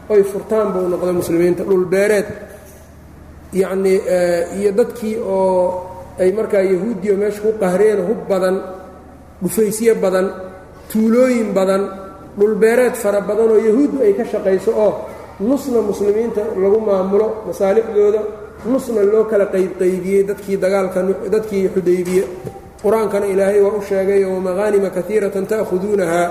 oy 0.10 0.24
furtaan 0.24 0.68
buu 0.74 0.88
noqday 0.92 1.14
muslimiinta 1.22 1.64
dhul 1.64 1.86
beereed. 1.94 2.28
Yacnii 3.54 3.98
iyo 4.60 4.72
dadkii 4.78 5.16
oo 5.18 5.86
ay 6.20 6.32
markaa 6.32 6.62
yahuudiya 6.62 7.14
meesha 7.18 7.42
ku 7.42 7.52
qahreen 7.60 8.00
hub 8.08 8.22
badan 8.30 8.56
dhufaysyo 9.42 9.96
badan 10.04 10.28
tuulooyin 10.92 11.50
badan 11.58 11.84
dhulbeereed 12.38 12.94
fara 13.04 13.22
badan 13.22 13.50
oo 13.56 13.60
yahuuddu 13.68 13.98
ay 14.06 14.14
ka 14.14 14.24
shaqayso 14.32 14.72
oo 14.86 14.92
nusna 15.40 15.82
muslimiinta 15.82 16.42
lagu 16.62 16.80
maamulo 16.88 17.28
masaalixdooda 17.48 18.22
nusna 18.66 19.02
loo 19.12 19.24
kala 19.32 19.46
qaybqaybiyey 19.54 20.22
dadkii 20.30 20.58
dagaalka 20.64 21.00
dadkii 21.34 21.70
xudaybiye. 21.76 22.24
Qur'aankana 22.84 23.26
ilaahay 23.34 23.62
waa 23.66 23.76
u 23.78 23.82
sheegay 23.90 24.22
wamaqaanima 24.26 24.90
kaiiratan 24.98 25.46
ta'khuduunahaa. 25.52 26.28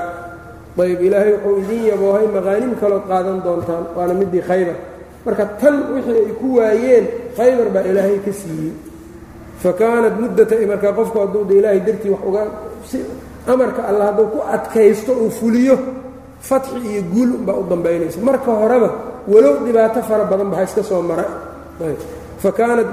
Ayb 0.78 1.00
ilaahay 1.06 1.32
wuxuu 1.34 1.56
idin 1.62 1.82
yaboohay 1.92 2.26
maqaanim 2.36 2.72
kalood 2.80 3.04
qaadan 3.10 3.38
doontaan 3.44 3.84
waana 3.96 4.14
midii 4.20 4.42
khaybar. 4.48 4.76
Marka 5.26 5.44
tan 5.60 5.74
wixii 5.94 6.16
ay 6.22 6.32
ku 6.40 6.46
waayeen 6.58 7.04
khaybar 7.36 7.68
baa 7.74 7.84
ilaahay 7.90 8.18
ka 8.24 8.32
siiyey. 8.40 8.72
Fa 9.62 9.70
kaanat 9.80 10.14
muddata 10.22 10.54
marka 10.70 10.88
qofku 10.98 11.16
hadduu 11.22 11.42
ilaahay 11.58 11.80
dartii 11.86 12.10
wax 12.14 12.22
uga 12.28 12.42
amarka 13.52 13.80
alla 13.90 14.04
hadduu 14.08 14.26
ku 14.32 14.38
adkaysto 14.54 15.12
uu 15.22 15.30
fuliyo 15.38 15.76
fatxi 16.48 16.78
iyo 16.90 17.02
guul 17.12 17.30
unbaa 17.42 17.58
u 17.60 17.64
dambaynaysa. 17.70 18.18
Marka 18.28 18.50
horeba 18.60 18.88
walow 19.32 19.54
dhibaato 19.66 20.00
fara 20.08 20.24
badan 20.30 20.48
baa 20.52 20.62
iska 20.62 20.82
soo 20.82 21.02
mara 21.02 21.24
fa 22.42 22.50
kaanat 22.58 22.88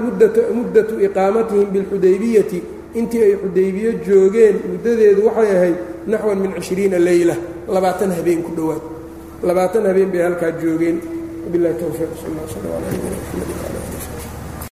muddatu 0.58 0.94
iqaamatihim 1.06 1.68
bilxudaybiyati 1.74 2.58
intii 2.98 3.22
ay 3.26 3.34
xudaybiyo 3.42 3.90
joogeen 4.06 4.56
muddadeedu 4.72 5.20
waxay 5.28 5.50
ahayd 5.56 5.76
naxwan 6.06 6.38
min 6.44 6.50
cishriina 6.56 6.98
leyla 7.08 7.34
labaatan 7.74 8.10
habeen 8.18 8.42
ku 8.46 8.50
dhowaad 8.58 8.82
labaatan 9.48 9.86
habeen 9.86 10.10
bay 10.12 10.22
halkaa 10.28 10.52
joogeen 10.62 10.96
wabilahi 11.44 11.74
towfiiq 11.82 12.12
sal 12.22 12.32
sl 12.52 12.66
ala 12.66 12.74
wala 12.74 12.86
ali 12.90 13.75